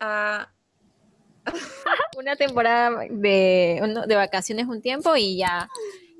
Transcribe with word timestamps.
a 0.00 0.50
una 2.18 2.36
temporada 2.36 3.06
de, 3.10 4.04
de 4.06 4.14
vacaciones 4.14 4.66
un 4.66 4.82
tiempo 4.82 5.16
y 5.16 5.38
ya 5.38 5.68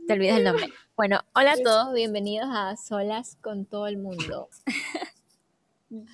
te 0.06 0.14
olvidas 0.14 0.38
el 0.38 0.44
nombre. 0.44 0.68
Bueno, 0.96 1.20
hola 1.34 1.52
a 1.52 1.56
todos, 1.56 1.94
bienvenidos 1.94 2.48
a 2.52 2.76
Solas 2.76 3.36
con 3.40 3.64
todo 3.64 3.86
el 3.86 3.96
mundo. 3.96 4.48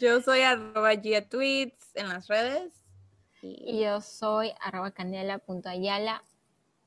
Yo 0.00 0.22
soy 0.22 0.40
arroba 0.40 0.94
Gia 0.94 1.28
Tweets 1.28 1.90
en 1.94 2.08
las 2.08 2.28
redes. 2.28 2.72
Y 3.42 3.80
yo 3.80 4.00
soy 4.00 4.52
arroba 4.60 4.90
canela.ayala 4.90 6.24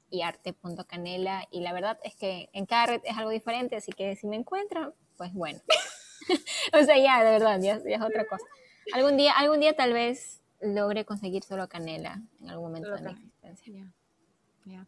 y 0.09 0.23
arte.canela. 0.23 1.47
Y 1.51 1.61
la 1.61 1.71
verdad 1.71 1.99
es 2.03 2.15
que 2.15 2.49
en 2.53 2.65
cada 2.65 2.87
red 2.87 3.01
es 3.03 3.17
algo 3.17 3.29
diferente, 3.29 3.75
así 3.75 3.91
que 3.91 4.15
si 4.15 4.27
me 4.27 4.35
encuentran, 4.35 4.93
pues 5.17 5.33
bueno. 5.33 5.59
o 6.73 6.83
sea, 6.83 6.97
ya, 6.97 7.23
de 7.23 7.31
verdad, 7.31 7.59
ya, 7.61 7.75
es 7.75 8.01
otra 8.01 8.25
cosa. 8.25 8.45
Algún 8.93 9.17
día, 9.17 9.33
algún 9.33 9.59
día 9.59 9.75
tal 9.75 9.93
vez 9.93 10.41
logre 10.61 11.05
conseguir 11.05 11.43
solo 11.43 11.67
canela 11.67 12.21
en 12.41 12.49
algún 12.49 12.71
momento 12.71 12.95
de 12.95 13.01
mi 13.01 13.11
existencia. 13.11 13.73
Yeah. 13.73 13.91
yeah. 14.65 14.85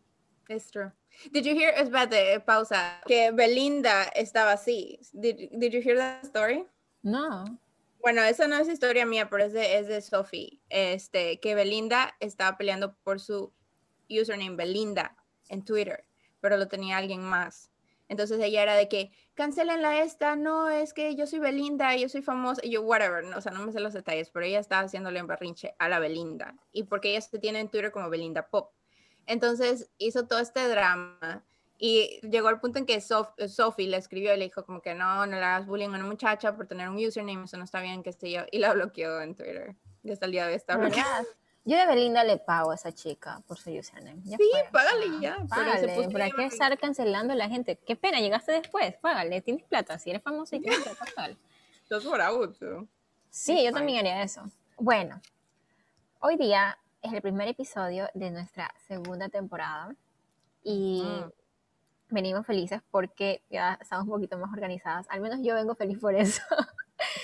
It's 0.50 0.70
true. 0.70 0.92
Did 1.32 1.46
you 1.46 1.56
hear, 1.56 1.74
espérate, 1.76 2.40
pausa, 2.42 3.02
que 3.06 3.32
Belinda 3.32 4.04
estaba 4.16 4.54
así. 4.54 5.00
Did, 5.14 5.50
did 5.58 5.72
you 5.72 5.82
hear 5.82 5.98
that 5.98 6.26
story? 6.26 6.66
No. 7.04 7.46
Bueno, 8.02 8.24
esa 8.24 8.48
no 8.48 8.58
es 8.58 8.68
historia 8.68 9.06
mía, 9.06 9.30
pero 9.30 9.44
es 9.44 9.54
de, 9.54 9.78
es 9.78 9.88
de 9.88 10.02
Sophie. 10.02 10.60
Este, 10.70 11.40
que 11.40 11.56
Belinda 11.56 12.16
estaba 12.20 12.58
peleando 12.58 12.96
por 13.04 13.20
su 13.20 13.54
username 14.10 14.56
Belinda 14.56 15.16
en 15.50 15.64
Twitter, 15.64 16.06
pero 16.40 16.58
lo 16.58 16.68
tenía 16.68 16.98
alguien 16.98 17.22
más. 17.22 17.71
Entonces 18.12 18.42
ella 18.42 18.62
era 18.62 18.76
de 18.76 18.90
que, 18.90 19.10
cancelenla 19.36 20.02
esta, 20.02 20.36
no, 20.36 20.70
es 20.70 20.94
que 20.94 21.16
yo 21.16 21.26
soy 21.26 21.40
Belinda, 21.40 21.96
yo 21.96 22.10
soy 22.10 22.22
famosa, 22.22 22.60
y 22.62 22.72
yo, 22.72 22.82
whatever, 22.82 23.24
no, 23.24 23.38
o 23.38 23.42
sea, 23.42 23.54
no 23.54 23.66
me 23.66 23.72
sé 23.72 23.80
los 23.80 23.94
detalles, 23.94 24.30
pero 24.32 24.46
ella 24.46 24.60
estaba 24.60 24.82
haciéndole 24.82 25.22
un 25.22 25.28
berrinche 25.28 25.76
a 25.80 25.88
la 25.88 25.98
Belinda. 25.98 26.54
Y 26.74 26.84
porque 26.84 27.12
ella 27.12 27.22
se 27.22 27.40
tiene 27.40 27.62
en 27.62 27.70
Twitter 27.70 27.90
como 27.90 28.10
Belinda 28.10 28.50
Pop. 28.50 28.74
Entonces 29.28 29.90
hizo 29.98 30.28
todo 30.28 30.40
este 30.40 30.68
drama 30.68 31.46
y 31.78 32.20
llegó 32.28 32.50
al 32.50 32.60
punto 32.60 32.80
en 32.80 32.86
que 32.86 33.00
Sophie 33.00 33.88
le 33.88 33.96
escribió 33.96 34.34
y 34.34 34.38
le 34.38 34.44
dijo 34.44 34.66
como 34.66 34.82
que 34.82 34.94
no, 34.94 35.26
no 35.26 35.38
le 35.38 35.44
hagas 35.46 35.66
bullying 35.66 35.88
a 35.88 35.96
una 35.96 36.06
muchacha 36.06 36.54
por 36.54 36.68
tener 36.68 36.90
un 36.90 36.98
username, 36.98 37.46
eso 37.46 37.56
no 37.56 37.64
está 37.64 37.80
bien, 37.80 38.04
que 38.04 38.12
sé 38.12 38.30
yo, 38.30 38.42
y 38.52 38.60
la 38.60 38.74
bloqueó 38.74 39.22
en 39.22 39.36
Twitter. 39.36 39.78
Y 40.04 40.12
hasta 40.12 40.26
el 40.26 40.34
día 40.34 40.48
de 40.48 40.56
esta 40.56 40.76
bloqueada. 40.76 41.24
Yo 41.64 41.78
de 41.78 41.86
Belinda 41.86 42.24
le 42.24 42.38
pago 42.38 42.72
a 42.72 42.76
esa 42.76 42.92
chica 42.92 43.42
por 43.48 43.58
su 43.58 43.70
username. 43.72 44.22
sí, 44.24 44.52
págale 44.72 45.06
ya. 45.22 45.38
Págale, 45.48 46.10
¿para 46.12 46.32
qué 46.32 46.46
estar 46.46 46.78
cancelando 46.80 47.34
a 47.34 47.36
la 47.36 47.50
gente? 47.50 47.78
Qué 47.86 47.96
pena, 47.96 48.20
llegaste 48.20 48.52
después, 48.52 48.96
págale, 48.98 49.42
tienes 49.42 49.64
plata, 49.66 50.00
si 50.00 50.10
eres 50.10 50.24
famosa 50.24 50.56
y 50.56 50.62
tienes 50.62 50.80
plata, 50.80 51.06
págale. 51.16 51.38
Sí, 53.30 53.64
yo 53.64 53.72
también 53.72 54.00
haría 54.00 54.24
eso. 54.24 54.50
Bueno, 54.78 55.22
hoy 56.20 56.36
día 56.36 56.78
es 57.02 57.14
el 57.14 57.22
primer 57.22 57.48
episodio 57.48 58.10
de 58.14 58.32
nuestra 58.32 58.74
segunda 58.88 59.30
temporada 59.30 59.96
y 60.64 61.04
mm. 61.04 61.32
venimos 62.10 62.46
felices 62.46 62.82
porque 62.90 63.44
ya 63.50 63.78
estamos 63.80 64.06
un 64.06 64.12
poquito 64.12 64.38
más 64.38 64.52
organizadas. 64.52 65.06
Al 65.10 65.22
menos 65.22 65.40
yo 65.44 65.56
vengo 65.56 65.76
feliz 65.76 66.00
por 66.00 66.16
eso. 66.16 66.42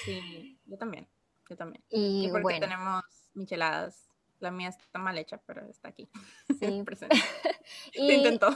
Sí, 0.06 0.58
yo 0.66 0.78
también, 0.78 1.08
yo 1.50 1.56
también. 1.56 1.84
Y, 1.90 2.30
porque 2.30 2.44
bueno. 2.44 2.60
tenemos 2.60 3.04
micheladas. 3.34 4.08
La 4.40 4.52
mía 4.52 4.70
está 4.70 5.00
mal 5.00 5.18
hecha, 5.18 5.40
pero 5.46 5.66
está 5.70 5.90
aquí. 5.90 6.10
Sí. 6.60 6.82
presente. 6.84 7.16
y, 7.94 8.12
intentó. 8.12 8.50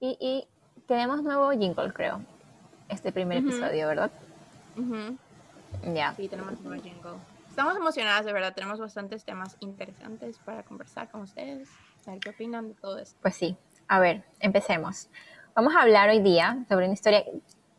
Y, 0.00 0.16
y, 0.20 0.48
tenemos 0.86 1.22
nuevo 1.22 1.50
jingle, 1.52 1.92
creo. 1.92 2.20
Este 2.88 3.12
primer 3.12 3.38
episodio, 3.38 3.86
¿verdad? 3.88 4.10
Ya. 5.94 6.14
Sí, 6.14 6.28
tenemos 6.28 6.58
nuevo 6.60 6.82
jingle 6.82 7.18
estamos 7.58 7.74
emocionadas, 7.74 8.24
de 8.24 8.32
verdad. 8.32 8.54
Tenemos 8.54 8.78
bastantes 8.78 9.24
temas 9.24 9.56
interesantes 9.58 10.38
para 10.38 10.62
conversar 10.62 11.10
con 11.10 11.22
ustedes. 11.22 11.68
A 12.06 12.12
ver 12.12 12.20
qué 12.20 12.30
opinan 12.30 12.68
de 12.68 12.74
todo 12.74 12.98
esto. 12.98 13.18
Pues 13.20 13.34
sí. 13.34 13.56
A 13.88 13.98
ver, 13.98 14.22
empecemos. 14.38 15.10
Vamos 15.56 15.74
a 15.74 15.82
hablar 15.82 16.08
hoy 16.08 16.20
día 16.20 16.64
sobre 16.68 16.84
una 16.84 16.94
historia. 16.94 17.24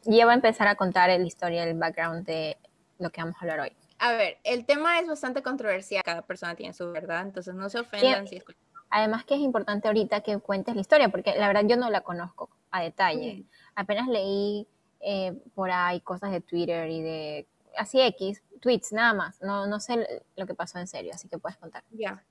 Yo 0.03 0.25
voy 0.25 0.31
a 0.31 0.33
empezar 0.33 0.67
a 0.67 0.75
contar 0.75 1.07
la 1.09 1.25
historia, 1.25 1.63
el 1.63 1.79
background 1.79 2.25
de 2.25 2.57
lo 2.97 3.09
que 3.09 3.21
vamos 3.21 3.37
a 3.37 3.39
hablar 3.39 3.61
hoy. 3.61 3.71
A 3.99 4.13
ver, 4.13 4.37
el 4.43 4.65
tema 4.65 4.99
es 4.99 5.07
bastante 5.07 5.43
controversial. 5.43 6.03
Cada 6.03 6.21
persona 6.21 6.55
tiene 6.55 6.73
su 6.73 6.91
verdad, 6.91 7.21
entonces 7.21 7.53
no 7.53 7.69
se 7.69 7.79
ofendan 7.79 8.27
si 8.27 8.37
escuchan. 8.37 8.61
Además 8.89 9.23
que 9.25 9.35
es 9.35 9.41
importante 9.41 9.87
ahorita 9.87 10.21
que 10.21 10.37
cuentes 10.39 10.73
la 10.73 10.81
historia, 10.81 11.09
porque 11.09 11.35
la 11.35 11.47
verdad 11.47 11.63
yo 11.67 11.77
no 11.77 11.89
la 11.89 12.01
conozco 12.01 12.49
a 12.71 12.81
detalle. 12.81 13.45
Apenas 13.75 14.07
leí 14.07 14.67
eh, 14.99 15.33
por 15.53 15.69
ahí 15.69 16.01
cosas 16.01 16.31
de 16.31 16.41
Twitter 16.41 16.89
y 16.89 17.01
de 17.01 17.47
así 17.77 18.01
X, 18.01 18.41
tweets 18.59 18.91
nada 18.91 19.13
más, 19.13 19.41
no, 19.41 19.67
no 19.67 19.79
sé 19.79 20.23
lo 20.35 20.45
que 20.45 20.55
pasó 20.55 20.79
en 20.79 20.87
serio, 20.87 21.11
así 21.13 21.27
que 21.27 21.37
puedes 21.37 21.57
contar. 21.57 21.83
Ya, 21.91 22.23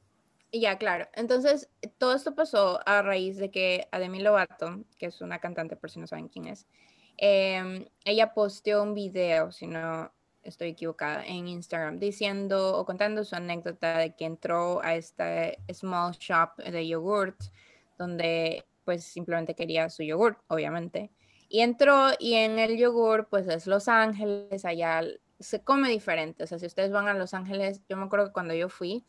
ya, 0.52 0.78
claro. 0.78 1.08
Entonces, 1.14 1.70
todo 1.98 2.14
esto 2.14 2.34
pasó 2.34 2.80
a 2.86 3.02
raíz 3.02 3.36
de 3.36 3.50
que 3.50 3.88
Ademi 3.92 4.20
Lovato, 4.20 4.84
que 4.98 5.06
es 5.06 5.20
una 5.20 5.38
cantante, 5.38 5.76
por 5.76 5.90
si 5.90 6.00
no 6.00 6.06
saben 6.06 6.28
quién 6.28 6.46
es, 6.46 6.66
em, 7.16 7.86
ella 8.04 8.34
posteó 8.34 8.82
un 8.82 8.94
video, 8.94 9.52
si 9.52 9.66
no 9.66 10.12
estoy 10.42 10.68
equivocada, 10.68 11.24
en 11.26 11.48
Instagram, 11.48 11.98
diciendo 11.98 12.76
o 12.78 12.84
contando 12.84 13.24
su 13.24 13.34
anécdota 13.36 13.98
de 13.98 14.14
que 14.14 14.24
entró 14.24 14.82
a 14.82 14.94
este 14.94 15.58
small 15.72 16.12
shop 16.12 16.56
de 16.56 16.86
yogurt, 16.86 17.40
donde 17.98 18.64
pues 18.84 19.04
simplemente 19.04 19.54
quería 19.54 19.90
su 19.90 20.02
yogurt, 20.02 20.38
obviamente. 20.48 21.10
Y 21.48 21.60
entró 21.60 22.10
y 22.18 22.34
en 22.34 22.58
el 22.58 22.76
yogur, 22.76 23.28
pues 23.28 23.48
es 23.48 23.66
Los 23.66 23.88
Ángeles, 23.88 24.64
allá 24.64 25.02
se 25.40 25.62
come 25.62 25.90
diferente. 25.90 26.44
O 26.44 26.46
sea, 26.46 26.58
si 26.58 26.66
ustedes 26.66 26.90
van 26.90 27.08
a 27.08 27.14
Los 27.14 27.34
Ángeles, 27.34 27.82
yo 27.88 27.96
me 27.96 28.04
acuerdo 28.04 28.26
que 28.26 28.32
cuando 28.32 28.54
yo 28.54 28.68
fui, 28.68 29.04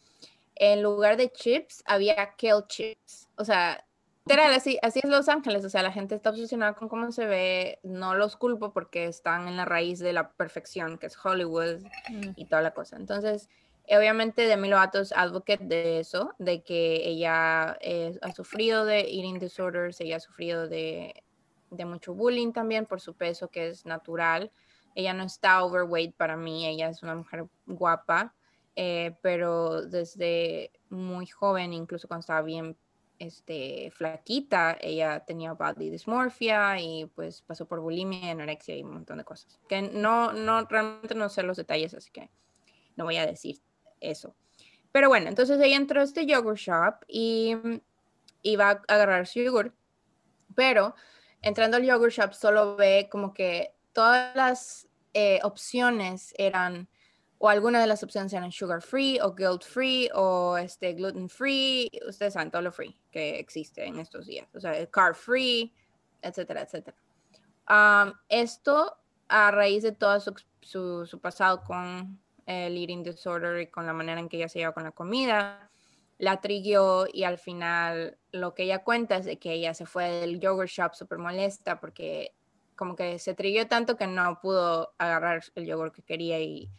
en 0.55 0.83
lugar 0.83 1.17
de 1.17 1.31
chips 1.31 1.83
había 1.85 2.15
kale 2.37 2.63
chips. 2.67 3.29
O 3.37 3.45
sea, 3.45 3.85
literal, 4.29 4.53
así, 4.53 4.77
así 4.83 4.99
es 5.03 5.09
Los 5.09 5.27
Ángeles. 5.27 5.65
O 5.65 5.69
sea, 5.69 5.81
la 5.81 5.91
gente 5.91 6.15
está 6.15 6.29
obsesionada 6.29 6.73
con 6.73 6.87
cómo 6.87 7.11
se 7.11 7.25
ve. 7.25 7.79
No 7.83 8.13
los 8.15 8.35
culpo 8.35 8.71
porque 8.71 9.05
están 9.05 9.47
en 9.47 9.57
la 9.57 9.65
raíz 9.65 9.99
de 9.99 10.13
la 10.13 10.31
perfección, 10.33 10.97
que 10.97 11.07
es 11.07 11.17
Hollywood 11.23 11.81
mm. 12.09 12.31
y 12.35 12.45
toda 12.45 12.61
la 12.61 12.71
cosa. 12.71 12.97
Entonces, 12.97 13.49
obviamente 13.87 14.45
Demi 14.45 14.69
Lovato 14.69 14.99
es 14.99 15.11
advocate 15.11 15.65
de 15.65 15.99
eso, 15.99 16.35
de 16.37 16.61
que 16.63 17.07
ella 17.07 17.77
eh, 17.81 18.17
ha 18.21 18.31
sufrido 18.31 18.85
de 18.85 18.99
eating 18.99 19.39
disorders, 19.39 19.99
ella 19.99 20.17
ha 20.17 20.19
sufrido 20.19 20.67
de, 20.67 21.23
de 21.71 21.85
mucho 21.85 22.13
bullying 22.13 22.51
también 22.51 22.85
por 22.85 23.01
su 23.01 23.15
peso, 23.15 23.47
que 23.47 23.69
es 23.69 23.85
natural. 23.85 24.51
Ella 24.93 25.13
no 25.13 25.23
está 25.23 25.63
overweight 25.63 26.15
para 26.15 26.37
mí, 26.37 26.67
ella 26.67 26.89
es 26.89 27.01
una 27.01 27.15
mujer 27.15 27.47
guapa, 27.65 28.35
eh, 28.75 29.15
pero 29.21 29.81
desde 29.81 30.71
muy 30.89 31.25
joven, 31.25 31.73
incluso 31.73 32.07
cuando 32.07 32.21
estaba 32.21 32.41
bien 32.43 32.77
este, 33.19 33.91
flaquita, 33.91 34.77
ella 34.79 35.25
tenía 35.25 35.53
body 35.53 35.89
dysmorphia 35.89 36.79
y 36.79 37.05
pues 37.13 37.41
pasó 37.41 37.67
por 37.67 37.81
bulimia, 37.81 38.31
anorexia 38.31 38.75
y 38.75 38.83
un 38.83 38.93
montón 38.93 39.17
de 39.17 39.25
cosas. 39.25 39.59
Que 39.67 39.81
no, 39.81 40.33
no, 40.33 40.65
realmente 40.65 41.15
no 41.15 41.29
sé 41.29 41.43
los 41.43 41.57
detalles, 41.57 41.93
así 41.93 42.09
que 42.11 42.29
no 42.95 43.03
voy 43.03 43.17
a 43.17 43.25
decir 43.25 43.57
eso. 43.99 44.35
Pero 44.91 45.09
bueno, 45.09 45.27
entonces 45.27 45.59
ella 45.61 45.75
entró 45.75 46.01
a 46.01 46.03
este 46.03 46.25
yogurt 46.25 46.57
shop 46.57 47.05
y 47.07 47.55
iba 48.41 48.69
a 48.69 48.81
agarrar 48.87 49.27
su 49.27 49.41
yogurt, 49.41 49.75
pero 50.55 50.95
entrando 51.41 51.77
al 51.77 51.83
yogurt 51.83 52.13
shop 52.13 52.33
solo 52.33 52.75
ve 52.75 53.07
como 53.11 53.33
que 53.33 53.75
todas 53.93 54.35
las 54.35 54.87
eh, 55.13 55.39
opciones 55.43 56.33
eran, 56.37 56.89
o 57.41 57.47
algunas 57.47 57.81
de 57.81 57.87
las 57.87 58.03
opciones 58.03 58.33
eran 58.33 58.51
sugar 58.51 58.81
free 58.81 59.17
o 59.21 59.33
guilt 59.33 59.63
free 59.63 60.09
o 60.13 60.57
este, 60.57 60.93
gluten 60.93 61.29
free, 61.29 61.89
ustedes 62.07 62.33
saben 62.33 62.51
todo 62.51 62.61
lo 62.61 62.71
free 62.71 62.97
que 63.11 63.39
existe 63.39 63.85
en 63.85 63.97
estos 63.97 64.27
días, 64.27 64.47
o 64.53 64.59
sea, 64.59 64.85
carb 64.87 65.15
free, 65.15 65.73
etcétera, 66.21 66.61
etcétera. 66.61 66.97
esto 68.27 68.97
a 69.29 69.51
raíz 69.51 69.83
de 69.83 69.93
todo 69.93 70.19
su, 70.19 71.05
su, 71.07 71.19
pasado 71.21 71.63
con 71.63 72.19
el 72.45 72.77
eating 72.77 73.03
disorder 73.03 73.61
y 73.61 73.67
con 73.67 73.85
la 73.85 73.93
manera 73.93 74.19
en 74.19 74.27
que 74.27 74.35
ella 74.35 74.49
se 74.49 74.59
lleva 74.59 74.73
con 74.73 74.83
la 74.83 74.91
comida, 74.91 75.71
la 76.17 76.41
triguió 76.41 77.07
y 77.11 77.23
al 77.23 77.37
final 77.37 78.17
lo 78.33 78.53
que 78.53 78.63
ella 78.63 78.83
cuenta 78.83 79.15
es 79.15 79.25
de 79.25 79.39
que 79.39 79.53
ella 79.53 79.73
se 79.73 79.85
fue 79.85 80.09
del 80.09 80.41
yogurt 80.41 80.67
shop 80.69 80.93
súper 80.93 81.19
molesta 81.19 81.79
porque 81.79 82.33
como 82.75 82.97
que 82.97 83.17
se 83.17 83.33
trilló 83.33 83.67
tanto 83.67 83.95
que 83.95 84.07
no 84.07 84.39
pudo 84.41 84.93
agarrar 84.97 85.43
el 85.55 85.65
yogur 85.65 85.93
que 85.93 86.01
quería 86.01 86.39
y 86.41 86.69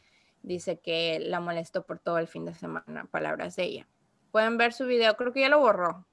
dice 0.42 0.78
que 0.78 1.18
la 1.20 1.40
molestó 1.40 1.84
por 1.84 1.98
todo 1.98 2.18
el 2.18 2.28
fin 2.28 2.44
de 2.44 2.54
semana, 2.54 3.06
palabras 3.10 3.56
de 3.56 3.64
ella. 3.64 3.88
Pueden 4.32 4.58
ver 4.58 4.72
su 4.72 4.86
video, 4.86 5.16
creo 5.16 5.32
que 5.32 5.40
ya 5.40 5.48
lo 5.48 5.60
borró, 5.60 6.06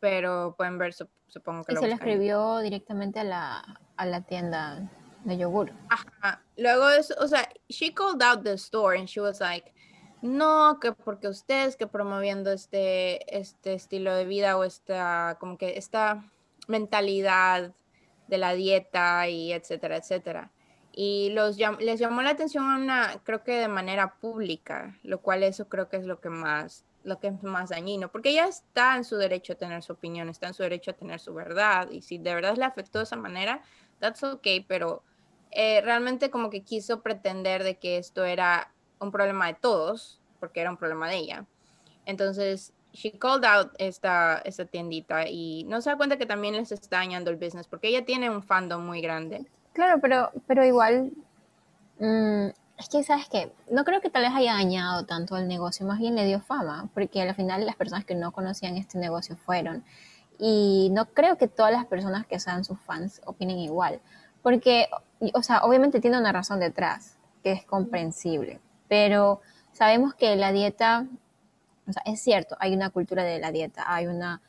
pero 0.00 0.54
pueden 0.56 0.78
ver, 0.78 0.94
supongo 0.94 1.64
que 1.64 1.74
y 1.74 1.76
se 1.76 1.86
lo 1.86 1.94
escribió 1.94 2.58
directamente 2.58 3.20
a 3.20 3.24
la, 3.24 3.80
a 3.96 4.06
la 4.06 4.22
tienda 4.22 4.90
de 5.24 5.38
yogur. 5.38 5.72
Ajá. 5.90 6.42
Luego 6.56 6.88
es, 6.90 7.10
o 7.12 7.28
sea, 7.28 7.48
she 7.68 7.92
called 7.94 8.22
out 8.22 8.42
the 8.42 8.54
store 8.54 8.98
and 8.98 9.08
she 9.08 9.20
was 9.20 9.40
like, 9.40 9.72
no, 10.22 10.78
que 10.80 10.92
porque 10.92 11.28
ustedes 11.28 11.76
que 11.76 11.86
promoviendo 11.86 12.52
este, 12.52 13.36
este 13.36 13.74
estilo 13.74 14.14
de 14.14 14.24
vida 14.24 14.56
o 14.56 14.64
esta, 14.64 15.36
como 15.40 15.58
que 15.58 15.76
esta 15.76 16.24
mentalidad 16.68 17.72
de 18.28 18.38
la 18.38 18.54
dieta 18.54 19.28
y 19.28 19.52
etcétera, 19.52 19.96
etcétera. 19.96 20.50
Y 20.92 21.30
los 21.30 21.56
les 21.80 21.98
llamó 21.98 22.22
la 22.22 22.30
atención 22.30 22.64
una, 22.64 23.20
creo 23.24 23.42
que 23.42 23.52
de 23.52 23.68
manera 23.68 24.14
pública, 24.14 24.98
lo 25.02 25.20
cual 25.20 25.42
eso 25.42 25.68
creo 25.68 25.88
que 25.88 25.96
es 25.96 26.04
lo 26.04 26.20
que 26.20 26.28
más 26.28 26.84
lo 27.04 27.18
que 27.18 27.28
es 27.28 27.42
más 27.42 27.70
dañino, 27.70 28.12
porque 28.12 28.30
ella 28.30 28.46
está 28.46 28.96
en 28.96 29.04
su 29.04 29.16
derecho 29.16 29.54
a 29.54 29.56
tener 29.56 29.82
su 29.82 29.92
opinión, 29.92 30.28
está 30.28 30.46
en 30.46 30.54
su 30.54 30.62
derecho 30.62 30.92
a 30.92 30.94
tener 30.94 31.18
su 31.18 31.34
verdad, 31.34 31.90
y 31.90 32.02
si 32.02 32.18
de 32.18 32.34
verdad 32.34 32.56
le 32.56 32.64
afectó 32.64 32.98
de 32.98 33.04
esa 33.04 33.16
manera, 33.16 33.60
that's 33.98 34.22
okay, 34.22 34.60
pero 34.60 35.02
eh, 35.50 35.80
realmente 35.82 36.30
como 36.30 36.48
que 36.48 36.62
quiso 36.62 37.02
pretender 37.02 37.64
de 37.64 37.76
que 37.76 37.98
esto 37.98 38.24
era 38.24 38.72
un 39.00 39.10
problema 39.10 39.48
de 39.48 39.54
todos, 39.54 40.20
porque 40.38 40.60
era 40.60 40.70
un 40.70 40.76
problema 40.76 41.08
de 41.08 41.16
ella. 41.16 41.46
Entonces, 42.06 42.72
she 42.92 43.12
called 43.18 43.44
out 43.44 43.72
esta, 43.78 44.40
esta 44.44 44.64
tiendita 44.64 45.28
y 45.28 45.64
no 45.64 45.80
se 45.80 45.90
da 45.90 45.96
cuenta 45.96 46.18
que 46.18 46.26
también 46.26 46.54
les 46.54 46.72
está 46.72 46.98
dañando 46.98 47.30
el 47.30 47.36
business, 47.36 47.66
porque 47.66 47.88
ella 47.88 48.04
tiene 48.04 48.30
un 48.30 48.42
fandom 48.42 48.84
muy 48.84 49.00
grande. 49.00 49.46
Claro, 49.72 50.00
pero, 50.00 50.30
pero 50.46 50.64
igual, 50.64 51.12
mm, 51.98 52.48
es 52.78 52.88
que, 52.90 53.02
¿sabes 53.04 53.28
qué? 53.28 53.52
No 53.70 53.84
creo 53.84 54.00
que 54.00 54.10
tal 54.10 54.22
vez 54.22 54.32
haya 54.34 54.54
dañado 54.54 55.04
tanto 55.06 55.36
el 55.36 55.48
negocio, 55.48 55.86
más 55.86 55.98
bien 55.98 56.14
le 56.14 56.26
dio 56.26 56.40
fama, 56.40 56.88
porque 56.94 57.22
al 57.22 57.34
final 57.34 57.64
las 57.64 57.76
personas 57.76 58.04
que 58.04 58.14
no 58.14 58.32
conocían 58.32 58.76
este 58.76 58.98
negocio 58.98 59.36
fueron. 59.36 59.84
Y 60.38 60.90
no 60.92 61.06
creo 61.06 61.38
que 61.38 61.48
todas 61.48 61.72
las 61.72 61.86
personas 61.86 62.26
que 62.26 62.40
sean 62.40 62.64
sus 62.64 62.80
fans 62.80 63.20
opinen 63.24 63.58
igual, 63.58 64.00
porque, 64.42 64.88
o 65.34 65.42
sea, 65.42 65.60
obviamente 65.62 66.00
tiene 66.00 66.18
una 66.18 66.32
razón 66.32 66.58
detrás, 66.60 67.16
que 67.42 67.52
es 67.52 67.64
comprensible, 67.64 68.60
pero 68.88 69.40
sabemos 69.72 70.14
que 70.14 70.36
la 70.36 70.52
dieta, 70.52 71.06
o 71.88 71.92
sea, 71.92 72.02
es 72.06 72.20
cierto, 72.20 72.56
hay 72.58 72.74
una 72.74 72.90
cultura 72.90 73.22
de 73.22 73.38
la 73.38 73.52
dieta, 73.52 73.84
hay 73.86 74.06
una 74.06 74.40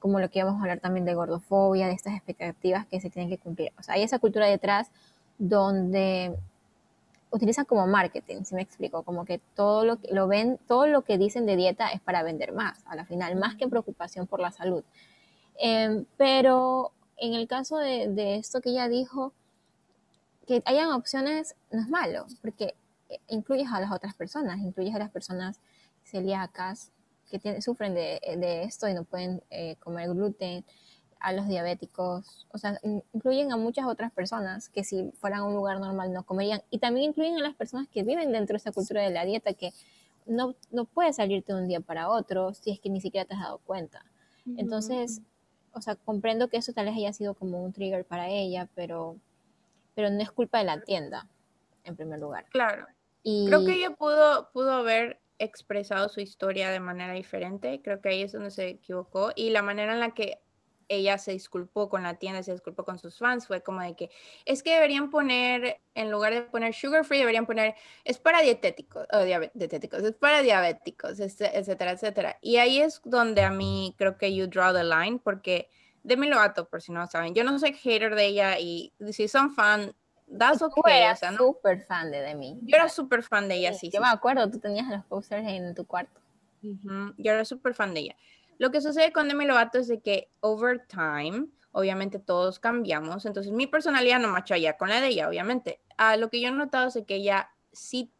como 0.00 0.18
lo 0.18 0.30
que 0.30 0.40
íbamos 0.40 0.58
a 0.58 0.62
hablar 0.62 0.80
también 0.80 1.04
de 1.04 1.14
gordofobia, 1.14 1.86
de 1.86 1.92
estas 1.92 2.14
expectativas 2.14 2.86
que 2.86 3.00
se 3.00 3.10
tienen 3.10 3.30
que 3.30 3.38
cumplir. 3.38 3.72
O 3.78 3.82
sea, 3.82 3.94
hay 3.94 4.02
esa 4.02 4.18
cultura 4.18 4.46
detrás 4.46 4.90
donde 5.38 6.36
utilizan 7.30 7.64
como 7.66 7.86
marketing, 7.86 8.42
si 8.42 8.54
me 8.54 8.62
explico, 8.62 9.02
como 9.02 9.24
que 9.24 9.38
todo 9.54 9.84
lo 9.84 10.00
que 10.00 10.12
lo 10.12 10.26
ven, 10.26 10.58
todo 10.66 10.86
lo 10.86 11.02
que 11.02 11.18
dicen 11.18 11.46
de 11.46 11.54
dieta 11.54 11.88
es 11.88 12.00
para 12.00 12.22
vender 12.22 12.52
más, 12.52 12.82
a 12.86 12.96
la 12.96 13.04
final, 13.04 13.36
más 13.36 13.54
que 13.54 13.68
preocupación 13.68 14.26
por 14.26 14.40
la 14.40 14.50
salud. 14.50 14.82
Em, 15.58 16.06
pero 16.16 16.90
en 17.18 17.34
el 17.34 17.46
caso 17.46 17.76
de, 17.76 18.08
de, 18.08 18.36
esto 18.36 18.60
que 18.60 18.70
ella 18.70 18.88
dijo, 18.88 19.32
que 20.46 20.62
hayan 20.64 20.90
opciones 20.90 21.54
no 21.70 21.80
es 21.80 21.88
malo, 21.88 22.26
porque 22.42 22.74
incluyes 23.28 23.68
a 23.70 23.80
las 23.80 23.92
otras 23.92 24.14
personas, 24.14 24.58
incluyes 24.58 24.94
a 24.94 24.98
las 24.98 25.10
personas 25.10 25.60
celíacas, 26.04 26.90
que 27.38 27.62
sufren 27.62 27.94
de, 27.94 28.20
de, 28.38 28.64
esto 28.64 28.88
y 28.88 28.94
no 28.94 29.04
pueden 29.04 29.42
eh, 29.50 29.76
comer 29.80 30.08
gluten, 30.08 30.64
a 31.20 31.32
los 31.34 31.46
diabéticos, 31.46 32.46
o 32.50 32.58
sea, 32.58 32.80
incluyen 33.12 33.52
a 33.52 33.56
muchas 33.56 33.84
otras 33.86 34.10
personas 34.10 34.70
que 34.70 34.84
si 34.84 35.12
fueran 35.20 35.40
a 35.40 35.44
un 35.44 35.54
lugar 35.54 35.78
normal 35.78 36.12
no 36.12 36.24
comerían. 36.24 36.62
Y 36.70 36.78
también 36.78 37.10
incluyen 37.10 37.36
a 37.36 37.40
las 37.40 37.54
personas 37.54 37.88
que 37.88 38.02
viven 38.02 38.32
dentro 38.32 38.54
de 38.54 38.56
esta 38.56 38.72
cultura 38.72 39.02
de 39.02 39.10
la 39.10 39.24
dieta, 39.26 39.52
que 39.52 39.72
no, 40.26 40.54
no 40.70 40.86
puedes 40.86 41.16
salirte 41.16 41.52
de 41.52 41.60
un 41.60 41.68
día 41.68 41.80
para 41.80 42.08
otro 42.08 42.54
si 42.54 42.70
es 42.70 42.80
que 42.80 42.88
ni 42.88 43.00
siquiera 43.00 43.26
te 43.26 43.34
has 43.34 43.40
dado 43.40 43.58
cuenta. 43.58 44.04
Entonces, 44.56 45.20
o 45.72 45.82
sea, 45.82 45.94
comprendo 45.94 46.48
que 46.48 46.56
eso 46.56 46.72
tal 46.72 46.86
vez 46.86 46.96
haya 46.96 47.12
sido 47.12 47.34
como 47.34 47.62
un 47.62 47.72
trigger 47.72 48.04
para 48.06 48.28
ella, 48.28 48.68
pero, 48.74 49.16
pero 49.94 50.10
no 50.10 50.20
es 50.20 50.32
culpa 50.32 50.58
de 50.58 50.64
la 50.64 50.80
tienda, 50.80 51.28
en 51.84 51.96
primer 51.96 52.18
lugar. 52.18 52.46
Claro. 52.50 52.86
Y... 53.22 53.46
Creo 53.46 53.66
que 53.66 53.74
ella 53.74 53.90
pudo, 53.90 54.50
pudo 54.52 54.72
haber 54.72 55.20
expresado 55.40 56.08
su 56.08 56.20
historia 56.20 56.70
de 56.70 56.78
manera 56.78 57.14
diferente. 57.14 57.80
Creo 57.82 58.00
que 58.00 58.10
ahí 58.10 58.22
es 58.22 58.32
donde 58.32 58.50
se 58.50 58.68
equivocó. 58.68 59.32
Y 59.34 59.50
la 59.50 59.62
manera 59.62 59.94
en 59.94 60.00
la 60.00 60.14
que 60.14 60.38
ella 60.90 61.18
se 61.18 61.32
disculpó 61.32 61.88
con 61.88 62.02
la 62.02 62.18
tienda, 62.18 62.42
se 62.42 62.52
disculpó 62.52 62.84
con 62.84 62.98
sus 62.98 63.16
fans, 63.16 63.46
fue 63.46 63.62
como 63.62 63.80
de 63.80 63.94
que 63.94 64.10
es 64.44 64.62
que 64.62 64.74
deberían 64.74 65.08
poner, 65.08 65.80
en 65.94 66.10
lugar 66.10 66.34
de 66.34 66.42
poner 66.42 66.74
sugar 66.74 67.04
free, 67.04 67.20
deberían 67.20 67.46
poner 67.46 67.76
es 68.04 68.18
para 68.18 68.42
dietéticos, 68.42 69.06
o 69.12 69.18
dietéticos, 69.54 70.02
es 70.02 70.16
para 70.16 70.42
diabéticos, 70.42 71.20
etcétera, 71.20 71.92
etcétera. 71.92 72.38
Y 72.40 72.56
ahí 72.56 72.80
es 72.80 73.00
donde 73.04 73.42
a 73.42 73.50
mí 73.50 73.94
creo 73.98 74.18
que 74.18 74.34
you 74.34 74.48
draw 74.48 74.74
the 74.74 74.82
line, 74.82 75.20
porque 75.22 75.70
Demi 76.02 76.28
Lovato, 76.28 76.68
por 76.68 76.82
si 76.82 76.90
no 76.90 77.06
saben, 77.06 77.34
yo 77.34 77.44
no 77.44 77.56
soy 77.60 77.72
hater 77.72 78.16
de 78.16 78.26
ella 78.26 78.58
y 78.58 78.92
si 79.12 79.28
son 79.28 79.54
fan, 79.54 79.94
that's 80.36 80.62
okay. 80.62 80.82
Tú 80.82 80.88
eras 80.88 81.20
súper 81.36 81.80
fan 81.80 82.10
de 82.10 82.20
Demi. 82.20 82.58
Yo 82.62 82.76
era 82.76 82.88
súper 82.88 83.22
fan 83.22 83.48
de 83.48 83.56
ella, 83.56 83.74
sí. 83.74 83.90
yo 83.90 84.00
me 84.00 84.08
acuerdo, 84.08 84.50
tú 84.50 84.58
tenías 84.58 84.88
los 84.88 85.04
posters 85.04 85.46
en 85.46 85.74
tu 85.74 85.86
cuarto. 85.86 86.20
Yo 86.62 87.32
era 87.32 87.44
súper 87.44 87.74
fan 87.74 87.94
de 87.94 88.00
ella. 88.00 88.16
Lo 88.58 88.70
que 88.70 88.80
sucede 88.80 89.12
con 89.12 89.28
Demi 89.28 89.46
Lovato 89.46 89.78
es 89.78 89.88
de 89.88 90.00
que 90.00 90.30
over 90.40 90.86
time, 90.86 91.46
obviamente 91.72 92.18
todos 92.18 92.58
cambiamos, 92.58 93.24
entonces 93.24 93.52
mi 93.52 93.66
personalidad 93.66 94.20
no 94.20 94.28
macha 94.28 94.58
ya 94.58 94.76
con 94.76 94.90
la 94.90 95.00
de 95.00 95.08
ella, 95.08 95.28
obviamente. 95.28 95.80
Ah, 95.96 96.16
lo 96.16 96.28
que 96.28 96.40
yo 96.40 96.48
he 96.48 96.52
notado 96.52 96.88
es 96.88 96.98
que 97.06 97.14
ella 97.14 97.50
sí 97.72 98.12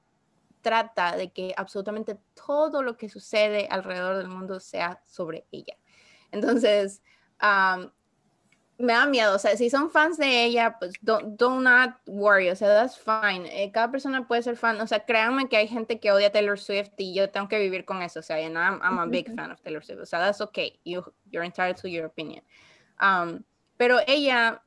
trata 0.62 1.16
de 1.16 1.30
que 1.30 1.54
absolutamente 1.56 2.18
todo 2.34 2.82
lo 2.82 2.96
que 2.96 3.08
sucede 3.08 3.68
alrededor 3.70 4.16
del 4.16 4.28
mundo 4.28 4.60
sea 4.60 5.02
sobre 5.06 5.46
ella. 5.50 5.76
Entonces, 6.32 7.02
me 8.80 8.94
da 8.94 9.06
miedo, 9.06 9.34
o 9.34 9.38
sea, 9.38 9.56
si 9.56 9.68
son 9.68 9.90
fans 9.90 10.16
de 10.16 10.44
ella, 10.44 10.76
pues 10.78 10.92
don't, 11.02 11.38
not 11.38 11.96
worry, 12.06 12.48
o 12.48 12.56
sea, 12.56 12.68
that's 12.68 12.96
fine. 12.96 13.46
Eh, 13.52 13.70
cada 13.72 13.90
persona 13.90 14.26
puede 14.26 14.42
ser 14.42 14.56
fan, 14.56 14.80
o 14.80 14.86
sea, 14.86 15.04
créanme 15.04 15.48
que 15.48 15.56
hay 15.58 15.68
gente 15.68 16.00
que 16.00 16.10
odia 16.10 16.28
a 16.28 16.32
Taylor 16.32 16.58
Swift 16.58 16.92
y 16.96 17.14
yo 17.14 17.30
tengo 17.30 17.48
que 17.48 17.58
vivir 17.58 17.84
con 17.84 18.02
eso, 18.02 18.20
o 18.20 18.22
sea, 18.22 18.40
I'm, 18.40 18.56
I'm 18.56 18.98
a 18.98 19.06
big 19.06 19.34
fan 19.34 19.50
of 19.52 19.60
Taylor 19.60 19.84
Swift, 19.84 20.00
o 20.00 20.06
sea, 20.06 20.18
that's 20.18 20.40
okay, 20.40 20.80
you, 20.84 21.04
you're 21.30 21.44
entitled 21.44 21.76
to 21.76 21.88
your 21.88 22.06
opinion. 22.06 22.42
Um, 23.00 23.44
pero 23.76 23.98
ella, 24.06 24.62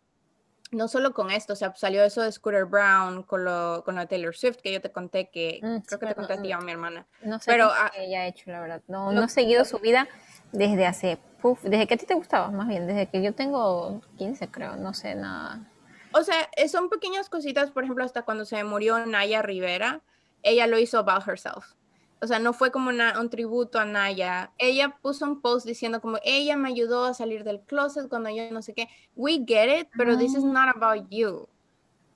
no 0.71 0.87
solo 0.87 1.13
con 1.13 1.31
esto, 1.31 1.53
o 1.53 1.55
sea, 1.55 1.73
salió 1.75 2.03
eso 2.03 2.21
de 2.21 2.31
Scooter 2.31 2.65
Brown 2.65 3.23
con 3.23 3.43
lo, 3.43 3.83
con 3.83 3.95
lo 3.95 4.01
de 4.01 4.07
Taylor 4.07 4.35
Swift, 4.35 4.57
que 4.57 4.73
yo 4.73 4.81
te 4.81 4.91
conté 4.91 5.29
que, 5.29 5.59
mm, 5.61 5.77
creo 5.87 5.99
que 5.99 6.05
te 6.05 6.15
conté 6.15 6.33
a 6.33 6.41
ti 6.41 6.51
a 6.51 6.59
mi 6.59 6.71
hermana. 6.71 7.07
No 7.23 7.39
sé 7.39 7.45
pero, 7.51 7.71
qué 7.93 8.05
ella 8.05 8.21
ha 8.21 8.27
hecho, 8.27 8.51
la 8.51 8.59
verdad, 8.59 8.81
no, 8.87 9.11
no 9.11 9.23
he 9.23 9.29
seguido 9.29 9.65
su 9.65 9.79
vida 9.79 10.07
desde 10.53 10.85
hace 10.85 11.19
desde 11.63 11.87
que 11.87 11.93
a 11.95 11.97
ti 11.97 12.05
te 12.05 12.13
gustaba, 12.13 12.49
más 12.51 12.67
bien, 12.67 12.87
desde 12.87 13.07
que 13.07 13.21
yo 13.21 13.33
tengo 13.33 14.01
15, 14.17 14.47
creo, 14.49 14.77
no 14.77 14.93
sé 14.93 15.13
nada. 15.15 15.69
O 16.13 16.23
sea, 16.23 16.49
eh, 16.55 16.69
son 16.69 16.89
pequeñas 16.89 17.29
cositas, 17.29 17.71
por 17.71 17.83
ejemplo, 17.83 18.05
hasta 18.05 18.23
cuando 18.23 18.45
se 18.45 18.63
murió 18.63 19.05
Naya 19.05 19.41
Rivera, 19.41 20.01
ella 20.41 20.67
lo 20.67 20.79
hizo 20.79 20.99
about 20.99 21.27
herself. 21.27 21.73
O 22.21 22.27
sea, 22.27 22.39
no 22.39 22.53
fue 22.53 22.71
como 22.71 22.89
un 22.89 23.29
tributo 23.29 23.79
a 23.79 23.85
Naya. 23.85 24.53
Ella 24.57 24.97
puso 25.01 25.25
un 25.25 25.41
post 25.41 25.65
diciendo 25.65 25.99
como, 25.99 26.19
ella 26.23 26.55
me 26.55 26.69
ayudó 26.69 27.03
a 27.03 27.13
salir 27.13 27.43
del 27.43 27.59
closet 27.59 28.07
cuando 28.07 28.29
yo 28.29 28.49
no 28.49 28.61
sé 28.61 28.73
qué. 28.73 28.87
We 29.15 29.43
get 29.45 29.81
it, 29.81 29.89
pero 29.97 30.17
this 30.17 30.33
is 30.33 30.45
ah. 30.45 30.47
not 30.47 30.75
about 30.77 31.09
you. 31.09 31.49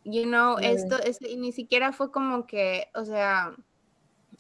You 0.06 0.24
know, 0.24 0.58
esto 0.60 0.98
es, 1.04 1.20
ni 1.22 1.52
siquiera 1.52 1.92
fue 1.92 2.10
como 2.10 2.48
que, 2.48 2.88
o 2.96 3.04
sea, 3.04 3.54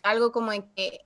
algo 0.04 0.32
como 0.32 0.52
que 0.74 1.06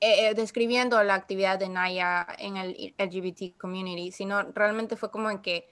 eh, 0.00 0.28
eh, 0.28 0.34
describiendo 0.34 1.02
la 1.02 1.14
actividad 1.14 1.58
de 1.58 1.68
Naya 1.68 2.26
en 2.38 2.56
el 2.56 2.94
LGBT 2.98 3.56
community, 3.56 4.12
sino 4.12 4.42
realmente 4.52 4.96
fue 4.96 5.10
como 5.10 5.30
en 5.30 5.40
que, 5.40 5.68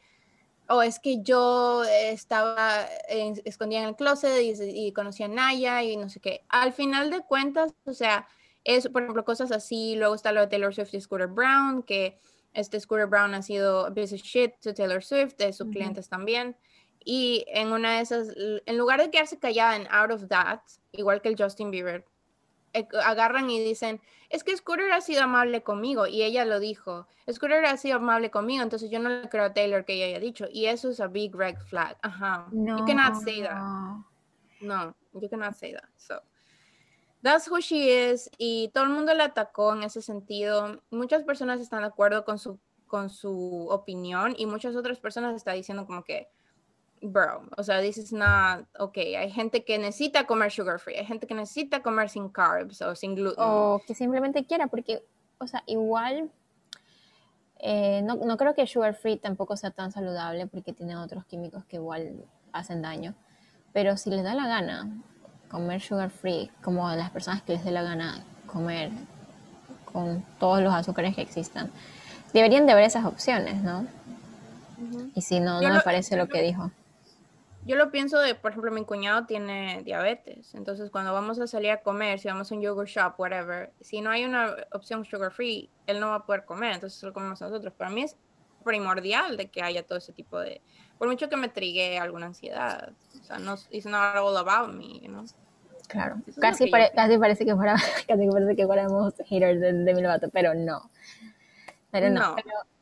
oh, 0.68 0.82
es 0.82 0.98
que 0.98 1.22
yo 1.22 1.84
estaba 1.84 2.86
escondida 3.08 3.80
en 3.80 3.88
el 3.88 3.96
closet 3.96 4.42
y, 4.42 4.86
y 4.86 4.92
conocí 4.92 5.22
a 5.22 5.28
Naya 5.28 5.82
y 5.82 5.96
no 5.96 6.08
sé 6.08 6.20
qué. 6.20 6.44
Al 6.48 6.72
final 6.72 7.10
de 7.10 7.20
cuentas, 7.20 7.74
o 7.84 7.92
sea, 7.92 8.26
es, 8.64 8.88
por 8.88 9.02
ejemplo, 9.02 9.24
cosas 9.24 9.52
así. 9.52 9.94
Luego 9.96 10.14
está 10.14 10.32
lo 10.32 10.40
de 10.40 10.46
Taylor 10.46 10.74
Swift 10.74 10.94
y 10.94 11.00
Scooter 11.00 11.28
Brown, 11.28 11.82
que 11.82 12.18
este 12.54 12.80
Scooter 12.80 13.06
Brown 13.06 13.34
ha 13.34 13.42
sido 13.42 13.86
a 13.86 13.94
piece 13.94 14.14
of 14.14 14.22
shit 14.22 14.54
to 14.60 14.72
Taylor 14.72 15.02
Swift, 15.02 15.36
de 15.36 15.52
sus 15.52 15.68
clientes 15.68 16.08
también. 16.08 16.56
Y 17.04 17.44
en 17.48 17.72
una 17.72 17.96
de 17.96 18.00
esas, 18.00 18.28
en 18.36 18.78
lugar 18.78 19.00
de 19.00 19.10
quedarse 19.10 19.38
callada 19.38 19.76
en 19.76 19.86
Out 19.90 20.10
of 20.12 20.28
That, 20.28 20.60
igual 20.92 21.20
que 21.20 21.28
el 21.28 21.36
Justin 21.36 21.70
Bieber, 21.70 22.06
agarran 23.04 23.48
y 23.50 23.62
dicen, 23.62 24.00
es 24.30 24.44
que 24.44 24.56
Scooter 24.56 24.90
ha 24.92 25.00
sido 25.00 25.22
amable 25.22 25.62
conmigo 25.62 26.06
y 26.06 26.22
ella 26.22 26.44
lo 26.44 26.58
dijo, 26.58 27.06
Scooter 27.30 27.64
ha 27.66 27.76
sido 27.76 27.96
amable 27.96 28.30
conmigo, 28.30 28.62
entonces 28.62 28.90
yo 28.90 28.98
no 28.98 29.08
le 29.08 29.28
creo 29.28 29.44
a 29.44 29.54
Taylor 29.54 29.84
que 29.84 29.94
ella 29.94 30.06
haya 30.06 30.20
dicho 30.20 30.46
y 30.50 30.66
eso 30.66 30.90
es 30.90 31.00
a 31.00 31.06
big 31.06 31.34
red 31.34 31.56
flag. 31.68 31.96
Ajá. 32.02 32.46
No. 32.52 32.78
You 32.78 32.84
cannot 32.84 33.22
say 33.22 33.42
that. 33.42 33.58
No, 34.60 34.94
you 35.12 35.28
cannot 35.28 35.54
say 35.54 35.72
that. 35.72 35.88
So, 35.96 36.20
that's 37.22 37.48
who 37.48 37.60
she 37.60 38.10
is 38.10 38.30
y 38.38 38.70
todo 38.74 38.84
el 38.84 38.90
mundo 38.90 39.14
la 39.14 39.24
atacó 39.24 39.74
en 39.74 39.84
ese 39.84 40.02
sentido. 40.02 40.80
Muchas 40.90 41.22
personas 41.22 41.60
están 41.60 41.80
de 41.80 41.86
acuerdo 41.86 42.24
con 42.24 42.38
su 42.38 42.58
con 42.86 43.10
su 43.10 43.66
opinión 43.70 44.34
y 44.38 44.46
muchas 44.46 44.76
otras 44.76 45.00
personas 45.00 45.34
están 45.34 45.56
diciendo 45.56 45.86
como 45.86 46.04
que 46.04 46.28
bro, 47.04 47.42
o 47.56 47.62
sea, 47.62 47.80
this 47.80 47.98
is 47.98 48.12
not 48.12 48.66
okay. 48.78 49.14
Hay 49.14 49.30
gente 49.30 49.64
que 49.64 49.78
necesita 49.78 50.26
comer 50.26 50.50
sugar 50.50 50.78
free, 50.78 50.96
hay 50.96 51.04
gente 51.04 51.26
que 51.26 51.34
necesita 51.34 51.82
comer 51.82 52.08
sin 52.08 52.28
carbs 52.28 52.80
o 52.82 52.94
sin 52.94 53.14
gluten. 53.14 53.44
O 53.44 53.80
que 53.86 53.94
simplemente 53.94 54.44
quiera, 54.46 54.66
porque, 54.68 55.04
o 55.38 55.46
sea, 55.46 55.62
igual, 55.66 56.30
eh, 57.58 58.02
no, 58.02 58.16
no, 58.16 58.36
creo 58.36 58.54
que 58.54 58.66
sugar 58.66 58.94
free 58.94 59.16
tampoco 59.16 59.56
sea 59.56 59.70
tan 59.70 59.92
saludable 59.92 60.46
porque 60.46 60.72
tiene 60.72 60.96
otros 60.96 61.24
químicos 61.26 61.64
que 61.66 61.76
igual 61.76 62.24
hacen 62.52 62.82
daño. 62.82 63.14
Pero 63.72 63.96
si 63.96 64.10
les 64.10 64.22
da 64.22 64.34
la 64.34 64.46
gana 64.46 64.88
comer 65.48 65.80
sugar 65.80 66.10
free, 66.10 66.50
como 66.62 66.88
a 66.88 66.96
las 66.96 67.10
personas 67.10 67.42
que 67.42 67.54
les 67.54 67.64
dé 67.64 67.70
la 67.70 67.82
gana 67.82 68.24
comer 68.46 68.90
con 69.92 70.24
todos 70.38 70.62
los 70.62 70.72
azúcares 70.72 71.14
que 71.14 71.22
existan, 71.22 71.70
deberían 72.32 72.66
de 72.66 72.72
haber 72.72 72.84
esas 72.84 73.04
opciones, 73.04 73.62
¿no? 73.62 73.86
Y 75.14 75.22
si 75.22 75.40
no, 75.40 75.60
no 75.60 75.72
me 75.72 75.80
parece 75.80 76.16
lo 76.16 76.28
que 76.28 76.42
dijo 76.42 76.70
yo 77.66 77.76
lo 77.76 77.90
pienso 77.90 78.18
de, 78.18 78.34
por 78.34 78.50
ejemplo, 78.50 78.70
mi 78.70 78.84
cuñado 78.84 79.26
tiene 79.26 79.82
diabetes, 79.84 80.54
entonces 80.54 80.90
cuando 80.90 81.12
vamos 81.12 81.38
a 81.38 81.46
salir 81.46 81.70
a 81.70 81.82
comer, 81.82 82.18
si 82.18 82.28
vamos 82.28 82.50
a 82.50 82.54
un 82.54 82.60
yogurt 82.60 82.88
shop, 82.88 83.14
whatever, 83.18 83.72
si 83.80 84.00
no 84.00 84.10
hay 84.10 84.24
una 84.24 84.54
opción 84.72 85.04
sugar 85.04 85.32
free, 85.32 85.70
él 85.86 86.00
no 86.00 86.08
va 86.08 86.16
a 86.16 86.26
poder 86.26 86.44
comer, 86.44 86.74
entonces 86.74 87.02
lo 87.02 87.12
comemos 87.12 87.40
nosotros. 87.40 87.72
Para 87.72 87.90
mí 87.90 88.02
es 88.02 88.16
primordial 88.64 89.36
de 89.36 89.48
que 89.48 89.62
haya 89.62 89.86
todo 89.86 89.98
ese 89.98 90.12
tipo 90.12 90.38
de, 90.38 90.60
por 90.98 91.08
mucho 91.08 91.28
que 91.28 91.36
me 91.36 91.48
trigue 91.48 91.98
alguna 91.98 92.26
ansiedad, 92.26 92.92
o 93.20 93.24
sea, 93.24 93.38
no, 93.38 93.56
it's 93.70 93.86
not 93.86 94.16
all 94.16 94.36
about 94.36 94.74
me, 94.74 95.00
you 95.00 95.08
know? 95.08 95.24
Claro, 95.88 96.16
casi, 96.40 96.70
casi, 96.70 97.18
parece 97.18 97.44
que 97.44 97.54
fuera, 97.54 97.76
casi 98.08 98.26
parece 98.26 98.56
que 98.56 98.66
fuéramos 98.66 99.14
haters 99.26 99.60
de, 99.60 99.72
de 99.72 99.94
mi 99.94 100.02
lobato, 100.02 100.28
pero 100.30 100.54
no. 100.54 100.90
Pero 101.90 102.10
no, 102.10 102.34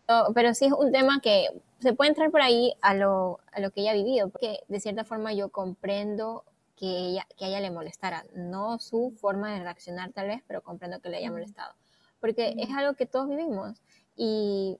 Pero, 0.06 0.32
pero, 0.34 0.54
sí 0.54 0.66
es 0.66 0.72
un 0.72 0.90
tema 0.90 1.20
que 1.20 1.48
se 1.82 1.92
puede 1.92 2.10
entrar 2.10 2.30
por 2.30 2.40
ahí 2.40 2.74
a 2.80 2.94
lo, 2.94 3.40
a 3.52 3.60
lo 3.60 3.70
que 3.70 3.82
ella 3.82 3.90
ha 3.90 3.94
vivido, 3.94 4.30
porque 4.30 4.60
de 4.68 4.80
cierta 4.80 5.04
forma 5.04 5.32
yo 5.32 5.50
comprendo 5.50 6.44
que, 6.76 6.86
ella, 6.86 7.26
que 7.36 7.44
a 7.44 7.48
ella 7.48 7.60
le 7.60 7.70
molestara, 7.70 8.24
no 8.34 8.78
su 8.78 9.12
forma 9.20 9.52
de 9.52 9.60
reaccionar 9.60 10.12
tal 10.12 10.28
vez, 10.28 10.42
pero 10.46 10.62
comprendo 10.62 11.00
que 11.00 11.10
le 11.10 11.18
haya 11.18 11.30
molestado, 11.30 11.74
porque 12.20 12.54
es 12.58 12.70
algo 12.70 12.94
que 12.94 13.06
todos 13.06 13.28
vivimos 13.28 13.82
y 14.16 14.78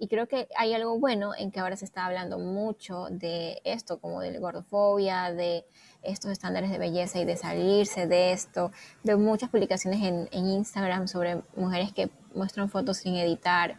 y 0.00 0.08
creo 0.08 0.26
que 0.26 0.48
hay 0.56 0.72
algo 0.72 0.98
bueno 0.98 1.32
en 1.36 1.50
que 1.50 1.60
ahora 1.60 1.76
se 1.76 1.84
está 1.84 2.06
hablando 2.06 2.38
mucho 2.38 3.08
de 3.10 3.60
esto, 3.64 4.00
como 4.00 4.22
de 4.22 4.32
la 4.32 4.40
gordofobia, 4.40 5.30
de 5.30 5.66
estos 6.02 6.30
estándares 6.30 6.70
de 6.70 6.78
belleza 6.78 7.20
y 7.20 7.26
de 7.26 7.36
salirse 7.36 8.06
de 8.06 8.32
esto. 8.32 8.72
Veo 9.04 9.18
muchas 9.18 9.50
publicaciones 9.50 10.02
en, 10.02 10.26
en 10.32 10.46
Instagram 10.46 11.06
sobre 11.06 11.42
mujeres 11.54 11.92
que 11.92 12.08
muestran 12.34 12.70
fotos 12.70 12.96
sin 12.96 13.16
editar. 13.16 13.76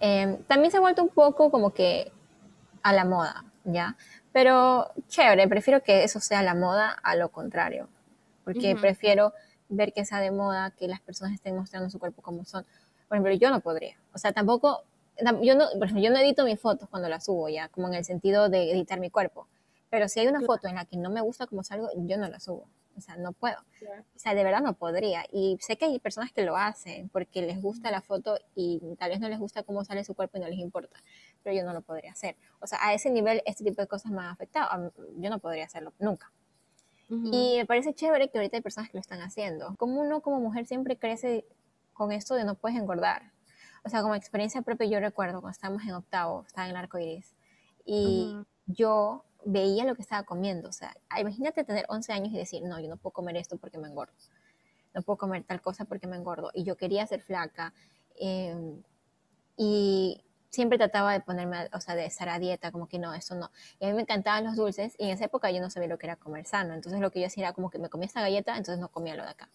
Em, 0.00 0.42
también 0.44 0.70
se 0.70 0.76
ha 0.76 0.80
vuelto 0.80 1.02
un 1.02 1.08
poco 1.08 1.50
como 1.50 1.72
que 1.72 2.12
a 2.82 2.92
la 2.92 3.04
moda, 3.04 3.44
¿ya? 3.64 3.96
Pero 4.32 4.90
chévere, 5.08 5.48
prefiero 5.48 5.82
que 5.82 6.04
eso 6.04 6.20
sea 6.20 6.42
la 6.42 6.54
moda 6.54 6.90
a 7.02 7.16
lo 7.16 7.30
contrario, 7.30 7.88
porque 8.44 8.76
prefiero 8.76 9.32
ver 9.68 9.92
que 9.92 10.04
sea 10.04 10.20
de 10.20 10.30
moda, 10.30 10.70
que 10.70 10.86
las 10.88 11.00
personas 11.00 11.34
estén 11.34 11.56
mostrando 11.56 11.90
su 11.90 11.98
cuerpo 11.98 12.22
como 12.22 12.44
son. 12.44 12.64
Por 13.08 13.16
ejemplo, 13.16 13.32
yo 13.34 13.50
no 13.50 13.60
podría. 13.60 13.96
O 14.12 14.18
sea, 14.18 14.32
tampoco 14.32 14.84
yo 15.42 15.54
no, 15.54 15.66
por 15.78 15.84
ejemplo, 15.84 16.04
yo 16.04 16.10
no 16.10 16.18
edito 16.18 16.44
mis 16.44 16.60
fotos 16.60 16.88
cuando 16.88 17.08
las 17.08 17.24
subo 17.24 17.48
ya, 17.48 17.68
como 17.68 17.88
en 17.88 17.94
el 17.94 18.04
sentido 18.04 18.48
de 18.48 18.70
editar 18.72 19.00
mi 19.00 19.10
cuerpo. 19.10 19.46
Pero 19.88 20.08
si 20.08 20.20
hay 20.20 20.26
una 20.26 20.40
foto 20.40 20.68
en 20.68 20.74
la 20.74 20.84
que 20.84 20.96
no 20.96 21.10
me 21.10 21.20
gusta 21.20 21.46
como 21.46 21.62
salgo, 21.62 21.88
yo 21.94 22.18
no 22.18 22.28
la 22.28 22.40
subo. 22.40 22.66
O 22.96 23.00
sea, 23.00 23.16
no 23.16 23.32
puedo. 23.32 23.56
O 23.58 24.18
sea, 24.18 24.34
de 24.34 24.42
verdad 24.44 24.62
no 24.62 24.74
podría. 24.74 25.24
Y 25.32 25.58
sé 25.60 25.76
que 25.76 25.84
hay 25.84 25.98
personas 25.98 26.32
que 26.32 26.42
lo 26.42 26.56
hacen 26.56 27.08
porque 27.10 27.42
les 27.42 27.60
gusta 27.60 27.90
la 27.90 28.00
foto 28.00 28.38
y 28.54 28.80
tal 28.98 29.10
vez 29.10 29.20
no 29.20 29.28
les 29.28 29.38
gusta 29.38 29.62
cómo 29.62 29.84
sale 29.84 30.04
su 30.04 30.14
cuerpo 30.14 30.38
y 30.38 30.40
no 30.40 30.48
les 30.48 30.58
importa. 30.58 31.02
Pero 31.42 31.56
yo 31.56 31.64
no 31.64 31.72
lo 31.72 31.82
podría 31.82 32.12
hacer. 32.12 32.36
O 32.60 32.66
sea, 32.66 32.78
a 32.80 32.94
ese 32.94 33.10
nivel 33.10 33.42
este 33.46 33.64
tipo 33.64 33.80
de 33.82 33.88
cosas 33.88 34.12
me 34.12 34.20
han 34.20 34.28
afectado. 34.28 34.92
Yo 35.18 35.30
no 35.30 35.38
podría 35.38 35.64
hacerlo 35.64 35.92
nunca. 35.98 36.32
Y 37.08 37.58
me 37.58 37.66
parece 37.66 37.94
chévere 37.94 38.30
que 38.30 38.38
ahorita 38.38 38.56
hay 38.56 38.62
personas 38.62 38.90
que 38.90 38.96
lo 38.96 39.00
están 39.00 39.20
haciendo. 39.20 39.76
Como 39.76 40.00
uno 40.00 40.20
como 40.22 40.40
mujer 40.40 40.66
siempre 40.66 40.96
crece 40.96 41.46
con 41.92 42.10
esto 42.10 42.34
de 42.34 42.44
no 42.44 42.56
puedes 42.56 42.76
engordar 42.76 43.30
o 43.86 43.88
sea, 43.88 44.02
como 44.02 44.16
experiencia 44.16 44.62
propia, 44.62 44.88
yo 44.88 44.98
recuerdo 44.98 45.40
cuando 45.40 45.52
estábamos 45.52 45.84
en 45.84 45.94
octavo, 45.94 46.44
estaba 46.44 46.66
en 46.66 46.72
el 46.72 46.76
arco 46.76 46.98
iris, 46.98 47.36
y 47.84 48.36
yo 48.66 49.24
veía 49.46 49.84
lo 49.84 49.94
que 49.94 50.02
estaba 50.02 50.24
comiendo. 50.24 50.68
O 50.68 50.72
sea, 50.72 50.94
imagínate 51.18 51.64
tener 51.64 51.86
11 51.88 52.12
años 52.12 52.32
y 52.32 52.36
decir, 52.36 52.62
no, 52.64 52.78
yo 52.80 52.88
no 52.88 52.96
puedo 52.96 53.12
comer 53.12 53.36
esto 53.36 53.56
porque 53.56 53.78
me 53.78 53.88
engordo. 53.88 54.12
No 54.92 55.02
puedo 55.02 55.16
comer 55.16 55.44
tal 55.44 55.62
cosa 55.62 55.84
porque 55.84 56.06
me 56.06 56.16
engordo. 56.16 56.50
Y 56.52 56.64
yo 56.64 56.76
quería 56.76 57.06
ser 57.06 57.22
flaca. 57.22 57.72
Em, 58.16 58.82
y 59.56 60.24
siempre 60.50 60.78
trataba 60.78 61.12
de 61.12 61.20
ponerme, 61.20 61.68
o 61.72 61.80
sea, 61.80 61.94
de 61.94 62.06
estar 62.06 62.28
a 62.28 62.38
dieta, 62.38 62.72
como 62.72 62.88
que 62.88 62.98
no, 62.98 63.14
eso 63.14 63.34
no. 63.34 63.50
Y 63.78 63.84
a 63.84 63.88
mí 63.88 63.94
me 63.94 64.02
encantaban 64.02 64.44
los 64.44 64.56
dulces 64.56 64.94
y 64.98 65.04
en 65.04 65.10
esa 65.10 65.26
época 65.26 65.50
yo 65.50 65.60
no 65.60 65.70
sabía 65.70 65.88
lo 65.88 65.98
que 65.98 66.06
era 66.06 66.16
comer 66.16 66.46
sano. 66.46 66.74
Entonces 66.74 67.00
lo 67.00 67.10
que 67.10 67.20
yo 67.20 67.26
hacía 67.26 67.44
era 67.44 67.52
como 67.52 67.70
que 67.70 67.78
me 67.78 67.88
comía 67.88 68.06
esta 68.06 68.20
galleta, 68.20 68.56
entonces 68.56 68.78
no 68.80 68.88
comía 68.90 69.14
lo 69.14 69.22
de 69.22 69.30
acá. 69.30 69.48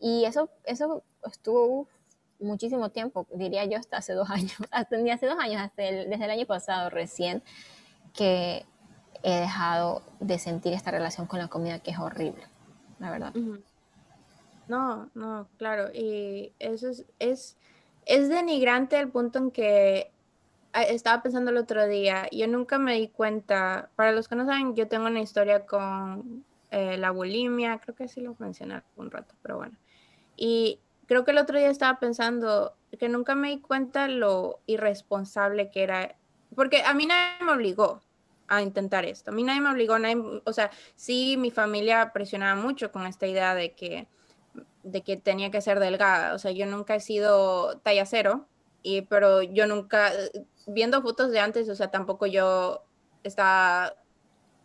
Y 0.00 0.24
eso, 0.24 0.50
eso 0.64 1.02
estuvo 1.24 1.88
muchísimo 2.44 2.90
tiempo, 2.90 3.26
diría 3.34 3.64
yo 3.64 3.78
hasta 3.78 3.98
hace 3.98 4.12
dos 4.12 4.30
años, 4.30 4.54
hasta, 4.70 4.96
hace 4.96 5.26
dos 5.26 5.38
años, 5.38 5.60
hasta 5.60 5.82
desde 5.82 6.24
el 6.24 6.30
año 6.30 6.46
pasado 6.46 6.90
recién, 6.90 7.42
que 8.12 8.64
he 9.22 9.40
dejado 9.40 10.02
de 10.20 10.38
sentir 10.38 10.72
esta 10.74 10.90
relación 10.90 11.26
con 11.26 11.38
la 11.38 11.48
comida 11.48 11.78
que 11.80 11.90
es 11.90 11.98
horrible, 11.98 12.44
la 12.98 13.10
verdad. 13.10 13.34
No, 14.68 15.10
no, 15.14 15.48
claro, 15.58 15.90
y 15.92 16.52
eso 16.58 16.88
es, 16.88 17.04
es, 17.18 17.56
es 18.06 18.28
denigrante 18.28 18.96
al 18.96 19.08
punto 19.08 19.38
en 19.38 19.50
que 19.50 20.10
ah, 20.72 20.82
estaba 20.82 21.22
pensando 21.22 21.50
el 21.50 21.56
otro 21.56 21.86
día, 21.86 22.28
yo 22.30 22.46
nunca 22.48 22.78
me 22.78 22.94
di 22.94 23.08
cuenta, 23.08 23.90
para 23.96 24.12
los 24.12 24.28
que 24.28 24.36
no 24.36 24.46
saben, 24.46 24.74
yo 24.74 24.88
tengo 24.88 25.06
una 25.06 25.20
historia 25.20 25.66
con 25.66 26.44
eh, 26.70 26.98
la 26.98 27.10
bulimia, 27.10 27.78
creo 27.78 27.94
que 27.94 28.08
sí 28.08 28.20
lo 28.20 28.34
mencioné 28.38 28.82
un 28.96 29.10
rato, 29.10 29.34
pero 29.42 29.56
bueno. 29.56 29.76
Y 30.36 30.80
creo 31.06 31.24
que 31.24 31.30
el 31.32 31.38
otro 31.38 31.58
día 31.58 31.70
estaba 31.70 31.98
pensando 31.98 32.76
que 32.98 33.08
nunca 33.08 33.34
me 33.34 33.50
di 33.50 33.60
cuenta 33.60 34.08
lo 34.08 34.60
irresponsable 34.66 35.70
que 35.70 35.82
era, 35.82 36.16
porque 36.54 36.82
a 36.82 36.94
mí 36.94 37.06
nadie 37.06 37.44
me 37.44 37.52
obligó 37.52 38.00
a 38.46 38.62
intentar 38.62 39.04
esto, 39.04 39.30
a 39.30 39.34
mí 39.34 39.42
nadie 39.42 39.60
me 39.60 39.70
obligó, 39.70 39.96
o 40.44 40.52
sea, 40.52 40.70
sí 40.96 41.36
mi 41.36 41.50
familia 41.50 42.12
presionaba 42.12 42.60
mucho 42.60 42.92
con 42.92 43.06
esta 43.06 43.26
idea 43.26 43.54
de 43.54 43.72
que, 43.72 44.06
de 44.82 45.02
que 45.02 45.16
tenía 45.16 45.50
que 45.50 45.60
ser 45.60 45.80
delgada, 45.80 46.34
o 46.34 46.38
sea, 46.38 46.50
yo 46.50 46.66
nunca 46.66 46.94
he 46.94 47.00
sido 47.00 47.78
talla 47.78 48.06
cero, 48.06 48.46
y, 48.82 49.02
pero 49.02 49.42
yo 49.42 49.66
nunca, 49.66 50.12
viendo 50.66 51.00
fotos 51.00 51.30
de 51.30 51.40
antes, 51.40 51.68
o 51.70 51.74
sea, 51.74 51.90
tampoco 51.90 52.26
yo 52.26 52.84
estaba 53.22 53.94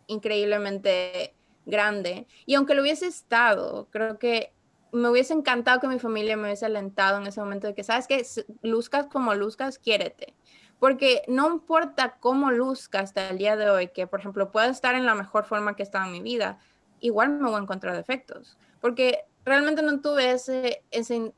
increíblemente 0.06 1.34
grande, 1.64 2.26
y 2.44 2.54
aunque 2.54 2.74
lo 2.74 2.82
hubiese 2.82 3.06
estado, 3.06 3.88
creo 3.90 4.18
que 4.18 4.52
me 4.92 5.08
hubiese 5.08 5.32
encantado 5.32 5.80
que 5.80 5.88
mi 5.88 5.98
familia 5.98 6.36
me 6.36 6.44
hubiese 6.44 6.66
alentado 6.66 7.18
en 7.18 7.26
ese 7.26 7.40
momento 7.40 7.66
de 7.66 7.74
que, 7.74 7.84
¿sabes 7.84 8.06
que 8.06 8.24
Luzcas 8.62 9.06
como 9.06 9.34
luzcas, 9.34 9.78
quiérete. 9.78 10.34
Porque 10.78 11.22
no 11.28 11.52
importa 11.52 12.16
cómo 12.20 12.50
luzca 12.50 13.00
hasta 13.00 13.28
el 13.28 13.38
día 13.38 13.56
de 13.56 13.70
hoy, 13.70 13.88
que 13.88 14.06
por 14.06 14.20
ejemplo 14.20 14.50
pueda 14.50 14.68
estar 14.68 14.94
en 14.94 15.06
la 15.06 15.14
mejor 15.14 15.44
forma 15.44 15.76
que 15.76 15.82
estaba 15.82 16.06
en 16.06 16.12
mi 16.12 16.22
vida, 16.22 16.58
igual 17.00 17.30
me 17.30 17.48
voy 17.48 17.58
a 17.58 17.62
encontrar 17.62 17.94
defectos. 17.94 18.56
Porque 18.80 19.24
realmente 19.44 19.82
no 19.82 20.00
tuve 20.00 20.32
ese, 20.32 20.82
ese 20.90 21.32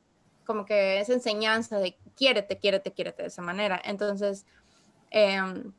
como 0.45 0.65
que 0.65 0.99
esa 0.99 1.13
enseñanza 1.13 1.77
de 1.79 1.97
quiérete, 2.15 2.57
quiérete, 2.57 2.93
quiérete 2.93 3.23
de 3.23 3.27
esa 3.27 3.41
manera. 3.41 3.81
Entonces, 3.83 4.45
em, 5.11 5.73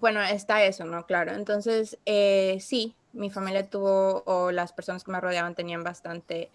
bueno, 0.00 0.20
está 0.22 0.64
eso, 0.64 0.84
¿no? 0.84 1.06
Claro. 1.06 1.32
Entonces, 1.32 1.98
eh, 2.04 2.58
sí, 2.60 2.96
mi 3.12 3.30
familia 3.30 3.68
tuvo, 3.68 4.22
o 4.26 4.50
las 4.50 4.72
personas 4.72 5.04
que 5.04 5.12
me 5.12 5.20
rodeaban 5.20 5.54
tenían 5.54 5.82
bastante 5.82 6.50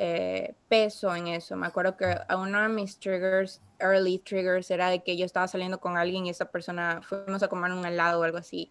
eh, 0.00 0.54
peso 0.68 1.12
en 1.14 1.26
eso. 1.26 1.56
Me 1.56 1.66
acuerdo 1.66 1.96
que 1.96 2.16
uno 2.32 2.62
de 2.62 2.68
mis 2.68 3.00
triggers, 3.00 3.60
early 3.80 4.18
triggers, 4.20 4.70
era 4.70 4.90
de 4.90 5.02
que 5.02 5.16
yo 5.16 5.26
estaba 5.26 5.48
saliendo 5.48 5.80
con 5.80 5.96
alguien 5.96 6.24
y 6.24 6.30
esa 6.30 6.44
persona, 6.46 7.00
fuimos 7.02 7.42
a 7.42 7.48
comer 7.48 7.72
un 7.72 7.84
helado 7.84 8.20
o 8.20 8.22
algo 8.22 8.38
así, 8.38 8.70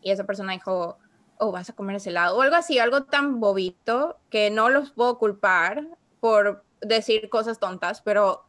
y 0.00 0.12
esa 0.12 0.24
persona 0.24 0.52
dijo, 0.52 0.96
oh, 1.38 1.50
vas 1.50 1.70
a 1.70 1.72
comer 1.74 1.96
ese 1.96 2.10
helado, 2.10 2.38
o 2.38 2.42
algo 2.42 2.54
así, 2.54 2.78
algo 2.78 3.02
tan 3.02 3.40
bobito 3.40 4.20
que 4.30 4.50
no 4.50 4.70
los 4.70 4.92
puedo 4.92 5.18
culpar 5.18 5.88
por 6.20 6.64
decir 6.80 7.28
cosas 7.28 7.58
tontas, 7.58 8.00
pero 8.00 8.44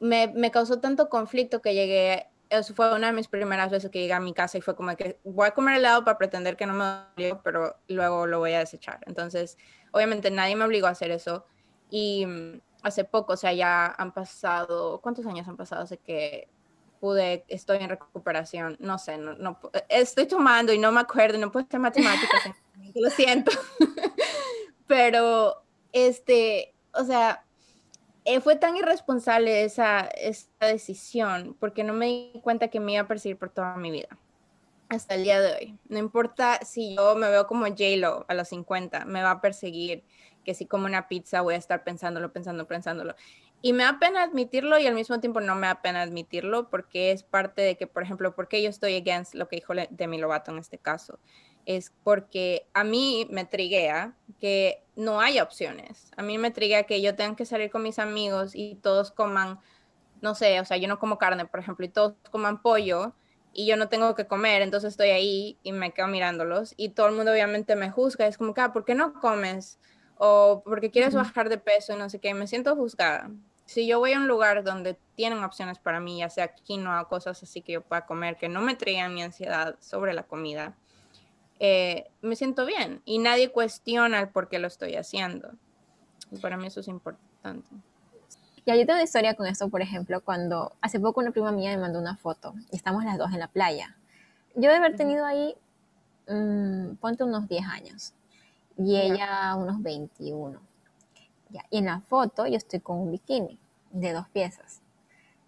me, 0.00 0.28
me 0.34 0.50
causó 0.50 0.80
tanto 0.80 1.08
conflicto 1.08 1.62
que 1.62 1.72
llegué 1.72 2.28
eso 2.50 2.74
fue 2.74 2.94
una 2.94 3.08
de 3.08 3.12
mis 3.14 3.28
primeras 3.28 3.70
veces 3.70 3.90
que 3.90 4.00
llegué 4.00 4.12
a 4.12 4.20
mi 4.20 4.34
casa 4.34 4.58
y 4.58 4.60
fue 4.60 4.76
como 4.76 4.94
que 4.96 5.18
voy 5.24 5.46
a 5.46 5.52
comer 5.52 5.76
helado 5.76 6.04
para 6.04 6.18
pretender 6.18 6.56
que 6.56 6.66
no 6.66 6.74
me 6.74 6.84
dolió, 7.16 7.40
pero 7.42 7.76
luego 7.88 8.26
lo 8.26 8.38
voy 8.38 8.52
a 8.52 8.60
desechar. 8.60 9.00
Entonces, 9.06 9.56
obviamente 9.92 10.30
nadie 10.30 10.54
me 10.54 10.64
obligó 10.64 10.86
a 10.86 10.90
hacer 10.90 11.10
eso. 11.10 11.46
Y 11.96 12.26
mm, 12.26 12.60
hace 12.82 13.04
poco, 13.04 13.34
o 13.34 13.36
sea, 13.36 13.52
ya 13.52 13.86
han 13.86 14.12
pasado, 14.12 15.00
¿cuántos 15.00 15.24
años 15.26 15.46
han 15.46 15.56
pasado? 15.56 15.82
Hace 15.82 15.98
que 15.98 16.48
pude, 16.98 17.44
estoy 17.46 17.78
en 17.78 17.88
recuperación, 17.88 18.76
no 18.80 18.98
sé, 18.98 19.16
no, 19.16 19.34
no 19.34 19.60
estoy 19.88 20.26
tomando 20.26 20.72
y 20.72 20.78
no 20.78 20.90
me 20.90 21.02
acuerdo, 21.02 21.38
no 21.38 21.52
puedo 21.52 21.66
hacer 21.66 21.78
matemáticas, 21.78 22.50
lo 22.96 23.10
siento. 23.10 23.52
Pero, 24.88 25.62
este, 25.92 26.74
o 26.94 27.04
sea, 27.04 27.44
eh, 28.24 28.40
fue 28.40 28.56
tan 28.56 28.76
irresponsable 28.76 29.62
esa, 29.62 30.00
esa 30.00 30.48
decisión 30.58 31.56
porque 31.60 31.84
no 31.84 31.92
me 31.92 32.06
di 32.06 32.40
cuenta 32.42 32.68
que 32.68 32.80
me 32.80 32.94
iba 32.94 33.02
a 33.02 33.06
perseguir 33.06 33.38
por 33.38 33.50
toda 33.50 33.76
mi 33.76 33.92
vida 33.92 34.08
hasta 34.88 35.14
el 35.14 35.24
día 35.24 35.40
de 35.40 35.54
hoy. 35.54 35.78
No 35.88 35.98
importa 35.98 36.58
si 36.64 36.96
yo 36.96 37.14
me 37.14 37.28
veo 37.28 37.46
como 37.46 37.66
J-Lo 37.66 38.24
a 38.28 38.34
los 38.34 38.48
50, 38.48 39.04
me 39.04 39.22
va 39.22 39.32
a 39.32 39.40
perseguir 39.40 40.04
que 40.44 40.54
si 40.54 40.66
como 40.66 40.86
una 40.86 41.08
pizza 41.08 41.40
voy 41.40 41.54
a 41.54 41.58
estar 41.58 41.82
pensándolo, 41.82 42.32
pensándolo, 42.32 42.68
pensándolo. 42.68 43.14
Y 43.62 43.72
me 43.72 43.84
da 43.84 43.98
pena 43.98 44.22
admitirlo 44.22 44.78
y 44.78 44.86
al 44.86 44.94
mismo 44.94 45.20
tiempo 45.20 45.40
no 45.40 45.54
me 45.54 45.66
da 45.66 45.80
pena 45.80 46.02
admitirlo 46.02 46.68
porque 46.68 47.12
es 47.12 47.22
parte 47.22 47.62
de 47.62 47.76
que, 47.76 47.86
por 47.86 48.02
ejemplo, 48.02 48.34
porque 48.34 48.62
yo 48.62 48.68
estoy 48.68 48.94
against 48.94 49.34
lo 49.34 49.48
que 49.48 49.56
dijo 49.56 49.72
Demi 49.90 50.18
Lovato 50.18 50.50
en 50.50 50.58
este 50.58 50.78
caso. 50.78 51.18
Es 51.64 51.92
porque 52.04 52.66
a 52.74 52.84
mí 52.84 53.26
me 53.30 53.46
triguea 53.46 54.14
que 54.38 54.84
no 54.96 55.20
haya 55.20 55.42
opciones. 55.42 56.10
A 56.16 56.22
mí 56.22 56.36
me 56.36 56.50
triguea 56.50 56.84
que 56.84 57.00
yo 57.00 57.14
tenga 57.16 57.36
que 57.36 57.46
salir 57.46 57.70
con 57.70 57.82
mis 57.82 57.98
amigos 57.98 58.54
y 58.54 58.74
todos 58.76 59.10
coman, 59.10 59.58
no 60.20 60.34
sé, 60.34 60.60
o 60.60 60.64
sea, 60.66 60.76
yo 60.76 60.86
no 60.86 60.98
como 60.98 61.16
carne, 61.16 61.46
por 61.46 61.60
ejemplo, 61.60 61.86
y 61.86 61.88
todos 61.88 62.16
coman 62.30 62.60
pollo 62.60 63.14
y 63.54 63.66
yo 63.66 63.76
no 63.76 63.88
tengo 63.88 64.14
que 64.14 64.26
comer, 64.26 64.62
entonces 64.62 64.90
estoy 64.90 65.10
ahí 65.10 65.58
y 65.62 65.72
me 65.72 65.92
quedo 65.92 66.08
mirándolos 66.08 66.74
y 66.76 66.90
todo 66.90 67.06
el 67.06 67.14
mundo 67.14 67.30
obviamente 67.30 67.76
me 67.76 67.90
juzga, 67.90 68.26
es 68.26 68.36
como 68.36 68.52
ah, 68.56 68.72
¿por 68.72 68.84
qué 68.84 68.94
no 68.94 69.14
comes? 69.20 69.78
O 70.18 70.62
porque 70.64 70.90
quieres 70.90 71.14
bajar 71.14 71.48
de 71.48 71.58
peso 71.58 71.92
y 71.92 71.96
no 71.96 72.08
sé 72.08 72.18
qué, 72.18 72.34
me 72.34 72.46
siento 72.46 72.74
juzgada. 72.76 73.30
Si 73.66 73.86
yo 73.86 73.98
voy 73.98 74.12
a 74.12 74.18
un 74.18 74.28
lugar 74.28 74.62
donde 74.62 74.96
tienen 75.14 75.42
opciones 75.42 75.78
para 75.78 75.98
mí, 75.98 76.18
ya 76.18 76.30
sea 76.30 76.48
quinoa 76.48 77.08
cosas 77.08 77.42
así 77.42 77.62
que 77.62 77.72
yo 77.72 77.82
pueda 77.82 78.06
comer, 78.06 78.36
que 78.36 78.48
no 78.48 78.60
me 78.60 78.76
traigan 78.76 79.14
mi 79.14 79.22
ansiedad 79.22 79.76
sobre 79.80 80.12
la 80.12 80.24
comida, 80.24 80.74
eh, 81.60 82.10
me 82.20 82.36
siento 82.36 82.66
bien 82.66 83.00
y 83.04 83.18
nadie 83.18 83.50
cuestiona 83.50 84.20
el 84.20 84.28
por 84.28 84.48
qué 84.48 84.58
lo 84.58 84.66
estoy 84.66 84.96
haciendo. 84.96 85.50
Y 86.30 86.38
para 86.38 86.56
mí 86.56 86.66
eso 86.66 86.80
es 86.80 86.88
importante. 86.88 87.68
Ya 88.66 88.76
yo 88.76 88.80
tengo 88.80 88.94
una 88.94 89.02
historia 89.02 89.34
con 89.34 89.46
esto, 89.46 89.68
por 89.68 89.82
ejemplo, 89.82 90.22
cuando 90.22 90.72
hace 90.80 90.98
poco 90.98 91.20
una 91.20 91.30
prima 91.30 91.52
mía 91.52 91.70
me 91.70 91.78
mandó 91.78 91.98
una 91.98 92.16
foto 92.16 92.54
y 92.70 92.76
estamos 92.76 93.04
las 93.04 93.18
dos 93.18 93.32
en 93.32 93.40
la 93.40 93.48
playa. 93.48 93.96
Yo 94.54 94.70
de 94.70 94.76
haber 94.76 94.96
tenido 94.96 95.24
ahí, 95.24 95.54
mm, 96.28 96.96
ponte 96.96 97.24
unos 97.24 97.48
10 97.48 97.66
años 97.66 98.14
y 98.76 98.96
ella 98.96 99.54
unos 99.56 99.82
21. 99.82 100.60
Ya. 101.50 101.64
Y 101.70 101.78
en 101.78 101.86
la 101.86 102.00
foto 102.00 102.46
yo 102.46 102.56
estoy 102.56 102.80
con 102.80 102.98
un 102.98 103.10
bikini 103.12 103.58
de 103.90 104.12
dos 104.12 104.28
piezas, 104.28 104.80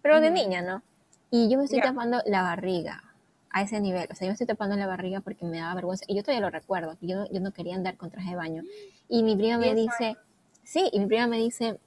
pero 0.01 0.21
de 0.21 0.31
niña, 0.31 0.61
¿no? 0.61 0.81
Y 1.29 1.49
yo 1.49 1.57
me 1.57 1.65
estoy 1.65 1.81
tapando 1.81 2.21
la 2.25 2.41
barriga 2.41 3.03
a 3.49 3.63
ese 3.63 3.81
nivel. 3.81 4.07
O 4.11 4.15
sea, 4.15 4.25
yo 4.25 4.29
me 4.29 4.33
estoy 4.33 4.47
tapando 4.47 4.75
la 4.75 4.87
barriga 4.87 5.19
porque 5.19 5.45
me 5.45 5.59
daba 5.59 5.75
vergüenza. 5.75 6.05
Y 6.07 6.15
yo 6.15 6.23
todavía 6.23 6.41
lo 6.41 6.49
recuerdo. 6.49 6.95
Yo, 7.01 7.25
yo 7.31 7.39
no 7.41 7.51
quería 7.51 7.75
andar 7.75 7.97
con 7.97 8.09
traje 8.09 8.29
de 8.29 8.35
baño. 8.35 8.63
Y 9.09 9.23
mi 9.23 9.35
prima 9.35 9.57
me 9.57 9.75
dice, 9.75 10.15
sí, 10.63 10.89
y 10.93 10.99
mi 10.99 11.05
prima 11.07 11.27
me 11.27 11.37
dice, 11.37 11.79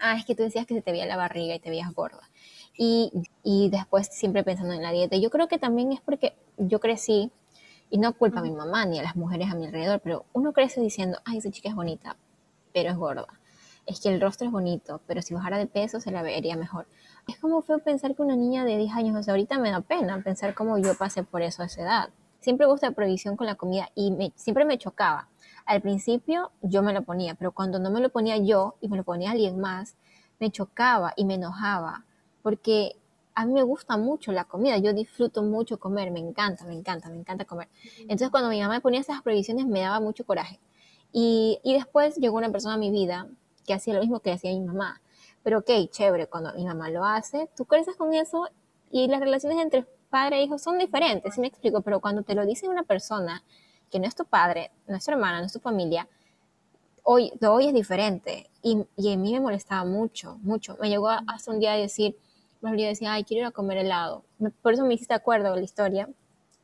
ah, 0.00 0.16
es 0.18 0.24
que 0.24 0.34
tú 0.34 0.42
decías 0.42 0.66
que 0.66 0.74
se 0.74 0.82
te 0.82 0.92
veía 0.92 1.06
la 1.06 1.16
barriga 1.16 1.54
y 1.54 1.58
te 1.58 1.70
veías 1.70 1.92
gorda. 1.94 2.28
Y, 2.76 3.10
y 3.42 3.70
después 3.70 4.08
siempre 4.08 4.44
pensando 4.44 4.74
en 4.74 4.82
la 4.82 4.90
dieta. 4.90 5.16
Yo 5.16 5.30
creo 5.30 5.48
que 5.48 5.58
también 5.58 5.92
es 5.92 6.00
porque 6.00 6.34
yo 6.58 6.80
crecí, 6.80 7.30
y 7.90 7.98
no 7.98 8.12
culpa 8.12 8.40
a 8.40 8.42
mi 8.42 8.52
mamá 8.52 8.84
ni 8.86 8.98
a 8.98 9.02
las 9.02 9.16
mujeres 9.16 9.50
a 9.50 9.54
mi 9.54 9.66
alrededor, 9.66 10.00
pero 10.00 10.24
uno 10.32 10.52
crece 10.52 10.80
diciendo, 10.80 11.18
ay, 11.24 11.38
esa 11.38 11.50
chica 11.50 11.68
es 11.68 11.74
bonita, 11.74 12.16
pero 12.72 12.90
es 12.90 12.96
gorda. 12.96 13.26
Es 13.86 14.00
que 14.00 14.08
el 14.08 14.20
rostro 14.20 14.46
es 14.46 14.52
bonito, 14.52 15.00
pero 15.06 15.22
si 15.22 15.34
bajara 15.34 15.58
de 15.58 15.66
peso 15.66 16.00
se 16.00 16.10
la 16.10 16.22
vería 16.22 16.56
mejor. 16.56 16.86
Es 17.28 17.38
como 17.38 17.62
feo 17.62 17.78
pensar 17.78 18.16
que 18.16 18.22
una 18.22 18.34
niña 18.34 18.64
de 18.64 18.76
10 18.76 18.92
años, 18.94 19.16
o 19.16 19.22
sea, 19.22 19.34
ahorita 19.34 19.58
me 19.58 19.70
da 19.70 19.80
pena 19.80 20.20
pensar 20.22 20.54
cómo 20.54 20.78
yo 20.78 20.96
pasé 20.96 21.22
por 21.22 21.42
eso 21.42 21.62
a 21.62 21.66
esa 21.66 21.82
edad. 21.82 22.10
Siempre 22.40 22.66
gusta 22.66 22.90
prohibición 22.90 23.36
con 23.36 23.46
la 23.46 23.54
comida 23.54 23.88
y 23.94 24.10
me, 24.10 24.32
siempre 24.36 24.64
me 24.64 24.78
chocaba 24.78 25.28
al 25.66 25.82
principio 25.82 26.52
yo 26.62 26.82
me 26.82 26.92
lo 26.92 27.02
ponía, 27.02 27.34
pero 27.34 27.52
cuando 27.52 27.78
no 27.78 27.90
me 27.90 28.00
lo 28.00 28.08
ponía 28.10 28.36
yo 28.38 28.76
y 28.80 28.88
me 28.88 28.96
lo 28.96 29.02
ponía 29.02 29.32
alguien 29.32 29.58
más, 29.60 29.96
me 30.38 30.50
chocaba 30.50 31.12
y 31.16 31.24
me 31.24 31.34
enojaba, 31.34 32.04
porque 32.42 32.96
a 33.36 33.44
mí 33.44 33.52
me 33.52 33.62
gusta 33.62 33.98
mucho 33.98 34.32
la 34.32 34.44
comida, 34.44 34.78
yo 34.78 34.94
disfruto 34.94 35.42
mucho 35.42 35.78
comer, 35.78 36.10
me 36.10 36.20
encanta, 36.20 36.64
me 36.64 36.72
encanta, 36.72 37.10
me 37.10 37.16
encanta 37.16 37.44
comer. 37.44 37.68
Entonces 38.00 38.30
cuando 38.30 38.48
mi 38.48 38.60
mamá 38.60 38.74
me 38.74 38.80
ponía 38.80 38.98
esas 38.98 39.20
prohibiciones 39.20 39.66
me 39.66 39.80
daba 39.80 40.00
mucho 40.00 40.24
coraje. 40.24 40.58
Y, 41.12 41.60
y 41.62 41.74
después 41.74 42.16
llegó 42.16 42.38
una 42.38 42.50
persona 42.50 42.74
a 42.74 42.78
mi 42.78 42.90
vida 42.90 43.28
que 43.66 43.74
hacía 43.74 43.92
lo 43.92 44.00
mismo 44.00 44.20
que 44.20 44.32
hacía 44.32 44.52
mi 44.52 44.60
mamá. 44.60 45.02
Pero 45.42 45.58
ok, 45.58 45.70
chévere, 45.90 46.28
cuando 46.28 46.54
mi 46.54 46.64
mamá 46.64 46.88
lo 46.88 47.04
hace, 47.04 47.50
tú 47.54 47.66
creces 47.66 47.94
con 47.94 48.14
eso 48.14 48.48
y 48.90 49.06
las 49.06 49.20
relaciones 49.20 49.58
entre 49.58 49.86
padre 50.08 50.38
e 50.38 50.44
hijo 50.44 50.56
son 50.58 50.78
diferentes, 50.78 51.34
¿sí 51.34 51.40
me 51.42 51.48
explico? 51.48 51.82
Pero 51.82 52.00
cuando 52.00 52.22
te 52.22 52.34
lo 52.34 52.46
dice 52.46 52.70
una 52.70 52.84
persona 52.84 53.44
que 53.90 54.00
no 54.00 54.06
es 54.06 54.14
tu 54.14 54.24
padre, 54.24 54.70
no 54.88 54.96
es 54.96 55.04
tu 55.04 55.10
hermana, 55.10 55.40
no 55.40 55.46
es 55.46 55.52
tu 55.52 55.60
familia, 55.60 56.08
hoy, 57.02 57.32
hoy 57.46 57.66
es 57.66 57.74
diferente. 57.74 58.48
Y, 58.62 58.86
y 58.96 59.12
a 59.12 59.16
mí 59.18 59.34
me 59.34 59.40
molestaba 59.40 59.84
mucho, 59.84 60.38
mucho. 60.42 60.78
Me 60.80 60.88
llegó 60.88 61.10
hasta 61.10 61.50
un 61.50 61.60
día 61.60 61.72
a 61.72 61.76
decir, 61.76 62.16
me 62.60 62.76
decía, 62.76 63.12
ay, 63.12 63.24
quiero 63.24 63.42
ir 63.42 63.46
a 63.46 63.50
comer 63.50 63.78
helado. 63.78 64.24
Por 64.62 64.72
eso 64.72 64.84
me 64.84 64.94
hiciste 64.94 65.14
acuerdo 65.14 65.54
la 65.54 65.62
historia 65.62 66.08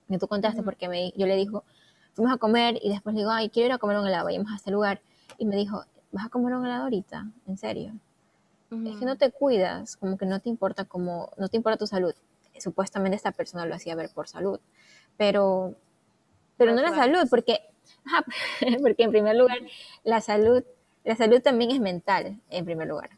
que 0.09 0.19
tú 0.19 0.29
contaste, 0.29 0.63
porque 0.63 0.89
me, 0.89 1.13
yo 1.17 1.27
le 1.27 1.37
dijo, 1.37 1.65
fuimos 2.13 2.35
a 2.35 2.39
comer 2.39 2.79
y 2.83 2.91
después 2.91 3.15
le 3.15 3.21
digo, 3.21 3.31
ay, 3.31 3.49
quiero 3.49 3.69
ir 3.69 3.73
a 3.73 3.79
comer 3.79 3.99
un 3.99 4.07
helado, 4.07 4.25
vayamos 4.25 4.53
a 4.53 4.57
este 4.57 4.71
lugar. 4.71 5.01
Y 5.39 5.47
me 5.47 5.57
dijo, 5.57 5.85
¿vas 6.11 6.27
a 6.27 6.29
comer 6.29 6.55
un 6.55 6.67
helado 6.67 6.85
ahorita? 6.85 7.27
¿En 7.47 7.57
serio? 7.57 7.95
Es 8.71 8.97
que 8.97 9.05
no 9.05 9.17
te 9.17 9.31
cuidas, 9.31 9.97
como 9.97 10.17
que 10.17 10.25
no 10.25 10.41
te 10.41 10.49
importa 10.49 10.87
como, 10.87 11.31
no 11.37 11.49
te 11.49 11.59
importa 11.59 11.77
tu 11.77 11.87
salud. 11.87 12.15
Supuestamente 12.59 13.17
esta 13.17 13.33
persona 13.33 13.67
lo 13.67 13.75
hacía 13.75 13.95
ver 13.95 14.11
por 14.11 14.29
salud, 14.29 14.61
pero 15.19 15.77
pero 16.57 16.75
no 16.75 16.83
la 16.83 16.95
salud, 16.95 17.27
porque, 17.29 17.61
porque 18.83 19.03
en 19.03 19.11
primer 19.11 19.37
lugar, 19.37 19.59
la 20.05 20.21
salud, 20.21 20.63
la 21.05 21.17
salud 21.17 21.41
también 21.41 21.73
es 21.73 21.81
mental, 21.81 22.41
en 22.51 22.65
primer 22.65 22.89
lugar. 22.89 23.11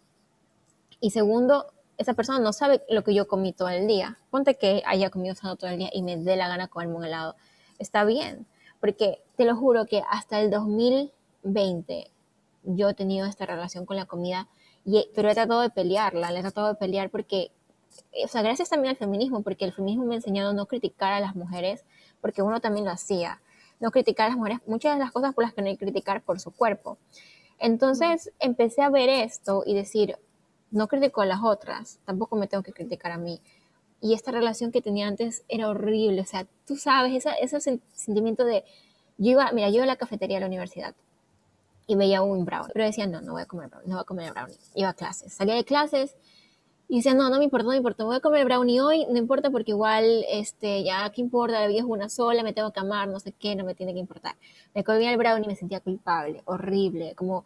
Y 1.01 1.11
segundo, 1.11 1.73
esa 1.99 2.15
persona 2.15 2.39
no 2.39 2.53
sabe 2.53 2.83
lo 2.89 3.05
que 3.05 3.15
yo 3.15 3.29
comí 3.29 3.53
todo 3.53 3.69
el 3.69 3.87
día. 3.87 4.19
Ponte 4.31 4.57
que 4.57 4.83
haya 4.87 5.11
comido 5.11 5.35
sano 5.35 5.57
todo 5.57 5.71
el 5.71 5.79
día 5.79 5.91
y 5.93 6.03
me 6.03 6.17
dé 6.17 6.37
la 6.37 6.49
gana 6.49 6.69
comerme 6.69 6.97
un 6.97 7.05
helado. 7.05 7.37
Está 7.79 8.05
bien, 8.05 8.47
porque 8.81 9.23
te 9.37 9.45
lo 9.45 9.57
juro 9.57 9.87
que 9.87 10.03
hasta 10.11 10.41
el 10.41 10.51
2020 10.51 12.11
yo 12.65 12.89
he 12.89 12.95
tenido 12.95 13.27
esta 13.27 13.47
relación 13.47 13.87
con 13.87 13.97
la 13.97 14.07
comida, 14.07 14.49
y, 14.85 15.07
pero 15.15 15.31
he 15.31 15.35
tratado 15.35 15.61
de 15.61 15.71
pelearla, 15.71 16.31
le 16.31 16.39
he 16.39 16.43
tratado 16.43 16.69
de 16.69 16.75
pelear 16.75 17.11
porque, 17.11 17.51
o 18.25 18.29
sea, 18.29 18.43
gracias 18.43 18.71
también 18.71 18.91
al 18.91 18.97
feminismo, 18.97 19.43
porque 19.43 19.65
el 19.65 19.73
feminismo 19.73 20.05
me 20.05 20.15
ha 20.15 20.17
enseñado 20.17 20.51
a 20.51 20.55
no 20.55 20.67
criticar 20.67 21.13
a 21.13 21.21
las 21.21 21.35
mujeres 21.35 21.85
porque 22.21 22.43
uno 22.43 22.61
también 22.61 22.85
lo 22.85 22.91
hacía. 22.91 23.41
No 23.81 23.91
criticar 23.91 24.27
a 24.27 24.29
las 24.31 24.39
mujeres, 24.39 24.61
muchas 24.67 24.95
de 24.95 25.01
las 25.01 25.13
cosas 25.13 25.35
por 25.35 25.45
las 25.45 25.53
que 25.53 25.61
no 25.61 25.69
hay 25.69 25.77
que 25.77 25.85
criticar 25.85 26.23
por 26.23 26.41
su 26.41 26.53
cuerpo. 26.53 26.97
Entonces 27.59 28.33
empecé 28.39 28.83
a 28.83 28.91
ver 28.91 29.09
esto 29.09 29.63
y 29.67 29.75
decir, 29.75 30.17
no 30.75 30.89
critico 30.89 31.23
a 31.23 31.27
las 31.27 31.43
otras, 31.43 32.01
tampoco 32.05 32.37
me 32.37 32.49
tengo 32.49 32.63
que 32.63 32.73
criticar 32.73 33.13
a 33.13 33.19
mí. 33.19 33.41
Y 34.01 34.13
esta 34.13 34.33
relación 34.33 34.73
que 34.73 34.83
tenía 34.83 35.07
antes 35.07 35.45
era 35.49 35.69
horrible, 35.69 36.21
o 36.21 36.27
sea, 36.27 36.47
tú 36.67 36.77
sabes, 36.77 37.25
ese 37.41 37.81
sentimiento 37.93 38.45
de, 38.45 38.65
yo 39.17 39.31
iba, 39.31 39.51
mira, 39.53 39.69
yo 39.69 39.77
iba 39.77 39.85
a 39.85 39.87
la 39.87 39.97
cafetería 39.97 40.37
de 40.37 40.41
la 40.41 40.49
universidad 40.49 40.95
y 41.87 41.95
veía 41.95 42.23
un 42.23 42.45
brownie, 42.45 42.73
pero 42.73 42.85
decía, 42.85 43.07
no, 43.07 43.21
no 43.21 43.33
voy 43.33 43.43
a 43.43 43.47
comer 43.47 43.69
brownie, 43.69 43.89
no 43.89 43.95
voy 43.95 44.03
a 44.03 44.05
comer 44.05 44.33
brownie. 44.33 44.57
Iba 44.75 44.91
a 44.91 44.95
clases, 44.95 45.33
salía 45.33 45.55
de 45.55 45.65
clases, 45.65 46.17
y 46.89 46.97
decía, 46.97 47.15
no, 47.15 47.31
no 47.31 47.39
me 47.39 47.45
importa, 47.45 47.65
no 47.65 47.71
me 47.71 47.77
importa, 47.77 48.05
voy 48.05 48.17
a 48.17 48.21
comer 48.21 48.45
brownie 48.45 48.81
hoy, 48.81 49.07
no 49.07 49.17
importa 49.17 49.51
porque 49.51 49.71
igual, 49.71 50.25
este, 50.29 50.85
ya, 50.85 51.11
¿qué 51.11 51.23
importa? 51.23 51.61
La 51.61 51.67
vida 51.67 51.79
es 51.79 51.85
una 51.87 52.09
sola, 52.09 52.43
me 52.43 52.53
tengo 52.53 52.73
que 52.73 52.81
amar, 52.81 53.09
no 53.09 53.21
sé 53.21 53.33
qué, 53.33 53.57
no 53.57 53.65
me 53.65 53.75
tiene 53.75 53.95
que 53.95 54.01
importar. 54.01 54.37
Me 54.75 54.85
comía 54.85 55.11
el 55.11 55.17
brownie 55.17 55.45
y 55.45 55.49
me 55.49 55.57
sentía 55.57 55.81
culpable, 55.81 56.43
horrible, 56.45 57.15
como, 57.15 57.45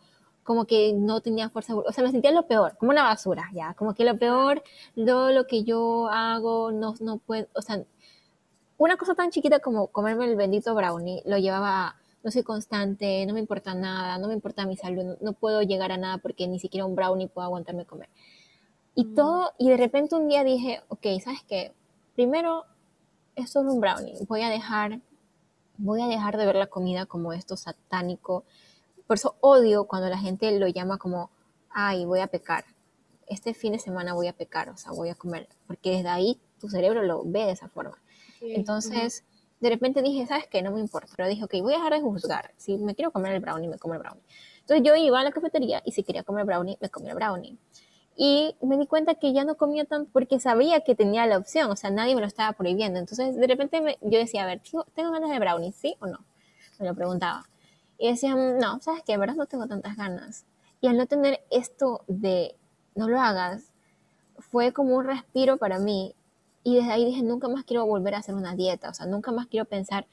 como 0.48 0.64
que 0.64 0.94
no 0.94 1.20
tenía 1.20 1.50
fuerza, 1.50 1.76
o 1.76 1.92
sea, 1.92 2.02
me 2.02 2.10
sentía 2.10 2.32
lo 2.32 2.46
peor, 2.46 2.74
como 2.78 2.90
una 2.90 3.02
basura, 3.02 3.50
ya, 3.52 3.74
como 3.74 3.92
que 3.92 4.02
lo 4.02 4.16
peor, 4.16 4.62
todo 4.96 5.30
lo 5.30 5.46
que 5.46 5.62
yo 5.62 6.08
hago, 6.08 6.72
no, 6.72 6.94
no 7.00 7.18
puedo, 7.18 7.48
o 7.52 7.60
sea, 7.60 7.84
una 8.78 8.96
cosa 8.96 9.14
tan 9.14 9.28
chiquita 9.28 9.58
como 9.58 9.88
comerme 9.88 10.24
el 10.24 10.36
bendito 10.36 10.74
brownie, 10.74 11.20
lo 11.26 11.36
llevaba 11.36 11.96
no 12.24 12.30
soy 12.30 12.44
constante, 12.44 13.26
no 13.26 13.34
me 13.34 13.40
importa 13.40 13.74
nada, 13.74 14.16
no 14.16 14.28
me 14.28 14.32
importa 14.32 14.64
mi 14.64 14.74
salud, 14.74 15.04
no, 15.04 15.16
no 15.20 15.34
puedo 15.34 15.60
llegar 15.60 15.92
a 15.92 15.98
nada 15.98 16.16
porque 16.16 16.48
ni 16.48 16.58
siquiera 16.58 16.86
un 16.86 16.96
brownie 16.96 17.28
puedo 17.28 17.44
aguantarme 17.44 17.84
comer. 17.84 18.08
Y 18.94 19.04
mm. 19.04 19.14
todo, 19.14 19.52
y 19.58 19.68
de 19.68 19.76
repente 19.76 20.14
un 20.14 20.28
día 20.28 20.44
dije, 20.44 20.80
ok, 20.88 21.08
¿sabes 21.22 21.42
qué? 21.46 21.74
Primero, 22.14 22.64
esto 23.36 23.60
es 23.60 23.66
un 23.66 23.80
brownie. 23.80 24.14
Voy 24.26 24.40
a 24.40 24.48
dejar, 24.48 25.00
voy 25.76 26.00
a 26.00 26.06
dejar 26.06 26.38
de 26.38 26.46
ver 26.46 26.56
la 26.56 26.68
comida 26.68 27.04
como 27.04 27.34
esto 27.34 27.54
satánico. 27.58 28.44
Por 29.08 29.16
eso 29.16 29.34
odio 29.40 29.88
cuando 29.88 30.08
la 30.08 30.18
gente 30.18 30.56
lo 30.56 30.68
llama 30.68 30.98
como, 30.98 31.32
ay, 31.70 32.04
voy 32.04 32.20
a 32.20 32.28
pecar. 32.28 32.64
Este 33.26 33.54
fin 33.54 33.72
de 33.72 33.80
semana 33.80 34.14
voy 34.14 34.28
a 34.28 34.32
pecar, 34.32 34.68
o 34.68 34.76
sea, 34.76 34.92
voy 34.92 35.08
a 35.08 35.16
comer. 35.16 35.48
Porque 35.66 35.90
desde 35.90 36.08
ahí 36.08 36.40
tu 36.60 36.68
cerebro 36.68 37.02
lo 37.02 37.24
ve 37.24 37.46
de 37.46 37.50
esa 37.50 37.68
forma. 37.68 38.00
Entonces, 38.40 39.24
de 39.58 39.68
repente 39.68 40.00
dije, 40.00 40.24
¿sabes 40.26 40.46
qué? 40.46 40.62
No 40.62 40.70
me 40.70 40.78
importa. 40.78 41.12
Pero 41.16 41.28
dije, 41.28 41.42
ok, 41.42 41.54
voy 41.62 41.72
a 41.72 41.78
dejar 41.78 41.94
de 41.94 42.02
juzgar. 42.02 42.52
Si 42.56 42.78
me 42.78 42.94
quiero 42.94 43.10
comer 43.10 43.32
el 43.32 43.40
brownie, 43.40 43.66
me 43.66 43.78
como 43.78 43.94
el 43.94 44.00
brownie. 44.00 44.22
Entonces 44.60 44.86
yo 44.86 44.94
iba 44.94 45.18
a 45.18 45.24
la 45.24 45.32
cafetería 45.32 45.82
y 45.84 45.90
si 45.90 46.04
quería 46.04 46.22
comer 46.22 46.44
brownie, 46.44 46.78
me 46.80 46.88
comía 46.88 47.10
el 47.10 47.16
brownie 47.16 47.58
y 48.20 48.56
me 48.60 48.76
di 48.76 48.88
cuenta 48.88 49.14
que 49.14 49.32
ya 49.32 49.44
no 49.44 49.56
comía 49.56 49.84
tanto 49.84 50.10
porque 50.12 50.40
sabía 50.40 50.80
que 50.80 50.96
tenía 50.96 51.24
la 51.26 51.38
opción, 51.38 51.70
o 51.70 51.76
sea, 51.76 51.90
nadie 51.90 52.16
me 52.16 52.20
lo 52.20 52.26
estaba 52.26 52.52
prohibiendo. 52.52 52.98
Entonces, 52.98 53.36
de 53.36 53.46
repente 53.46 53.96
yo 54.02 54.18
decía, 54.18 54.42
a 54.42 54.46
ver, 54.46 54.60
¿tengo 54.92 55.12
ganas 55.12 55.30
de 55.30 55.38
brownie? 55.38 55.72
¿Sí 55.72 55.94
o 56.00 56.08
no? 56.08 56.18
Me 56.80 56.88
lo 56.88 56.96
preguntaba. 56.96 57.44
Y 57.98 58.08
decían, 58.08 58.58
no, 58.58 58.80
¿sabes 58.80 59.02
qué? 59.04 59.12
De 59.12 59.18
verdad 59.18 59.34
no 59.34 59.46
tengo 59.46 59.66
tantas 59.66 59.96
ganas. 59.96 60.44
Y 60.80 60.86
al 60.86 60.96
no 60.96 61.06
tener 61.06 61.40
esto 61.50 62.02
de 62.06 62.54
no 62.94 63.08
lo 63.08 63.20
hagas, 63.20 63.72
fue 64.38 64.72
como 64.72 64.96
un 64.96 65.04
respiro 65.04 65.56
para 65.56 65.78
mí. 65.78 66.14
Y 66.62 66.76
desde 66.76 66.92
ahí 66.92 67.04
dije, 67.04 67.22
nunca 67.22 67.48
más 67.48 67.64
quiero 67.64 67.86
volver 67.86 68.14
a 68.14 68.18
hacer 68.18 68.34
una 68.34 68.54
dieta, 68.54 68.90
o 68.90 68.94
sea, 68.94 69.06
nunca 69.06 69.32
más 69.32 69.46
quiero 69.46 69.64
pensar, 69.64 70.06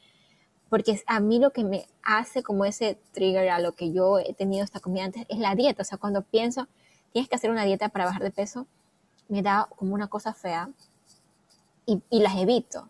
porque 0.70 1.02
a 1.08 1.20
mí 1.20 1.40
lo 1.40 1.52
que 1.52 1.64
me 1.64 1.88
hace 2.04 2.44
como 2.44 2.66
ese 2.66 2.98
trigger 3.12 3.50
a 3.50 3.60
lo 3.60 3.74
que 3.74 3.92
yo 3.92 4.20
he 4.20 4.34
tenido 4.34 4.64
esta 4.64 4.80
comida 4.80 5.06
antes 5.06 5.26
es 5.28 5.40
la 5.40 5.56
dieta, 5.56 5.82
o 5.82 5.86
sea, 5.86 5.98
cuando 5.98 6.22
pienso, 6.22 6.68
tienes 7.12 7.30
que 7.30 7.36
hacer 7.36 7.52
una 7.52 7.66
dieta 7.66 7.90
para 7.90 8.06
bajar 8.06 8.24
de 8.24 8.32
peso, 8.32 8.68
me 9.28 9.42
da 9.42 9.68
como 9.76 9.94
una 9.94 10.08
cosa 10.08 10.34
fea 10.34 10.70
y, 11.86 12.02
las 12.12 12.36
evito. 12.36 12.90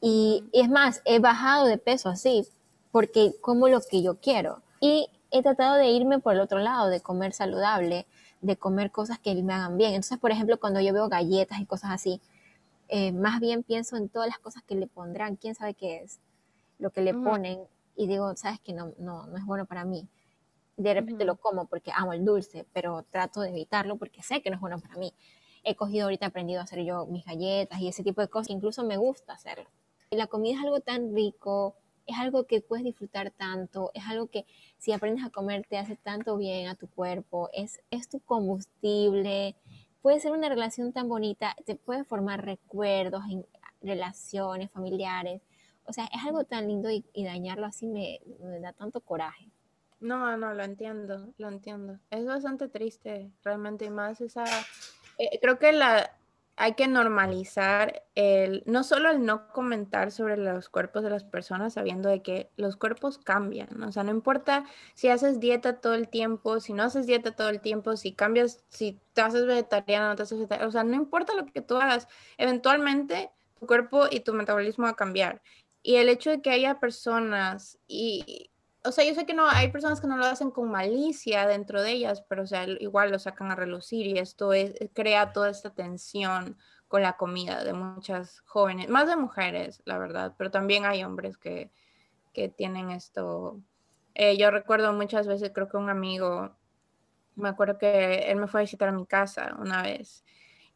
Y, 0.00 0.44
es 0.52 0.68
más, 0.68 1.02
he 1.04 1.18
bajado 1.18 1.66
de 1.66 1.78
peso 1.78 2.08
así 2.08 2.46
porque 2.90 3.34
como 3.40 3.68
lo 3.68 3.80
que 3.80 4.02
yo 4.02 4.20
quiero. 4.20 4.62
Y 4.80 5.08
he 5.30 5.42
tratado 5.42 5.76
de 5.76 5.88
irme 5.88 6.18
por 6.18 6.34
el 6.34 6.40
otro 6.40 6.58
lado, 6.58 6.88
de 6.88 7.00
comer 7.00 7.32
saludable, 7.32 8.06
de 8.40 8.56
comer 8.56 8.90
cosas 8.90 9.18
que 9.18 9.34
me 9.42 9.52
hagan 9.52 9.76
bien. 9.76 9.90
Entonces, 9.90 10.18
por 10.18 10.30
ejemplo, 10.30 10.58
cuando 10.58 10.80
yo 10.80 10.92
veo 10.92 11.08
galletas 11.08 11.60
y 11.60 11.66
cosas 11.66 11.90
así, 11.90 12.20
eh, 12.88 13.12
más 13.12 13.40
bien 13.40 13.62
pienso 13.62 13.96
en 13.96 14.08
todas 14.08 14.28
las 14.28 14.38
cosas 14.38 14.62
que 14.62 14.74
le 14.74 14.86
pondrán, 14.86 15.36
quién 15.36 15.54
sabe 15.54 15.74
qué 15.74 15.98
es, 15.98 16.20
lo 16.78 16.90
que 16.90 17.02
le 17.02 17.12
ponen, 17.12 17.60
y 17.96 18.06
digo, 18.06 18.34
sabes 18.36 18.60
que 18.60 18.72
no, 18.72 18.92
no, 18.98 19.26
no 19.26 19.36
es 19.36 19.44
bueno 19.44 19.66
para 19.66 19.84
mí. 19.84 20.08
De 20.76 20.94
repente 20.94 21.24
lo 21.24 21.36
como 21.36 21.66
porque 21.66 21.90
amo 21.92 22.12
el 22.12 22.24
dulce, 22.24 22.64
pero 22.72 23.04
trato 23.10 23.40
de 23.40 23.48
evitarlo 23.50 23.96
porque 23.96 24.22
sé 24.22 24.40
que 24.40 24.50
no 24.50 24.56
es 24.56 24.60
bueno 24.60 24.78
para 24.78 24.94
mí. 24.96 25.12
He 25.64 25.74
cogido 25.74 26.04
ahorita, 26.04 26.26
aprendido 26.26 26.60
a 26.60 26.64
hacer 26.64 26.84
yo 26.84 27.06
mis 27.06 27.24
galletas 27.24 27.80
y 27.80 27.88
ese 27.88 28.04
tipo 28.04 28.20
de 28.20 28.28
cosas, 28.28 28.50
incluso 28.50 28.84
me 28.84 28.96
gusta 28.96 29.32
hacerlo. 29.32 29.68
Y 30.10 30.16
la 30.16 30.28
comida 30.28 30.56
es 30.56 30.64
algo 30.64 30.78
tan 30.78 31.14
rico, 31.14 31.74
es 32.08 32.16
algo 32.18 32.44
que 32.44 32.60
puedes 32.60 32.84
disfrutar 32.84 33.30
tanto, 33.30 33.90
es 33.94 34.04
algo 34.06 34.26
que 34.26 34.46
si 34.78 34.92
aprendes 34.92 35.24
a 35.24 35.30
comer 35.30 35.64
te 35.68 35.78
hace 35.78 35.94
tanto 35.94 36.36
bien 36.36 36.66
a 36.68 36.74
tu 36.74 36.88
cuerpo, 36.88 37.50
es, 37.52 37.80
es 37.90 38.08
tu 38.08 38.18
combustible, 38.20 39.54
puede 40.02 40.18
ser 40.18 40.32
una 40.32 40.48
relación 40.48 40.92
tan 40.92 41.08
bonita, 41.08 41.54
te 41.66 41.76
puede 41.76 42.04
formar 42.04 42.44
recuerdos, 42.44 43.22
en 43.30 43.46
relaciones 43.82 44.70
familiares, 44.70 45.42
o 45.84 45.92
sea, 45.92 46.04
es 46.06 46.24
algo 46.26 46.44
tan 46.44 46.66
lindo 46.66 46.90
y, 46.90 47.04
dañarlo 47.24 47.66
así 47.66 47.86
me, 47.86 48.20
da 48.60 48.72
tanto 48.72 49.00
coraje. 49.00 49.48
No, 50.00 50.36
no, 50.36 50.54
lo 50.54 50.62
entiendo, 50.62 51.32
lo 51.38 51.48
entiendo. 51.48 51.98
Es 52.10 52.24
bastante 52.26 52.68
triste, 52.68 53.30
realmente, 53.42 53.86
y 53.86 53.90
más 53.90 54.20
esa... 54.20 54.44
Eh, 55.18 55.38
creo 55.40 55.58
que 55.58 55.72
la, 55.72 56.17
hay 56.60 56.74
que 56.74 56.88
normalizar 56.88 58.02
el, 58.16 58.64
no 58.66 58.82
solo 58.82 59.10
el 59.10 59.24
no 59.24 59.48
comentar 59.52 60.10
sobre 60.10 60.36
los 60.36 60.68
cuerpos 60.68 61.04
de 61.04 61.10
las 61.10 61.22
personas 61.22 61.74
sabiendo 61.74 62.08
de 62.08 62.20
que 62.20 62.50
los 62.56 62.76
cuerpos 62.76 63.18
cambian, 63.18 63.80
o 63.82 63.92
sea, 63.92 64.02
no 64.02 64.10
importa 64.10 64.64
si 64.94 65.08
haces 65.08 65.38
dieta 65.38 65.80
todo 65.80 65.94
el 65.94 66.08
tiempo, 66.08 66.58
si 66.58 66.72
no 66.72 66.82
haces 66.82 67.06
dieta 67.06 67.30
todo 67.36 67.48
el 67.48 67.60
tiempo, 67.60 67.96
si 67.96 68.12
cambias, 68.12 68.64
si 68.68 69.00
te 69.12 69.20
haces 69.20 69.46
vegetariano, 69.46 70.08
no 70.08 70.16
te 70.16 70.24
haces 70.24 70.38
vegetariano, 70.38 70.68
o 70.68 70.72
sea, 70.72 70.82
no 70.82 70.96
importa 70.96 71.32
lo 71.34 71.46
que 71.46 71.62
tú 71.62 71.76
hagas, 71.76 72.08
eventualmente 72.38 73.30
tu 73.60 73.66
cuerpo 73.66 74.06
y 74.10 74.20
tu 74.20 74.34
metabolismo 74.34 74.84
va 74.84 74.90
a 74.90 74.96
cambiar. 74.96 75.40
Y 75.82 75.96
el 75.96 76.08
hecho 76.08 76.30
de 76.30 76.42
que 76.42 76.50
haya 76.50 76.80
personas 76.80 77.78
y, 77.86 78.50
o 78.84 78.92
sea, 78.92 79.04
yo 79.04 79.14
sé 79.14 79.26
que 79.26 79.34
no, 79.34 79.48
hay 79.48 79.70
personas 79.70 80.00
que 80.00 80.06
no 80.06 80.16
lo 80.16 80.26
hacen 80.26 80.50
con 80.50 80.70
malicia 80.70 81.46
dentro 81.46 81.82
de 81.82 81.92
ellas, 81.92 82.22
pero 82.28 82.44
o 82.44 82.46
sea, 82.46 82.64
igual 82.64 83.10
lo 83.10 83.18
sacan 83.18 83.50
a 83.50 83.56
relucir 83.56 84.06
y 84.06 84.18
esto 84.18 84.52
es, 84.52 84.74
crea 84.94 85.32
toda 85.32 85.50
esta 85.50 85.70
tensión 85.70 86.56
con 86.86 87.02
la 87.02 87.16
comida 87.16 87.64
de 87.64 87.74
muchas 87.74 88.40
jóvenes, 88.46 88.88
más 88.88 89.08
de 89.08 89.16
mujeres, 89.16 89.82
la 89.84 89.98
verdad, 89.98 90.34
pero 90.38 90.50
también 90.50 90.86
hay 90.86 91.04
hombres 91.04 91.36
que, 91.36 91.70
que 92.32 92.48
tienen 92.48 92.90
esto. 92.90 93.60
Eh, 94.14 94.36
yo 94.38 94.50
recuerdo 94.50 94.92
muchas 94.92 95.26
veces, 95.26 95.50
creo 95.52 95.68
que 95.68 95.76
un 95.76 95.90
amigo, 95.90 96.56
me 97.34 97.48
acuerdo 97.48 97.78
que 97.78 98.30
él 98.30 98.36
me 98.36 98.46
fue 98.46 98.60
a 98.60 98.62
visitar 98.62 98.88
a 98.88 98.92
mi 98.92 99.06
casa 99.06 99.56
una 99.60 99.82
vez. 99.82 100.24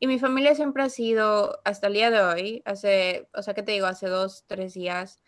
Y 0.01 0.09
mi 0.09 0.19
familia 0.19 0.55
siempre 0.57 0.83
ha 0.83 0.89
sido, 0.89 1.61
hasta 1.65 1.87
el 1.87 1.95
día 1.95 2.11
de 2.11 2.21
hoy, 2.21 2.63
hace, 2.65 3.29
o 3.35 3.43
sea, 3.43 3.55
¿qué 3.55 3.63
te 3.63 3.73
digo? 3.73 3.87
Hace 3.87 4.09
dos, 4.09 4.45
tres 4.49 4.75
días, 4.75 5.22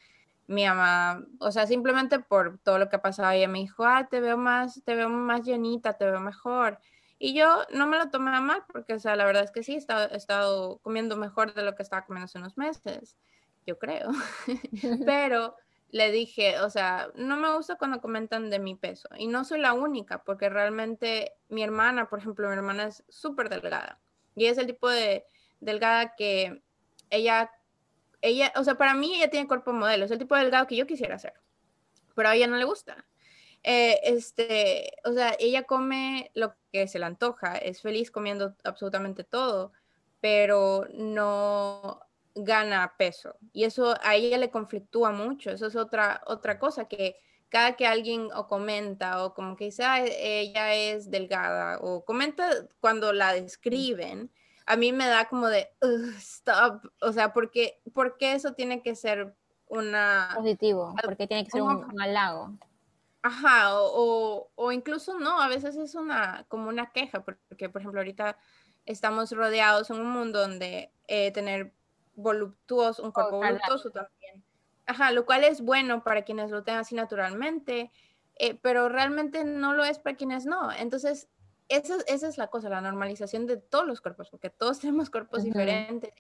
mi 0.47 0.67
mamá, 0.67 1.25
o 1.39 1.51
sea, 1.51 1.67
simplemente 1.67 2.19
por 2.19 2.59
todo 2.59 2.79
lo 2.79 2.89
que 2.89 2.97
ha 2.97 3.03
pasado, 3.03 3.31
ella 3.31 3.49
me 3.49 3.61
dijo, 3.61 3.85
ah, 3.85 4.09
te 4.11 4.21
veo 4.21 4.37
más, 4.37 4.83
te 4.85 4.95
veo 4.95 5.09
más 5.09 5.43
llenita, 5.43 5.95
te 5.95 6.05
veo 6.05 6.21
mejor. 6.21 6.79
Y 7.19 7.35
yo 7.35 7.65
no 7.73 7.87
me 7.87 7.97
lo 7.97 8.11
tomé 8.11 8.39
mal 8.41 8.65
porque, 8.71 8.95
o 8.95 8.99
sea, 8.99 9.17
la 9.17 9.25
verdad 9.25 9.45
es 9.45 9.51
que 9.51 9.63
sí, 9.63 9.75
he 9.75 9.79
estado, 9.79 10.11
he 10.11 10.17
estado 10.17 10.79
comiendo 10.79 11.17
mejor 11.17 11.55
de 11.55 11.63
lo 11.63 11.75
que 11.75 11.83
estaba 11.83 12.05
comiendo 12.05 12.27
hace 12.27 12.39
unos 12.39 12.59
meses, 12.59 13.17
yo 13.67 13.79
creo. 13.79 14.11
Pero 15.07 15.57
le 15.91 16.11
dije, 16.11 16.61
o 16.61 16.69
sea, 16.71 17.09
no 17.15 17.37
me 17.37 17.55
gusta 17.55 17.77
cuando 17.77 18.01
comentan 18.01 18.51
de 18.51 18.59
mi 18.59 18.75
peso. 18.75 19.09
Y 19.17 19.29
no 19.29 19.45
soy 19.45 19.61
la 19.61 19.73
única, 19.73 20.25
porque 20.25 20.49
realmente 20.49 21.33
mi 21.49 21.63
hermana, 21.63 22.09
por 22.09 22.19
ejemplo, 22.19 22.49
mi 22.49 22.55
hermana 22.55 22.89
es 22.89 23.05
súper 23.09 23.49
delgada. 23.49 24.01
Y 24.35 24.47
es 24.47 24.59
el 24.59 24.67
tipo 24.67 24.89
de 24.89 25.25
delgada 25.61 26.15
que 26.17 26.63
ella 27.11 27.51
ella, 28.25 28.53
o 28.57 28.65
sea, 28.65 28.77
para 28.77 28.95
mí 28.95 29.15
ella 29.15 29.31
tiene 29.31 29.49
cuerpo 29.49 29.73
modelo, 29.73 30.05
es 30.05 30.11
el 30.11 30.19
tipo 30.19 30.35
de 30.35 30.43
delgado 30.43 30.67
que 30.67 30.77
yo 30.77 30.87
quisiera 30.87 31.17
hacer, 31.17 31.35
pero 32.15 32.29
a 32.29 32.35
ella 32.35 32.47
no 32.47 32.57
le 32.57 32.65
gusta. 32.65 33.07
Eh, 33.63 34.01
este, 34.05 34.93
o 35.05 35.13
sea, 35.13 35.35
ella 35.39 35.63
come 35.65 36.31
lo 36.35 36.55
que 36.73 36.87
se 36.87 36.99
le 36.99 37.07
antoja, 37.07 37.57
es 37.57 37.81
feliz 37.81 38.11
comiendo 38.11 38.55
absolutamente 38.65 39.25
todo, 39.25 39.73
pero 40.21 40.87
no 40.93 42.01
gana 42.35 42.95
peso. 42.99 43.37
Y 43.53 43.65
eso 43.65 43.95
a 44.03 44.15
ella 44.17 44.39
le 44.39 44.51
conflictúa 44.51 45.13
mucho. 45.13 45.51
Eso 45.51 45.67
es 45.67 45.77
otra, 45.77 46.23
otra 46.27 46.59
cosa 46.59 46.87
que 46.89 47.17
cada 47.49 47.77
que 47.77 47.87
alguien 47.87 48.31
o 48.35 48.49
comenta 48.49 49.25
o 49.25 49.35
como 49.35 49.57
que 49.57 49.67
dice, 49.67 49.85
ella 50.19 50.75
es 50.75 51.11
delgada 51.11 51.79
o 51.81 52.05
comenta 52.05 52.51
cuando 52.81 53.13
la 53.13 53.33
describen, 53.33 54.33
a 54.67 54.77
mí 54.77 54.93
me 54.93 55.07
da 55.07 55.29
como 55.29 55.49
de, 55.49 55.69
stop, 56.19 56.85
o 57.01 57.13
sea, 57.13 57.33
porque, 57.33 57.81
porque 57.93 58.33
eso 58.33 58.55
tiene 58.55 58.83
que 58.83 58.95
ser 58.95 59.35
una... 59.67 60.31
Positivo, 60.37 60.95
porque 61.03 61.27
tiene 61.27 61.45
que 61.45 61.51
ser 61.51 61.63
un, 61.63 62.01
halago. 62.01 62.57
Ajá, 63.23 63.81
o, 63.81 64.51
o, 64.55 64.73
incluso 64.73 65.19
no, 65.19 65.41
a 65.41 65.49
veces 65.49 65.77
es 65.77 65.95
una, 65.95 66.45
como 66.49 66.69
una 66.69 66.93
queja, 66.93 67.25
porque 67.25 67.69
por 67.69 67.81
ejemplo 67.81 68.01
ahorita 68.01 68.37
estamos 68.85 69.31
rodeados 69.33 69.91
en 69.91 70.01
un 70.01 70.11
mundo 70.11 70.41
donde 70.41 70.93
eh, 71.09 71.31
tener 71.33 71.73
voluptuoso, 72.17 73.03
un 73.03 73.13
cuerpo 73.13 73.39
voluptuoso 73.39 73.91
también. 73.91 74.45
Ajá, 74.87 75.11
lo 75.13 75.25
cual 75.25 75.45
es 75.45 75.63
bueno 75.63 76.05
para 76.05 76.23
quienes 76.23 76.51
lo 76.51 76.63
tengan 76.63 76.83
así 76.83 76.95
naturalmente, 76.95 77.91
eh, 78.37 78.55
pero 78.61 78.89
realmente 78.89 79.45
no 79.45 79.75
lo 79.75 79.85
es 79.85 79.99
para 79.99 80.17
quienes 80.17 80.45
no. 80.45 80.71
Entonces, 80.73 81.29
esa, 81.69 81.97
es 82.07 82.39
la 82.39 82.49
cosa, 82.49 82.69
la 82.69 82.81
normalización 82.81 83.47
de 83.47 83.57
todos 83.57 83.87
los 83.87 84.01
cuerpos, 84.01 84.31
porque 84.31 84.51
todos 84.51 84.79
tenemos 84.81 85.11
cuerpos 85.11 85.45
diferentes. 85.45 86.13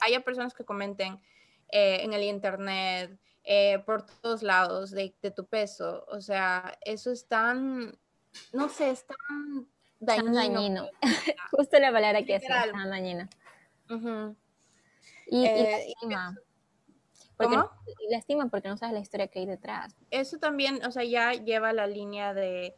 Haya 0.00 0.20
personas 0.20 0.54
que 0.54 0.64
comenten 0.64 1.20
eh, 1.70 2.00
en 2.02 2.12
el 2.12 2.22
internet, 2.22 3.18
eh, 3.44 3.78
por 3.86 4.04
todos 4.04 4.42
lados, 4.42 4.90
de, 4.90 5.14
tu 5.34 5.46
peso. 5.46 6.04
O 6.08 6.20
sea, 6.20 6.78
eso 6.82 7.10
es 7.10 7.26
tan, 7.26 7.98
no 8.52 8.68
sé, 8.68 8.90
es 8.90 9.06
tan 9.06 9.68
dañino. 10.00 10.88
Justo 11.50 11.78
la 11.78 11.92
palabra 11.92 12.22
que 12.22 12.36
es 12.36 12.46
tan 12.46 12.90
dañino. 12.90 13.28
Y, 15.26 15.46
eh, 15.46 15.86
lastima. 16.00 16.36
Porque 17.36 17.56
¿Cómo? 17.56 17.70
lastima 18.10 18.48
porque 18.48 18.68
no 18.68 18.76
sabes 18.76 18.92
la 18.92 19.00
historia 19.00 19.28
que 19.28 19.38
hay 19.38 19.46
detrás. 19.46 19.96
Eso 20.10 20.38
también, 20.38 20.84
o 20.84 20.90
sea, 20.90 21.04
ya 21.04 21.32
lleva 21.32 21.72
la 21.72 21.86
línea 21.86 22.34
de 22.34 22.76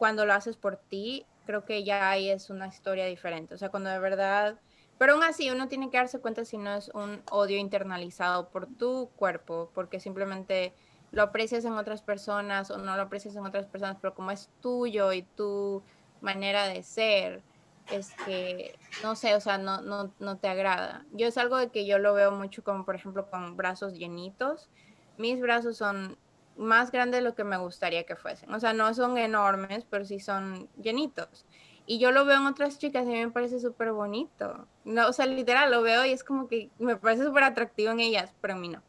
cuando 0.00 0.24
lo 0.24 0.32
haces 0.32 0.56
por 0.56 0.78
ti, 0.78 1.26
creo 1.44 1.66
que 1.66 1.84
ya 1.84 2.08
ahí 2.08 2.30
es 2.30 2.48
una 2.48 2.66
historia 2.68 3.04
diferente. 3.04 3.54
O 3.54 3.58
sea, 3.58 3.68
cuando 3.68 3.90
de 3.90 3.98
verdad, 3.98 4.58
pero 4.96 5.12
aún 5.12 5.22
así 5.22 5.50
uno 5.50 5.68
tiene 5.68 5.90
que 5.90 5.98
darse 5.98 6.20
cuenta 6.20 6.46
si 6.46 6.56
no 6.56 6.74
es 6.74 6.88
un 6.94 7.22
odio 7.30 7.58
internalizado 7.58 8.48
por 8.48 8.66
tu 8.66 9.10
cuerpo, 9.14 9.70
porque 9.74 10.00
simplemente 10.00 10.72
lo 11.12 11.20
aprecias 11.20 11.66
en 11.66 11.74
otras 11.74 12.00
personas 12.00 12.70
o 12.70 12.78
no 12.78 12.96
lo 12.96 13.02
aprecias 13.02 13.36
en 13.36 13.44
otras 13.44 13.66
personas, 13.66 13.98
pero 14.00 14.14
como 14.14 14.30
es 14.30 14.48
tuyo 14.62 15.12
y 15.12 15.20
tu 15.20 15.82
manera 16.22 16.66
de 16.66 16.82
ser, 16.82 17.42
es 17.90 18.10
que, 18.24 18.78
no 19.02 19.14
sé, 19.14 19.34
o 19.34 19.40
sea, 19.40 19.58
no, 19.58 19.82
no, 19.82 20.14
no 20.18 20.38
te 20.38 20.48
agrada. 20.48 21.04
Yo 21.12 21.26
es 21.26 21.36
algo 21.36 21.58
de 21.58 21.68
que 21.68 21.84
yo 21.84 21.98
lo 21.98 22.14
veo 22.14 22.32
mucho 22.32 22.64
como, 22.64 22.86
por 22.86 22.94
ejemplo, 22.94 23.28
con 23.28 23.54
brazos 23.54 23.92
llenitos. 23.92 24.70
Mis 25.18 25.42
brazos 25.42 25.76
son 25.76 26.16
más 26.60 26.92
grande 26.92 27.16
de 27.18 27.22
lo 27.22 27.34
que 27.34 27.42
me 27.42 27.56
gustaría 27.56 28.04
que 28.04 28.16
fuesen. 28.16 28.52
O 28.52 28.60
sea, 28.60 28.72
no 28.72 28.92
son 28.94 29.16
enormes, 29.18 29.86
pero 29.88 30.04
sí 30.04 30.20
son 30.20 30.68
llenitos. 30.80 31.46
Y 31.86 31.98
yo 31.98 32.12
lo 32.12 32.24
veo 32.24 32.36
en 32.36 32.46
otras 32.46 32.78
chicas 32.78 33.04
y 33.06 33.08
a 33.08 33.12
mí 33.12 33.24
me 33.24 33.32
parece 33.32 33.58
súper 33.58 33.92
bonito. 33.92 34.68
No, 34.84 35.08
o 35.08 35.12
sea, 35.12 35.26
literal, 35.26 35.70
lo 35.70 35.82
veo 35.82 36.04
y 36.04 36.10
es 36.10 36.22
como 36.22 36.46
que 36.46 36.70
me 36.78 36.96
parece 36.96 37.24
súper 37.24 37.44
atractivo 37.44 37.90
en 37.90 38.00
ellas, 38.00 38.32
pero 38.40 38.54
en 38.54 38.60
mí 38.60 38.68
no. 38.68 38.82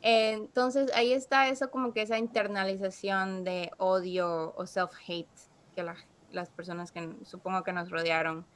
entonces, 0.00 0.92
ahí 0.94 1.12
está 1.12 1.48
eso 1.48 1.70
como 1.70 1.92
que 1.92 2.02
esa 2.02 2.18
internalización 2.18 3.44
de 3.44 3.72
odio 3.78 4.54
o 4.56 4.62
self-hate 4.64 5.26
que 5.74 5.84
las 6.30 6.50
personas 6.50 6.92
que 6.92 7.10
supongo 7.24 7.64
que 7.64 7.72
nos 7.72 7.90
rodearon 7.90 8.46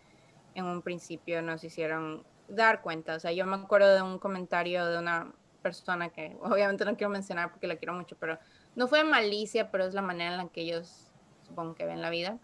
en 0.54 0.64
un 0.64 0.82
principio 0.82 1.42
nos 1.42 1.64
hicieron 1.64 2.24
dar 2.48 2.82
cuenta. 2.82 3.16
O 3.16 3.20
sea, 3.20 3.32
yo 3.32 3.46
me 3.46 3.56
acuerdo 3.56 3.94
de 3.94 4.02
un 4.02 4.18
comentario 4.18 4.86
de 4.86 4.98
una 4.98 5.32
persona 5.62 6.10
que 6.10 6.36
obviamente 6.42 6.84
no 6.84 6.96
quiero 6.96 7.10
mencionar 7.10 7.50
porque 7.50 7.66
la 7.66 7.76
quiero 7.76 7.94
mucho, 7.94 8.16
pero 8.18 8.38
no 8.76 8.88
fue 8.88 9.04
malicia, 9.04 9.70
pero 9.70 9.84
es 9.84 9.94
la 9.94 10.02
manera 10.02 10.32
en 10.32 10.38
la 10.38 10.48
que 10.48 10.62
ellos 10.62 11.12
supongo 11.46 11.74
que 11.74 11.86
ven 11.86 12.02
la 12.02 12.10
vida. 12.10 12.38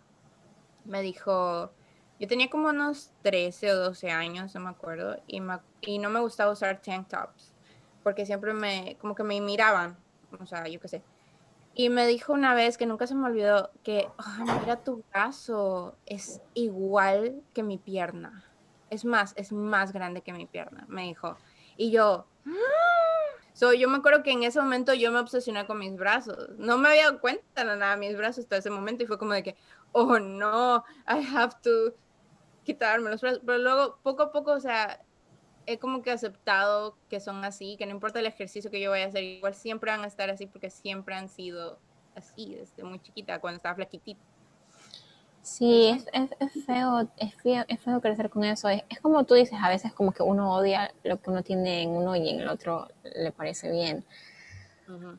Me 0.84 1.02
dijo, 1.02 1.70
yo 2.18 2.26
tenía 2.26 2.48
como 2.50 2.68
unos 2.68 3.12
13 3.22 3.72
o 3.72 3.76
12 3.76 4.10
años, 4.10 4.54
no 4.54 4.60
me 4.60 4.70
acuerdo, 4.70 5.16
y, 5.26 5.42
y 5.82 5.98
no 5.98 6.10
me 6.10 6.20
gustaba 6.20 6.52
usar 6.52 6.80
tank 6.80 7.08
tops, 7.08 7.54
porque 8.02 8.26
siempre 8.26 8.54
me, 8.54 8.96
como 9.00 9.14
que 9.14 9.22
me 9.22 9.40
miraban, 9.40 9.96
o 10.38 10.46
sea, 10.46 10.66
yo 10.66 10.80
qué 10.80 10.88
sé. 10.88 11.02
Y 11.74 11.90
me 11.90 12.08
dijo 12.08 12.32
una 12.32 12.54
vez 12.54 12.76
que 12.76 12.86
nunca 12.86 13.06
se 13.06 13.14
me 13.14 13.26
olvidó 13.26 13.70
que, 13.84 14.08
mira 14.60 14.82
tu 14.82 15.04
brazo, 15.12 15.96
es 16.06 16.40
igual 16.54 17.40
que 17.54 17.62
mi 17.62 17.78
pierna. 17.78 18.44
Es 18.90 19.04
más, 19.04 19.32
es 19.36 19.52
más 19.52 19.92
grande 19.92 20.22
que 20.22 20.32
mi 20.32 20.46
pierna, 20.46 20.86
me 20.88 21.02
dijo. 21.02 21.36
Y 21.76 21.92
yo, 21.92 22.26
So, 23.58 23.72
yo 23.72 23.88
me 23.88 23.96
acuerdo 23.96 24.22
que 24.22 24.30
en 24.30 24.44
ese 24.44 24.60
momento 24.60 24.94
yo 24.94 25.10
me 25.10 25.18
obsesioné 25.18 25.66
con 25.66 25.80
mis 25.80 25.96
brazos. 25.96 26.50
No 26.58 26.78
me 26.78 26.90
había 26.90 27.06
dado 27.06 27.20
cuenta 27.20 27.64
de 27.64 27.76
nada 27.76 27.96
mis 27.96 28.16
brazos 28.16 28.44
hasta 28.44 28.58
ese 28.58 28.70
momento 28.70 29.02
y 29.02 29.08
fue 29.08 29.18
como 29.18 29.32
de 29.32 29.42
que, 29.42 29.56
oh 29.90 30.20
no, 30.20 30.84
I 31.08 31.26
have 31.34 31.56
to 31.64 31.92
quitarme 32.62 33.10
los 33.10 33.20
brazos. 33.20 33.42
Pero 33.44 33.58
luego, 33.58 33.98
poco 34.04 34.22
a 34.22 34.30
poco, 34.30 34.52
o 34.52 34.60
sea, 34.60 35.04
he 35.66 35.76
como 35.80 36.02
que 36.02 36.12
aceptado 36.12 36.96
que 37.08 37.18
son 37.18 37.44
así, 37.44 37.76
que 37.76 37.84
no 37.84 37.90
importa 37.90 38.20
el 38.20 38.26
ejercicio 38.26 38.70
que 38.70 38.80
yo 38.80 38.90
vaya 38.90 39.06
a 39.06 39.08
hacer, 39.08 39.24
igual 39.24 39.56
siempre 39.56 39.90
van 39.90 40.04
a 40.04 40.06
estar 40.06 40.30
así 40.30 40.46
porque 40.46 40.70
siempre 40.70 41.16
han 41.16 41.28
sido 41.28 41.80
así 42.14 42.54
desde 42.54 42.84
muy 42.84 43.00
chiquita, 43.00 43.40
cuando 43.40 43.56
estaba 43.56 43.74
flaquitita. 43.74 44.22
Sí, 45.48 45.88
es, 46.12 46.30
es, 46.38 46.64
feo, 46.66 47.08
es 47.16 47.34
feo, 47.36 47.64
es 47.66 47.80
feo 47.80 48.00
crecer 48.00 48.28
con 48.28 48.44
eso. 48.44 48.68
Es, 48.68 48.82
es, 48.90 49.00
como 49.00 49.24
tú 49.24 49.34
dices, 49.34 49.58
a 49.60 49.70
veces 49.70 49.92
como 49.94 50.12
que 50.12 50.22
uno 50.22 50.54
odia 50.54 50.92
lo 51.04 51.20
que 51.20 51.30
uno 51.30 51.42
tiene 51.42 51.82
en 51.82 51.90
uno 51.90 52.14
y 52.14 52.28
en 52.28 52.40
el 52.40 52.48
otro 52.48 52.88
le 53.02 53.32
parece 53.32 53.70
bien. 53.72 54.04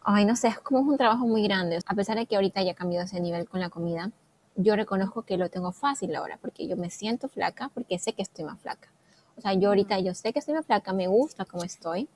Ay, 0.03 0.25
no 0.25 0.35
sé, 0.35 0.49
es 0.49 0.59
como 0.59 0.81
un 0.81 0.97
trabajo 0.97 1.25
muy 1.25 1.43
grande. 1.43 1.79
A 1.85 1.95
pesar 1.95 2.15
de 2.15 2.27
que 2.27 2.35
ahorita 2.35 2.61
ya 2.61 2.75
cambiado 2.75 3.05
ese 3.05 3.19
nivel 3.19 3.49
con 3.49 3.59
la 3.59 3.69
comida, 3.69 4.11
yo 4.55 4.75
reconozco 4.75 5.23
que 5.23 5.35
lo 5.37 5.49
tengo 5.49 5.71
fácil 5.71 6.15
ahora, 6.15 6.37
porque 6.39 6.67
yo 6.67 6.77
me 6.77 6.91
siento 6.91 7.27
flaca, 7.27 7.69
porque 7.73 7.97
sé 7.97 8.13
que 8.13 8.21
estoy 8.21 8.45
más 8.45 8.59
flaca. 8.59 8.89
O 9.35 9.41
sea, 9.41 9.53
yo 9.53 9.69
ahorita 9.69 9.99
yo 9.99 10.13
sé 10.13 10.31
que 10.31 10.39
estoy 10.39 10.53
más 10.53 10.65
flaca, 10.65 10.93
me 10.93 11.07
gusta 11.07 11.45
como 11.45 11.63
estoy, 11.63 12.07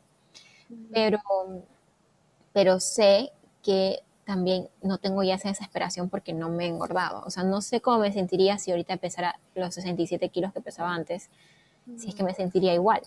pero, 0.93 1.19
pero 2.54 2.80
sé 2.80 3.32
que 3.63 4.04
también 4.26 4.70
no 4.82 4.98
tengo 4.98 5.24
ya 5.24 5.36
esa 5.36 5.50
desesperación 5.50 6.10
porque 6.10 6.34
no 6.34 6.50
me 6.50 6.66
he 6.66 6.68
engordado. 6.68 7.24
O 7.26 7.30
sea, 7.30 7.44
no 7.44 7.62
sé 7.62 7.82
cómo 7.82 8.00
me 8.00 8.12
sentiría 8.12 8.58
si 8.58 8.72
ahorita 8.72 8.98
pesara 8.98 9.40
los 9.56 9.74
67 9.76 10.30
kilos 10.30 10.54
que 10.54 10.62
pesaba 10.62 10.94
antes, 10.94 11.30
si 11.98 12.10
es 12.10 12.16
que 12.16 12.24
me 12.24 12.34
sentiría 12.34 12.74
igual, 12.74 13.02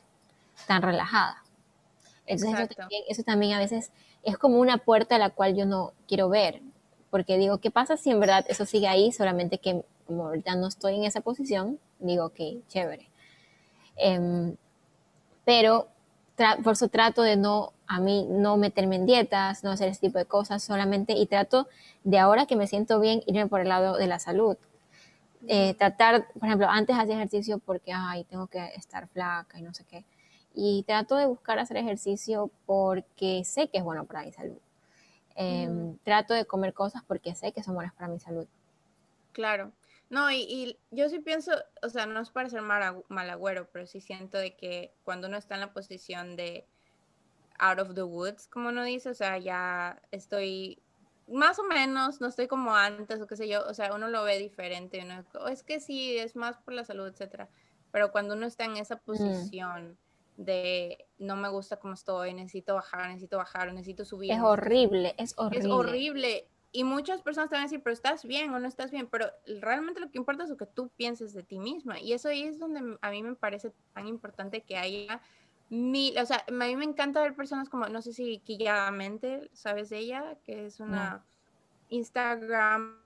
tan 0.67 0.83
relajada. 0.83 1.43
Entonces 2.27 2.59
eso 2.61 2.75
también, 2.75 3.03
eso 3.09 3.23
también, 3.23 3.53
a 3.55 3.59
veces 3.59 3.91
es 4.23 4.37
como 4.37 4.59
una 4.59 4.79
puerta 4.79 5.17
a 5.17 5.19
la 5.19 5.31
cual 5.31 5.57
yo 5.57 5.65
no 5.65 5.93
quiero 6.09 6.29
ver, 6.29 6.61
porque 7.11 7.39
digo, 7.39 7.59
¿qué 7.59 7.71
pasa 7.71 7.97
si 7.97 8.11
en 8.11 8.21
verdad 8.21 8.45
eso 8.49 8.67
sigue 8.67 8.89
ahí? 8.89 9.13
Solamente 9.13 9.59
que 9.59 9.85
como 10.07 10.27
ahorita 10.27 10.55
no 10.57 10.67
estoy 10.67 10.97
en 10.97 11.05
esa 11.05 11.21
posición, 11.21 11.79
digo, 11.99 12.27
ok, 12.27 12.41
chévere. 12.69 13.09
Em, 13.97 14.57
pero 15.45 15.89
por 16.63 16.75
eso 16.75 16.89
trato 16.89 17.23
de 17.23 17.37
no, 17.37 17.73
a 17.87 18.01
mí, 18.01 18.27
no 18.29 18.57
meterme 18.57 18.97
en 18.97 19.07
dietas, 19.07 19.65
no 19.65 19.71
hacer 19.71 19.89
ese 19.89 20.01
tipo 20.01 20.19
de 20.19 20.27
cosas 20.27 20.63
solamente 20.63 21.15
y 21.15 21.27
trato 21.27 21.69
de 22.05 22.19
ahora 22.19 22.47
que 22.47 22.57
me 22.57 22.67
siento 22.67 23.01
bien 23.01 23.23
irme 23.27 23.47
por 23.47 23.61
el 23.61 23.69
lado 23.69 23.97
de 23.97 24.07
la 24.07 24.19
salud. 24.19 24.57
Eh, 25.49 25.75
tratar, 25.75 26.27
por 26.33 26.45
ejemplo, 26.45 26.69
antes 26.69 26.97
hacía 26.97 27.15
ejercicio 27.15 27.59
porque, 27.59 27.93
ay, 27.95 28.25
tengo 28.25 28.49
que 28.49 28.65
estar 28.75 29.09
flaca 29.09 29.59
y 29.59 29.63
no 29.63 29.73
sé 29.73 29.85
qué. 29.85 30.05
Y 30.55 30.85
trato 30.87 31.17
de 31.17 31.27
buscar 31.27 31.59
hacer 31.59 31.77
ejercicio 31.77 32.51
porque 32.65 33.43
sé 33.45 33.69
que 33.69 33.79
es 33.79 33.85
bueno 33.85 34.05
para 34.05 34.23
mi 34.23 34.33
salud. 34.33 34.59
Em, 35.35 35.99
trato 35.99 36.33
de 36.33 36.47
comer 36.47 36.73
cosas 36.73 37.03
porque 37.07 37.35
sé 37.35 37.53
que 37.53 37.63
son 37.63 37.75
buenas 37.75 37.93
para 37.95 38.09
mi 38.09 38.19
salud. 38.19 38.47
Claro. 39.33 39.71
No, 40.09 40.31
y, 40.31 40.79
yo 40.91 41.09
sí 41.09 41.19
pienso, 41.19 41.53
o 41.83 41.89
sea, 41.89 42.07
no 42.07 42.21
es 42.21 42.31
para 42.31 42.49
ser 42.49 42.63
mal, 42.63 43.05
agüero, 43.31 43.69
pero 43.73 43.87
sí 43.87 44.01
siento 44.01 44.39
de 44.39 44.55
que 44.55 44.95
cuando 45.03 45.27
uno 45.27 45.37
está 45.37 45.55
en 45.55 45.63
la 45.63 45.73
posición 45.73 46.37
de 46.37 46.67
out 47.59 47.81
of 47.81 47.95
the 47.95 48.03
woods, 48.03 48.47
como 48.47 48.69
uno 48.69 48.85
dice, 48.85 49.11
o 49.11 49.15
sea, 49.15 49.39
ya 49.39 50.01
estoy 50.13 50.81
más 51.27 51.59
o 51.59 51.65
menos, 51.65 52.21
no 52.21 52.29
estoy 52.29 52.47
como 52.47 52.77
antes 52.77 53.21
o 53.21 53.27
qué 53.27 53.37
sé 53.37 53.49
yo, 53.49 53.67
o 53.67 53.75
sea, 53.75 53.93
uno 53.95 54.09
lo 54.09 54.23
ve 54.23 54.39
diferente, 54.39 55.03
uno, 55.03 55.25
oh, 55.41 55.49
es 55.49 55.65
que 55.65 55.81
sí, 55.81 56.17
es 56.17 56.37
más 56.37 56.57
por 56.59 56.75
la 56.75 56.85
salud, 56.85 57.09
etcétera, 57.09 57.49
pero 57.91 58.13
cuando 58.13 58.35
uno 58.35 58.47
está 58.47 58.65
en 58.65 58.77
esa 58.77 58.97
mm. 58.97 59.01
posición 59.05 59.99
de 60.37 61.07
no 61.19 61.35
me 61.35 61.49
gusta 61.49 61.79
cómo 61.79 61.95
estoy, 61.95 62.35
necesito 62.35 62.75
bajar, 62.75 63.09
necesito 63.09 63.39
bajar, 63.39 63.73
necesito 63.73 64.05
subir. 64.05 64.31
Es 64.31 64.41
horrible, 64.41 65.15
es 65.19 65.35
horrible. 65.37 65.67
Es 65.67 65.73
horrible 65.73 66.49
y 66.77 66.85
muchas 66.85 67.23
personas 67.23 67.49
te 67.49 67.55
van 67.55 67.63
a 67.63 67.65
decir, 67.69 67.83
pero 67.83 67.95
estás 67.95 68.23
bien 68.23 68.53
o 68.53 68.59
no 68.59 68.69
estás 68.69 68.91
bien, 68.91 69.09
pero 69.11 69.31
realmente 69.63 69.99
lo 69.99 70.11
que 70.11 70.19
importa 70.19 70.45
es 70.45 70.51
lo 70.51 70.59
que 70.59 70.67
tú 70.67 70.91
pienses 70.91 71.33
de 71.33 71.43
ti 71.43 71.59
misma. 71.59 71.99
Y 71.99 72.13
eso 72.13 72.29
ahí 72.29 72.43
es 72.43 72.59
donde 72.59 72.99
a 73.01 73.11
mí 73.11 73.23
me 73.23 73.35
parece 73.35 73.73
tan 73.95 74.07
importante 74.07 74.61
que 74.61 74.77
haya 74.77 75.23
mil, 75.71 76.19
o 76.19 76.27
sea, 76.27 76.45
a 76.47 76.51
mí 76.53 76.77
me 76.77 76.85
encanta 76.85 77.23
ver 77.23 77.35
personas 77.35 77.71
como, 77.71 77.87
no 77.87 78.03
sé 78.03 78.13
si 78.13 78.41
Killa 78.41 78.91
Mente, 78.91 79.49
¿sabes 79.55 79.89
de 79.89 80.01
ella? 80.01 80.37
Que 80.45 80.67
es 80.67 80.79
una 80.79 81.25
Instagram 81.89 82.99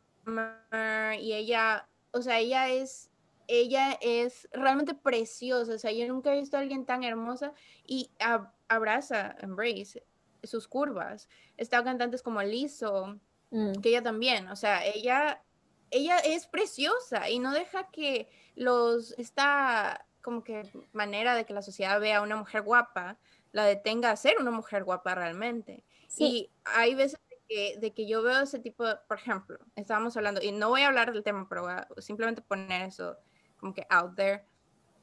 y 1.20 1.32
ella, 1.32 1.88
o 2.10 2.22
sea, 2.22 2.40
ella 2.40 2.68
es, 2.70 3.08
ella 3.46 3.96
es 4.00 4.48
realmente 4.52 4.94
preciosa, 4.94 5.74
o 5.74 5.78
sea, 5.78 5.92
yo 5.92 6.08
nunca 6.08 6.34
he 6.34 6.40
visto 6.40 6.56
a 6.56 6.60
alguien 6.60 6.86
tan 6.86 7.04
hermosa 7.04 7.52
y 7.86 8.10
abraza, 8.68 9.36
embrace 9.38 10.02
sus 10.42 10.66
curvas. 10.66 11.28
Está 11.56 11.84
cantantes 11.84 12.20
como 12.20 12.42
Lizzo, 12.42 13.20
Mm. 13.50 13.72
que 13.80 13.88
ella 13.88 14.02
también, 14.02 14.48
o 14.48 14.56
sea, 14.56 14.84
ella, 14.84 15.42
ella 15.90 16.18
es 16.18 16.46
preciosa 16.46 17.28
y 17.30 17.38
no 17.38 17.52
deja 17.52 17.90
que 17.90 18.28
los, 18.54 19.12
esta 19.18 20.06
como 20.22 20.44
que 20.44 20.70
manera 20.92 21.34
de 21.34 21.44
que 21.44 21.54
la 21.54 21.62
sociedad 21.62 22.00
vea 22.00 22.18
a 22.18 22.22
una 22.22 22.36
mujer 22.36 22.62
guapa, 22.62 23.18
la 23.52 23.64
detenga 23.64 24.10
a 24.10 24.16
ser 24.16 24.36
una 24.38 24.50
mujer 24.50 24.84
guapa 24.84 25.14
realmente. 25.14 25.84
Y 26.16 26.50
hay 26.64 26.94
veces 26.94 27.18
de 27.30 27.38
que, 27.48 27.78
de 27.78 27.92
que, 27.92 28.06
yo 28.06 28.22
veo 28.22 28.40
ese 28.40 28.58
tipo, 28.58 28.84
de, 28.84 28.96
por 29.08 29.18
ejemplo, 29.18 29.58
estábamos 29.76 30.16
hablando, 30.16 30.42
y 30.42 30.52
no 30.52 30.68
voy 30.68 30.82
a 30.82 30.88
hablar 30.88 31.12
del 31.12 31.22
tema, 31.22 31.48
pero 31.48 31.62
voy 31.62 31.72
a 31.72 31.88
simplemente 31.98 32.42
poner 32.42 32.88
eso 32.88 33.16
como 33.58 33.74
que 33.74 33.86
out 33.88 34.16
there, 34.16 34.44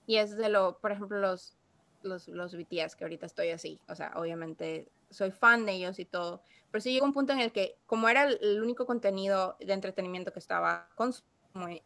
y 0.05 0.17
es 0.17 0.36
de 0.36 0.49
lo, 0.49 0.79
por 0.79 0.91
ejemplo, 0.91 1.19
los, 1.19 1.57
los, 2.03 2.27
los 2.27 2.55
BTS, 2.55 2.95
que 2.95 3.05
ahorita 3.05 3.25
estoy 3.25 3.49
así, 3.49 3.81
o 3.88 3.95
sea, 3.95 4.12
obviamente 4.15 4.91
soy 5.10 5.32
fan 5.32 5.65
de 5.65 5.74
ellos 5.74 6.00
y 6.00 6.06
todo, 6.06 6.41
pero 6.72 6.82
sí 6.82 6.91
llegó 6.91 7.06
un 7.06 7.13
punto 7.13 7.34
en 7.34 7.39
el 7.39 7.52
que, 7.52 7.78
como 7.86 8.10
era 8.10 8.26
el 8.26 8.62
único 8.62 8.86
contenido 8.86 9.58
de 9.60 9.74
entretenimiento 9.74 10.34
que 10.34 10.39
estaba 10.39 10.89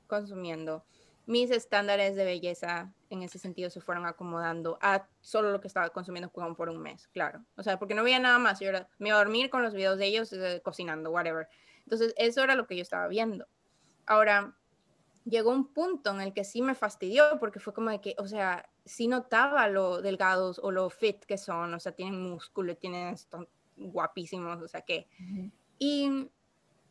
consumiendo, 0.07 0.85
mis 1.27 1.51
estándares 1.51 2.15
de 2.15 2.25
belleza 2.25 2.91
en 3.09 3.21
ese 3.21 3.37
sentido 3.37 3.69
se 3.69 3.81
fueron 3.81 4.05
acomodando 4.05 4.77
a 4.81 5.07
solo 5.21 5.51
lo 5.51 5.61
que 5.61 5.67
estaba 5.67 5.89
consumiendo 5.89 6.31
como 6.31 6.55
por 6.55 6.69
un 6.69 6.81
mes, 6.81 7.07
claro. 7.09 7.45
O 7.55 7.63
sea, 7.63 7.77
porque 7.77 7.93
no 7.93 8.03
veía 8.03 8.19
nada 8.19 8.39
más. 8.39 8.59
Yo 8.59 8.69
era, 8.69 8.89
me 8.97 9.09
iba 9.09 9.17
a 9.17 9.23
dormir 9.23 9.49
con 9.49 9.61
los 9.61 9.73
videos 9.73 9.97
de 9.97 10.07
ellos 10.07 10.33
eh, 10.33 10.61
cocinando, 10.63 11.11
whatever. 11.11 11.47
Entonces, 11.83 12.13
eso 12.17 12.43
era 12.43 12.55
lo 12.55 12.67
que 12.67 12.75
yo 12.75 12.81
estaba 12.81 13.07
viendo. 13.07 13.47
Ahora, 14.05 14.55
llegó 15.25 15.51
un 15.51 15.71
punto 15.73 16.11
en 16.11 16.21
el 16.21 16.33
que 16.33 16.43
sí 16.43 16.61
me 16.61 16.75
fastidió 16.75 17.37
porque 17.39 17.59
fue 17.59 17.73
como 17.73 17.91
de 17.91 18.01
que, 18.01 18.15
o 18.17 18.27
sea, 18.27 18.69
sí 18.85 19.07
notaba 19.07 19.67
lo 19.67 20.01
delgados 20.01 20.59
o 20.59 20.71
lo 20.71 20.89
fit 20.89 21.23
que 21.25 21.37
son, 21.37 21.73
o 21.73 21.79
sea, 21.79 21.91
tienen 21.91 22.21
músculo, 22.21 22.75
tienen, 22.75 23.13
están 23.13 23.47
guapísimos, 23.77 24.61
o 24.61 24.67
sea 24.67 24.81
que... 24.81 25.07
Y, 25.79 26.29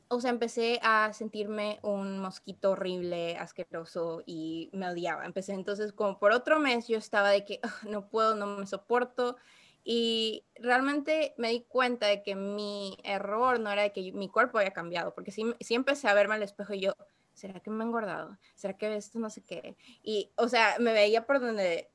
o 0.09 0.21
sea, 0.21 0.31
empecé 0.31 0.81
a 0.83 1.13
sentirme 1.13 1.79
un 1.83 2.19
mosquito 2.19 2.73
horrible, 2.73 3.37
asqueroso 3.37 4.25
y 4.27 4.69
me 4.73 4.89
odiaba. 4.89 5.25
Empecé 5.25 5.53
entonces 5.53 5.93
como 5.93 6.19
por 6.19 6.33
otro 6.33 6.59
mes 6.59 6.89
yo 6.89 6.99
estaba 6.99 7.31
de 7.31 7.45
que 7.45 7.61
no 7.89 8.09
puedo, 8.09 8.35
no 8.35 8.47
me 8.47 8.67
soporto. 8.67 9.37
Y 9.85 10.45
realmente 10.57 11.35
me 11.39 11.51
di 11.51 11.63
cuenta 11.63 12.07
de 12.07 12.23
que 12.23 12.35
mi 12.35 12.99
error 13.05 13.61
no 13.61 13.71
era 13.71 13.83
de 13.83 13.93
que 13.93 14.13
mi 14.13 14.29
cuerpo 14.29 14.59
había 14.59 14.73
cambiado, 14.73 15.15
porque 15.15 15.31
sí, 15.31 15.45
sí 15.61 15.75
empecé 15.75 16.09
a 16.09 16.15
verme 16.15 16.35
al 16.35 16.43
espejo 16.43 16.75
y 16.75 16.81
yo, 16.81 16.95
¿será 17.41 17.61
que 17.61 17.71
me 17.71 17.83
he 17.83 17.87
engordado? 17.87 18.39
¿Será 18.55 18.77
que 18.77 18.95
esto 18.95 19.19
no 19.19 19.31
sé 19.31 19.43
qué? 19.43 19.77
Y, 20.03 20.31
o 20.37 20.49
sea, 20.49 20.77
me 20.79 20.93
veía 20.93 21.27
por 21.27 21.41
donde, 21.41 21.91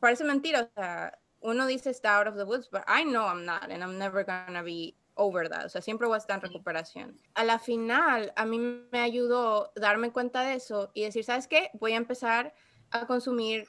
parece 0.00 0.24
mentira, 0.24 0.62
o 0.62 0.68
sea, 0.74 1.18
uno 1.40 1.66
dice 1.66 1.90
está 1.90 2.18
out 2.18 2.26
of 2.26 2.36
the 2.36 2.44
woods, 2.44 2.68
but 2.70 2.82
I 2.88 3.04
know 3.04 3.26
I'm 3.26 3.44
not, 3.44 3.64
and 3.64 3.82
I'm 3.82 3.98
never 3.98 4.24
gonna 4.24 4.62
be 4.62 4.96
over 5.14 5.48
that, 5.48 5.66
o 5.66 5.68
sea, 5.68 5.82
siempre 5.82 6.06
voy 6.06 6.14
a 6.14 6.18
estar 6.18 6.36
en 6.36 6.42
recuperación. 6.42 7.20
A 7.34 7.44
la 7.44 7.58
final, 7.58 8.32
a 8.36 8.44
mí 8.46 8.58
me 8.58 9.00
ayudó 9.00 9.72
darme 9.76 10.10
cuenta 10.12 10.42
de 10.42 10.54
eso 10.54 10.90
y 10.94 11.02
decir, 11.02 11.24
¿sabes 11.24 11.46
qué? 11.46 11.70
Voy 11.74 11.92
a 11.92 11.96
empezar 11.96 12.54
a 12.90 13.06
consumir, 13.06 13.66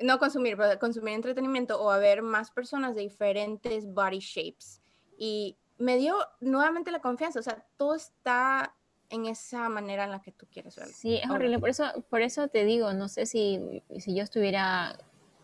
no 0.00 0.18
consumir, 0.18 0.56
pero 0.56 0.78
consumir 0.78 1.14
entretenimiento 1.14 1.80
o 1.80 1.90
a 1.90 1.98
ver 1.98 2.22
más 2.22 2.50
personas 2.50 2.94
de 2.94 3.02
diferentes 3.02 3.86
body 3.92 4.18
shapes. 4.18 4.82
Y 5.16 5.56
me 5.78 5.96
dio 5.96 6.16
nuevamente 6.40 6.90
la 6.90 7.00
confianza, 7.00 7.38
o 7.38 7.42
sea, 7.42 7.64
todo 7.76 7.94
está 7.94 8.74
en 9.10 9.26
esa 9.26 9.68
manera 9.68 10.04
en 10.04 10.10
la 10.10 10.20
que 10.20 10.32
tú 10.32 10.46
quieres 10.52 10.76
verlo. 10.76 10.92
Sí, 10.94 11.16
es 11.16 11.30
horrible. 11.30 11.58
Por 11.58 11.70
eso, 11.70 11.84
por 12.10 12.20
eso 12.20 12.48
te 12.48 12.64
digo, 12.64 12.92
no 12.92 13.08
sé 13.08 13.26
si, 13.26 13.82
si 13.98 14.14
yo 14.14 14.22
estuviera 14.22 14.96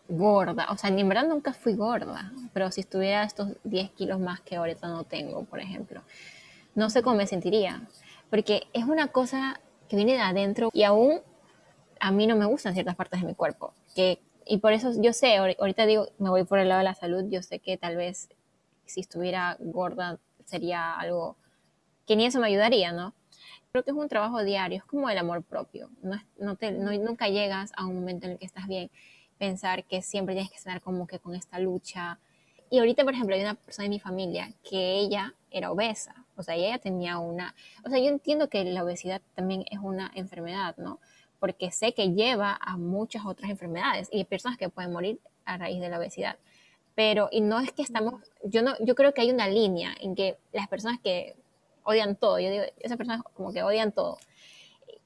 gorda, 0.07 0.67
o 0.71 0.77
sea, 0.77 0.89
ni 0.91 1.01
en 1.01 1.09
verdad 1.09 1.27
nunca 1.27 1.53
fui 1.53 1.73
gorda, 1.73 2.31
pero 2.53 2.71
si 2.71 2.81
estuviera 2.81 3.23
estos 3.23 3.49
10 3.63 3.89
kilos 3.91 4.19
más 4.19 4.39
que 4.41 4.55
ahorita 4.55 4.87
no 4.87 5.03
tengo, 5.03 5.45
por 5.45 5.59
ejemplo, 5.59 6.01
no 6.75 6.89
sé 6.89 7.01
cómo 7.01 7.15
me 7.15 7.27
sentiría, 7.27 7.87
porque 8.29 8.67
es 8.73 8.85
una 8.85 9.07
cosa 9.07 9.59
que 9.89 9.95
viene 9.95 10.13
de 10.13 10.21
adentro 10.21 10.69
y 10.73 10.83
aún 10.83 11.21
a 11.99 12.11
mí 12.11 12.27
no 12.27 12.35
me 12.35 12.45
gustan 12.45 12.73
ciertas 12.73 12.95
partes 12.95 13.21
de 13.21 13.27
mi 13.27 13.33
cuerpo, 13.33 13.73
que, 13.95 14.19
y 14.45 14.57
por 14.57 14.73
eso 14.73 14.91
yo 15.01 15.11
sé, 15.11 15.37
ahorita 15.37 15.87
digo, 15.87 16.07
me 16.19 16.29
voy 16.29 16.43
por 16.43 16.59
el 16.59 16.69
lado 16.69 16.79
de 16.79 16.85
la 16.85 16.93
salud, 16.93 17.25
yo 17.29 17.41
sé 17.41 17.59
que 17.59 17.77
tal 17.77 17.95
vez 17.95 18.29
si 18.85 18.99
estuviera 18.99 19.57
gorda 19.59 20.19
sería 20.45 20.93
algo 20.93 21.35
que 22.05 22.15
ni 22.15 22.25
eso 22.25 22.39
me 22.39 22.47
ayudaría, 22.47 22.91
¿no? 22.91 23.15
Creo 23.75 23.83
que 23.83 23.91
es 23.91 23.97
un 23.97 24.07
trabajo 24.07 24.41
diario, 24.41 24.77
es 24.77 24.85
como 24.85 25.09
el 25.09 25.17
amor 25.17 25.43
propio. 25.43 25.89
No, 26.01 26.15
no 26.39 26.55
te, 26.55 26.71
nunca 26.71 27.27
llegas 27.27 27.73
a 27.75 27.85
un 27.85 27.95
momento 27.95 28.25
en 28.25 28.33
el 28.33 28.37
que 28.37 28.45
estás 28.45 28.67
bien, 28.67 28.89
pensar 29.37 29.83
que 29.83 30.01
siempre 30.01 30.33
tienes 30.33 30.49
que 30.49 30.57
estar 30.57 30.79
como 30.79 31.05
que 31.07 31.19
con 31.19 31.35
esta 31.35 31.59
lucha. 31.59 32.17
Y 32.69 32.79
ahorita, 32.79 33.03
por 33.03 33.13
ejemplo, 33.13 33.35
hay 33.35 33.41
una 33.41 33.55
persona 33.55 33.83
de 33.83 33.89
mi 33.89 33.99
familia 33.99 34.53
que 34.63 34.93
ella 34.93 35.33
era 35.51 35.73
obesa, 35.73 36.23
o 36.37 36.43
sea, 36.43 36.55
ella 36.55 36.79
tenía 36.79 37.19
una, 37.19 37.53
o 37.83 37.89
sea, 37.89 37.99
yo 37.99 38.07
entiendo 38.07 38.47
que 38.47 38.63
la 38.63 38.81
obesidad 38.81 39.21
también 39.33 39.65
es 39.69 39.79
una 39.79 40.09
enfermedad, 40.15 40.77
¿no? 40.77 40.99
Porque 41.41 41.69
sé 41.71 41.93
que 41.93 42.13
lleva 42.13 42.57
a 42.61 42.77
muchas 42.77 43.25
otras 43.25 43.51
enfermedades 43.51 44.07
y 44.09 44.19
hay 44.19 44.23
personas 44.23 44.57
que 44.57 44.69
pueden 44.69 44.93
morir 44.93 45.19
a 45.43 45.57
raíz 45.57 45.81
de 45.81 45.89
la 45.89 45.97
obesidad. 45.97 46.37
Pero, 46.95 47.27
y 47.29 47.41
no 47.41 47.59
es 47.59 47.73
que 47.73 47.81
estamos, 47.81 48.23
yo, 48.45 48.61
no, 48.61 48.73
yo 48.79 48.95
creo 48.95 49.13
que 49.13 49.19
hay 49.19 49.31
una 49.31 49.49
línea 49.49 49.93
en 49.99 50.15
que 50.15 50.37
las 50.53 50.69
personas 50.69 50.97
que 51.01 51.35
odian 51.85 52.17
todo, 52.17 52.39
yo 52.39 52.49
digo, 52.49 52.65
esas 52.79 52.97
personas 52.97 53.23
como 53.33 53.53
que 53.53 53.63
odian 53.63 53.93
todo, 53.93 54.17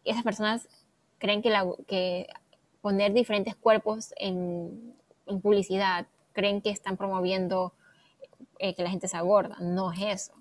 esas 0.03 0.23
personas 0.23 0.67
creen 1.19 1.43
que, 1.43 1.51
la, 1.51 1.67
que 1.87 2.27
poner 2.81 3.13
diferentes 3.13 3.55
cuerpos 3.55 4.13
en, 4.17 4.95
en 5.27 5.41
publicidad, 5.41 6.07
creen 6.33 6.61
que 6.61 6.71
están 6.71 6.97
promoviendo 6.97 7.73
eh, 8.57 8.73
que 8.73 8.83
la 8.83 8.89
gente 8.89 9.07
se 9.07 9.17
agorda. 9.17 9.57
No 9.59 9.91
es 9.91 10.01
eso. 10.01 10.33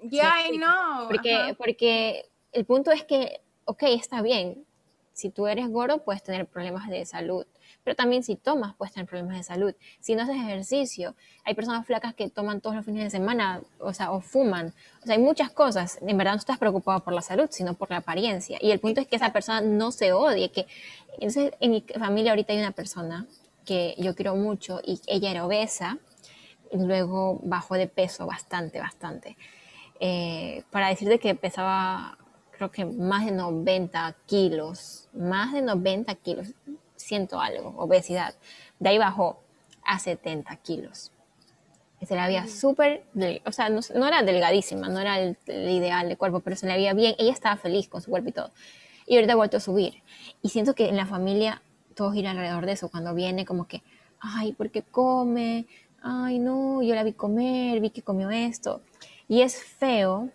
Ya, 0.00 0.32
no. 0.58 1.06
Porque, 1.08 1.54
porque 1.56 2.30
el 2.52 2.64
punto 2.64 2.90
es 2.90 3.04
que, 3.04 3.40
ok, 3.64 3.82
está 3.84 4.22
bien. 4.22 4.64
Si 5.12 5.30
tú 5.30 5.46
eres 5.46 5.68
gordo, 5.68 6.02
puedes 6.02 6.22
tener 6.22 6.46
problemas 6.46 6.88
de 6.88 7.04
salud. 7.04 7.46
Pero 7.84 7.96
también 7.96 8.22
si 8.22 8.36
tomas, 8.36 8.74
puedes 8.76 8.94
tener 8.94 9.08
problemas 9.08 9.36
de 9.36 9.42
salud. 9.42 9.74
Si 10.00 10.14
no 10.14 10.22
haces 10.22 10.36
ejercicio, 10.36 11.14
hay 11.44 11.54
personas 11.54 11.84
flacas 11.86 12.14
que 12.14 12.30
toman 12.30 12.60
todos 12.60 12.76
los 12.76 12.84
fines 12.84 13.04
de 13.04 13.10
semana, 13.10 13.60
o 13.80 13.92
sea, 13.92 14.12
o 14.12 14.20
fuman. 14.20 14.72
O 15.02 15.06
sea, 15.06 15.16
hay 15.16 15.20
muchas 15.20 15.50
cosas. 15.50 15.98
En 16.00 16.16
verdad 16.16 16.32
no 16.32 16.38
estás 16.38 16.58
preocupado 16.58 17.00
por 17.00 17.12
la 17.12 17.22
salud, 17.22 17.48
sino 17.50 17.74
por 17.74 17.90
la 17.90 17.98
apariencia. 17.98 18.58
Y 18.60 18.70
el 18.70 18.78
punto 18.78 19.00
es 19.00 19.08
que 19.08 19.16
esa 19.16 19.32
persona 19.32 19.60
no 19.60 19.90
se 19.90 20.12
odie. 20.12 20.50
Que, 20.50 20.66
entonces, 21.14 21.52
en 21.60 21.70
mi 21.72 21.80
familia 21.98 22.32
ahorita 22.32 22.52
hay 22.52 22.60
una 22.60 22.72
persona 22.72 23.26
que 23.64 23.94
yo 23.98 24.14
quiero 24.14 24.36
mucho 24.36 24.80
y 24.84 25.00
ella 25.06 25.30
era 25.30 25.46
obesa 25.46 25.98
y 26.70 26.78
luego 26.78 27.40
bajó 27.42 27.74
de 27.74 27.86
peso 27.86 28.26
bastante, 28.26 28.80
bastante. 28.80 29.36
Eh, 30.00 30.64
para 30.70 30.88
decirte 30.88 31.18
que 31.18 31.34
pesaba 31.34 32.18
creo 32.62 32.70
que 32.70 32.84
más 32.84 33.24
de 33.24 33.32
90 33.32 34.14
kilos, 34.26 35.08
más 35.12 35.52
de 35.52 35.62
90 35.62 36.14
kilos, 36.16 36.48
siento 37.02 37.40
algo, 37.40 37.74
obesidad. 37.76 38.34
De 38.78 38.90
ahí 38.90 38.98
bajó 38.98 39.40
a 39.84 39.98
70 39.98 40.54
kilos. 40.56 41.12
Se 42.04 42.16
la 42.16 42.26
veía 42.26 42.48
súper, 42.48 43.04
o 43.46 43.52
sea, 43.52 43.68
no, 43.68 43.80
era 44.06 44.22
delgadísima, 44.24 44.88
no 44.88 44.98
era 44.98 45.20
el, 45.20 45.36
ideal 45.46 46.08
de 46.08 46.16
cuerpo, 46.16 46.40
pero 46.40 46.56
se 46.56 46.66
la 46.66 46.74
veía 46.74 46.94
bien. 46.94 47.14
Ella 47.16 47.30
estaba 47.30 47.56
feliz 47.56 47.88
con 47.88 48.02
su 48.02 48.10
cuerpo 48.10 48.30
y 48.30 48.32
todo. 48.32 48.50
Y 49.06 49.14
ahorita 49.14 49.34
ha 49.34 49.36
vuelto 49.36 49.58
a 49.58 49.60
subir. 49.60 50.02
Y 50.42 50.48
siento 50.48 50.74
que 50.74 50.88
en 50.88 50.96
la 50.96 51.06
familia 51.06 51.62
todos 51.94 52.14
giran 52.14 52.36
alrededor 52.36 52.66
de 52.66 52.72
eso. 52.72 52.90
Cuando 52.90 53.14
viene 53.14 53.44
como 53.44 53.68
que, 53.68 53.84
ay, 54.18 54.52
¿por 54.52 54.70
qué 54.70 54.82
come? 54.82 55.66
Ay, 56.02 56.40
no, 56.40 56.82
yo 56.82 56.96
la 56.96 57.04
vi 57.04 57.12
comer, 57.12 57.78
vi 57.78 57.90
que 57.90 58.02
comió 58.02 58.30
esto. 58.30 58.82
Y 59.28 59.42
es 59.42 59.62
feo 59.62 60.30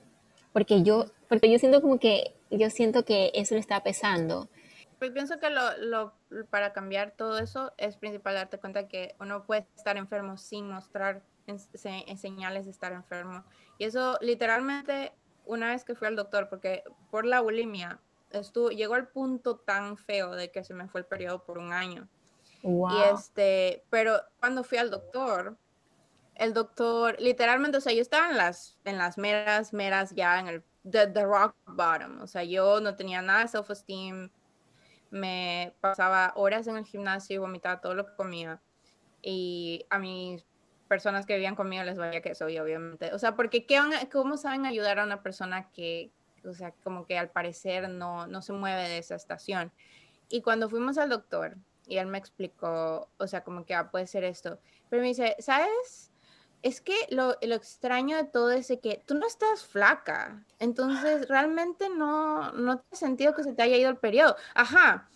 porque 0.53 0.83
yo, 0.83 1.07
porque 1.27 1.51
yo 1.51 1.59
siento 1.59 1.81
como 1.81 1.99
que, 1.99 2.33
yo 2.49 2.69
siento 2.69 3.03
que 3.03 3.31
eso 3.35 3.55
le 3.55 3.59
está 3.59 3.83
pesando 3.83 4.47
pues 4.99 5.11
pienso 5.11 5.39
que 5.39 5.49
lo, 5.49 5.77
lo, 5.77 6.13
para 6.49 6.73
cambiar 6.73 7.11
todo 7.11 7.37
eso 7.37 7.73
es 7.77 7.97
principal 7.97 8.35
darte 8.35 8.57
cuenta 8.57 8.87
que 8.87 9.15
uno 9.19 9.43
puede 9.43 9.67
estar 9.75 9.97
enfermo 9.97 10.37
sin 10.37 10.69
mostrar 10.69 11.21
en, 11.45 12.17
señales 12.17 12.65
de 12.65 12.71
estar 12.71 12.91
enfermo. 12.91 13.43
Y 13.77 13.85
eso 13.85 14.17
literalmente 14.21 15.13
una 15.45 15.69
vez 15.69 15.83
que 15.83 15.95
fui 15.95 16.07
al 16.07 16.15
doctor, 16.15 16.49
porque 16.49 16.83
por 17.09 17.25
la 17.25 17.41
bulimia 17.41 17.99
estuvo, 18.31 18.69
llegó 18.69 18.95
al 18.95 19.07
punto 19.07 19.55
tan 19.57 19.97
feo 19.97 20.31
de 20.31 20.51
que 20.51 20.63
se 20.63 20.73
me 20.73 20.87
fue 20.89 21.01
el 21.01 21.05
periodo 21.05 21.43
por 21.43 21.57
un 21.57 21.71
año. 21.71 22.07
Y 22.63 23.13
este, 23.13 23.83
pero 23.89 24.19
cuando 24.39 24.63
fui 24.63 24.77
al 24.77 24.89
doctor, 24.89 25.55
el 26.35 26.53
doctor, 26.53 27.15
literalmente, 27.19 27.77
o 27.77 27.81
sea, 27.81 27.93
yo 27.93 28.01
estaba 28.01 28.29
en 28.29 28.37
las, 28.37 28.77
en 28.83 28.97
las 28.97 29.17
meras, 29.17 29.73
meras 29.73 30.13
ya 30.13 30.39
en 30.39 30.47
el, 30.47 30.63
the, 30.89 31.07
the 31.07 31.23
rock 31.23 31.55
bottom, 31.65 32.21
o 32.21 32.27
sea, 32.27 32.43
yo 32.43 32.81
no 32.81 32.95
tenía 32.95 33.21
nada 33.21 33.41
de 33.41 33.47
self-esteem, 33.47 34.29
me 35.09 35.73
pasaba 35.81 36.33
horas 36.35 36.67
en 36.67 36.77
el 36.77 36.85
gimnasio 36.85 37.35
y 37.35 37.39
vomitaba 37.39 37.81
todo 37.81 37.93
lo 37.95 38.05
que 38.05 38.15
comía. 38.15 38.61
Y 39.21 39.85
a 39.89 39.99
mis 39.99 40.45
personas 40.87 41.25
que 41.25 41.33
vivían 41.33 41.55
conmigo 41.55 41.83
les 41.83 41.97
valía 41.97 42.21
que 42.21 42.35
soy, 42.35 42.57
obviamente. 42.59 43.13
O 43.13 43.19
sea, 43.19 43.35
porque 43.35 43.65
¿qué 43.65 43.79
¿cómo 44.11 44.37
saben 44.37 44.65
ayudar 44.65 44.99
a 44.99 45.03
una 45.03 45.21
persona 45.21 45.69
que, 45.71 46.11
o 46.45 46.53
sea, 46.53 46.71
como 46.83 47.05
que 47.05 47.17
al 47.17 47.29
parecer 47.29 47.89
no, 47.89 48.27
no 48.27 48.41
se 48.41 48.53
mueve 48.53 48.87
de 48.87 48.97
esa 48.97 49.15
estación? 49.15 49.71
Y 50.29 50.41
cuando 50.41 50.69
fuimos 50.69 50.97
al 50.97 51.09
doctor, 51.09 51.57
y 51.87 51.97
él 51.97 52.07
me 52.07 52.17
explicó, 52.17 53.09
o 53.17 53.27
sea, 53.27 53.43
como 53.43 53.65
que 53.65 53.73
ah, 53.73 53.89
puede 53.89 54.07
ser 54.07 54.23
esto, 54.23 54.59
pero 54.89 55.01
me 55.01 55.07
dice, 55.07 55.35
¿sabes? 55.39 56.11
Es 56.67 56.81
que 56.81 56.95
lo, 57.09 57.37
lo, 57.41 57.55
extraño 57.55 58.17
de 58.17 58.25
todo 58.25 58.51
es 58.51 58.67
que 58.83 59.01
tú 59.05 59.15
no 59.15 59.25
estás 59.25 59.63
flaca, 59.63 60.43
entonces 60.59 61.29
realmente 61.29 61.87
no, 61.89 62.51
no 62.51 62.79
tiene 62.79 62.97
sentido 62.97 63.33
que 63.33 63.43
se 63.43 63.53
te 63.53 63.61
haya 63.61 63.77
ido 63.77 63.89
el 63.89 63.97
periodo. 63.97 64.35
Ajá, 64.53 65.09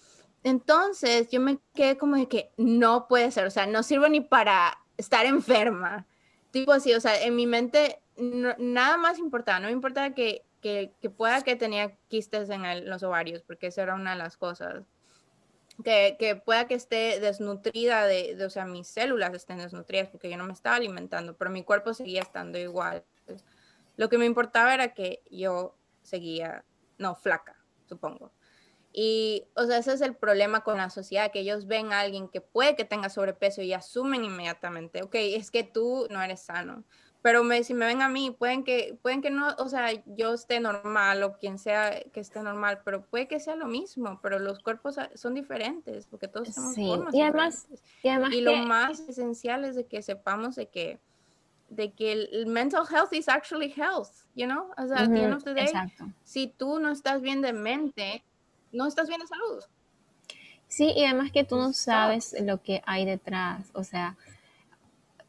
entonces 0.43 1.29
yo 1.29 1.41
me 1.41 1.59
quedé 1.73 1.97
como 1.97 2.15
de 2.15 2.29
que 2.29 2.51
no 2.55 3.07
puede 3.09 3.31
ser, 3.31 3.45
o 3.45 3.51
sea, 3.51 3.65
no 3.65 3.83
sirvo 3.83 4.07
ni 4.07 4.21
para 4.21 4.77
estar 4.95 5.25
enferma. 5.25 6.07
Tipo 6.51 6.71
así, 6.71 6.93
o 6.93 7.01
sea, 7.01 7.21
en 7.21 7.35
mi 7.35 7.47
mente 7.47 8.01
nada 8.17 8.95
más 8.95 9.19
importaba, 9.19 9.59
no 9.59 9.67
me 9.67 9.73
importaba 9.73 10.11
que, 10.11 10.45
que, 10.61 10.93
que 11.01 11.09
pueda 11.09 11.41
que 11.41 11.57
tenía 11.57 11.97
quistes 12.07 12.49
en 12.49 12.89
los 12.89 13.03
ovarios, 13.03 13.43
porque 13.43 13.67
esa 13.67 13.83
era 13.83 13.95
una 13.95 14.11
de 14.11 14.17
las 14.17 14.37
cosas 14.37 14.83
que, 15.83 16.41
pueda 16.45 16.67
que 16.67 16.75
esté 16.75 17.19
desnutrida, 17.19 18.05
de, 18.05 18.37
o 18.45 18.49
sea, 18.49 18.65
mis 18.65 18.87
células 18.87 19.33
estén 19.33 19.57
desnutridas 19.57 20.09
porque 20.09 20.29
yo 20.29 20.37
no 20.37 20.45
me 20.45 20.53
estaba 20.53 20.75
alimentando, 20.75 21.35
pero 21.37 21.51
mi 21.51 21.63
cuerpo 21.63 21.93
seguía 21.93 22.21
estando 22.21 22.57
igual. 22.57 23.03
Lo 23.97 24.09
que 24.09 24.17
me 24.17 24.25
importaba 24.25 24.73
era 24.73 24.93
que 24.93 25.23
yo 25.29 25.75
seguía, 26.01 26.63
no, 26.97 27.15
flaca, 27.15 27.55
supongo. 27.87 28.31
Y, 28.93 29.47
o 29.55 29.65
sea, 29.65 29.77
ese 29.77 29.93
es 29.93 30.01
el 30.01 30.15
problema 30.15 30.61
con 30.63 30.77
la 30.77 30.89
sociedad, 30.89 31.31
que 31.31 31.39
ellos 31.39 31.65
ven 31.65 31.93
a 31.93 32.01
alguien 32.01 32.27
que 32.27 32.41
puede 32.41 32.75
que 32.75 32.83
tenga 32.83 33.09
sobrepeso 33.09 33.61
y 33.61 33.73
asumen 33.73 34.25
inmediatamente, 34.25 35.01
ok, 35.03 35.15
es 35.15 35.49
que 35.51 35.63
tú 35.63 36.07
no 36.09 36.21
eres 36.21 36.41
sano 36.41 36.83
pero 37.21 37.43
me, 37.43 37.63
si 37.63 37.73
me 37.73 37.85
ven 37.85 38.01
a 38.01 38.09
mí, 38.09 38.31
pueden 38.31 38.63
que, 38.63 38.97
pueden 39.01 39.21
que 39.21 39.29
no, 39.29 39.49
o 39.57 39.69
sea, 39.69 39.89
yo 40.05 40.33
esté 40.33 40.59
normal 40.59 41.21
o 41.23 41.37
quien 41.37 41.59
sea 41.59 42.01
que 42.11 42.19
esté 42.19 42.41
normal, 42.41 42.81
pero 42.83 43.05
puede 43.05 43.27
que 43.27 43.39
sea 43.39 43.55
lo 43.55 43.67
mismo, 43.67 44.19
pero 44.21 44.39
los 44.39 44.59
cuerpos 44.59 44.95
son 45.15 45.35
diferentes, 45.35 46.07
porque 46.07 46.27
todos 46.27 46.53
tenemos 46.53 46.75
sí. 46.75 46.87
formas 46.87 47.13
y 47.13 47.21
además, 47.21 47.67
y, 48.01 48.07
además 48.09 48.33
y 48.33 48.41
lo 48.41 48.55
más 48.57 49.01
esencial 49.01 49.65
es 49.65 49.75
de 49.75 49.85
que 49.85 50.01
sepamos 50.01 50.55
de 50.55 50.67
que 50.67 50.99
de 51.69 51.93
que 51.93 52.11
el, 52.11 52.47
mental 52.47 52.85
health 52.91 53.13
is 53.13 53.29
actually 53.29 53.73
health, 53.75 54.09
you 54.35 54.45
know? 54.45 54.71
O 54.77 54.87
sea, 54.87 55.07
si 56.25 56.47
tú 56.47 56.79
no 56.79 56.91
estás 56.91 57.21
bien 57.21 57.41
de 57.41 57.53
mente, 57.53 58.25
no 58.73 58.87
estás 58.87 59.07
bien 59.07 59.21
de 59.21 59.27
salud. 59.27 59.63
Sí, 60.67 60.91
y 60.95 61.05
además 61.05 61.31
que 61.31 61.45
tú 61.45 61.55
no 61.57 61.71
sabes 61.73 62.35
lo 62.41 62.61
que 62.61 62.81
hay 62.85 63.05
detrás, 63.05 63.69
o 63.73 63.83
sea, 63.83 64.17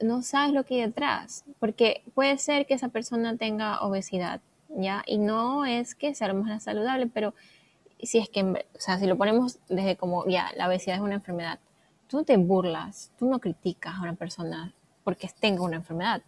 no 0.03 0.23
sabes 0.23 0.53
lo 0.53 0.65
que 0.65 0.75
hay 0.75 0.81
detrás, 0.83 1.45
porque 1.59 2.03
puede 2.15 2.39
ser 2.39 2.67
que 2.67 2.75
esa 2.75 2.89
persona 2.89 3.37
tenga 3.37 3.81
obesidad, 3.81 4.41
¿ya? 4.69 5.03
Y 5.07 5.19
no 5.19 5.65
es 5.65 5.95
que 5.95 6.15
sea 6.15 6.33
más 6.35 6.63
saludable, 6.63 7.07
pero 7.07 7.35
si 8.03 8.19
es 8.19 8.29
que, 8.29 8.43
o 8.43 8.81
sea, 8.81 8.99
si 8.99 9.07
lo 9.07 9.17
ponemos 9.17 9.59
desde 9.69 9.97
como, 9.97 10.27
ya, 10.27 10.51
la 10.57 10.69
obesidad 10.69 10.97
es 10.97 11.03
una 11.03 11.15
enfermedad, 11.15 11.59
tú 12.09 12.19
no 12.19 12.25
te 12.25 12.37
burlas, 12.37 13.13
tú 13.19 13.27
no 13.27 13.39
criticas 13.39 13.95
a 13.97 14.03
una 14.03 14.15
persona 14.15 14.75
porque 15.05 15.29
tenga 15.41 15.63
una 15.63 15.77
enfermedad. 15.77 16.23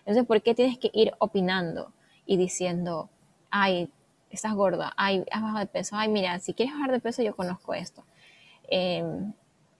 Entonces, 0.00 0.26
¿por 0.26 0.42
qué 0.42 0.54
tienes 0.54 0.78
que 0.78 0.90
ir 0.92 1.12
opinando 1.18 1.92
y 2.26 2.36
diciendo, 2.36 3.10
ay, 3.50 3.90
estás 4.30 4.54
gorda, 4.54 4.92
ay, 4.96 5.24
has 5.30 5.42
bajado 5.42 5.60
de 5.60 5.66
peso, 5.66 5.96
ay, 5.96 6.08
mira, 6.08 6.38
si 6.38 6.54
quieres 6.54 6.74
bajar 6.74 6.92
de 6.92 7.00
peso, 7.00 7.22
yo 7.22 7.36
conozco 7.36 7.74
esto. 7.74 8.04
Em, 8.68 9.32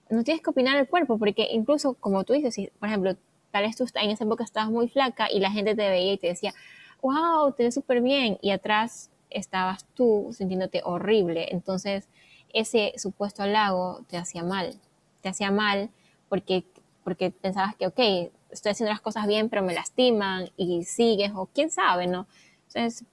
no 0.09 0.23
tienes 0.23 0.43
que 0.43 0.49
opinar 0.49 0.77
el 0.77 0.87
cuerpo, 0.87 1.17
porque 1.17 1.47
incluso, 1.51 1.93
como 1.95 2.23
tú 2.23 2.33
dices, 2.33 2.53
si, 2.53 2.67
por 2.79 2.89
ejemplo, 2.89 3.15
tal 3.51 3.63
vez 3.63 3.75
tú 3.75 3.85
en 3.95 4.09
esa 4.09 4.23
época 4.23 4.43
estabas 4.43 4.71
muy 4.71 4.87
flaca 4.87 5.27
y 5.31 5.39
la 5.39 5.51
gente 5.51 5.75
te 5.75 5.89
veía 5.89 6.13
y 6.13 6.17
te 6.17 6.27
decía, 6.27 6.53
wow, 7.01 7.51
te 7.53 7.63
ves 7.63 7.73
súper 7.73 8.01
bien, 8.01 8.37
y 8.41 8.51
atrás 8.51 9.09
estabas 9.29 9.85
tú 9.93 10.29
sintiéndote 10.33 10.81
horrible. 10.83 11.47
Entonces, 11.51 12.07
ese 12.53 12.93
supuesto 12.97 13.43
halago 13.43 14.03
te 14.07 14.17
hacía 14.17 14.43
mal, 14.43 14.79
te 15.21 15.29
hacía 15.29 15.51
mal 15.51 15.89
porque, 16.29 16.65
porque 17.03 17.31
pensabas 17.31 17.75
que, 17.75 17.87
ok, 17.87 18.31
estoy 18.51 18.71
haciendo 18.71 18.91
las 18.91 19.01
cosas 19.01 19.27
bien, 19.27 19.49
pero 19.49 19.63
me 19.63 19.73
lastiman 19.73 20.49
y 20.57 20.83
sigues, 20.83 21.31
o 21.35 21.47
quién 21.47 21.71
sabe, 21.71 22.07
¿no? 22.07 22.27
Entonces... 22.67 23.05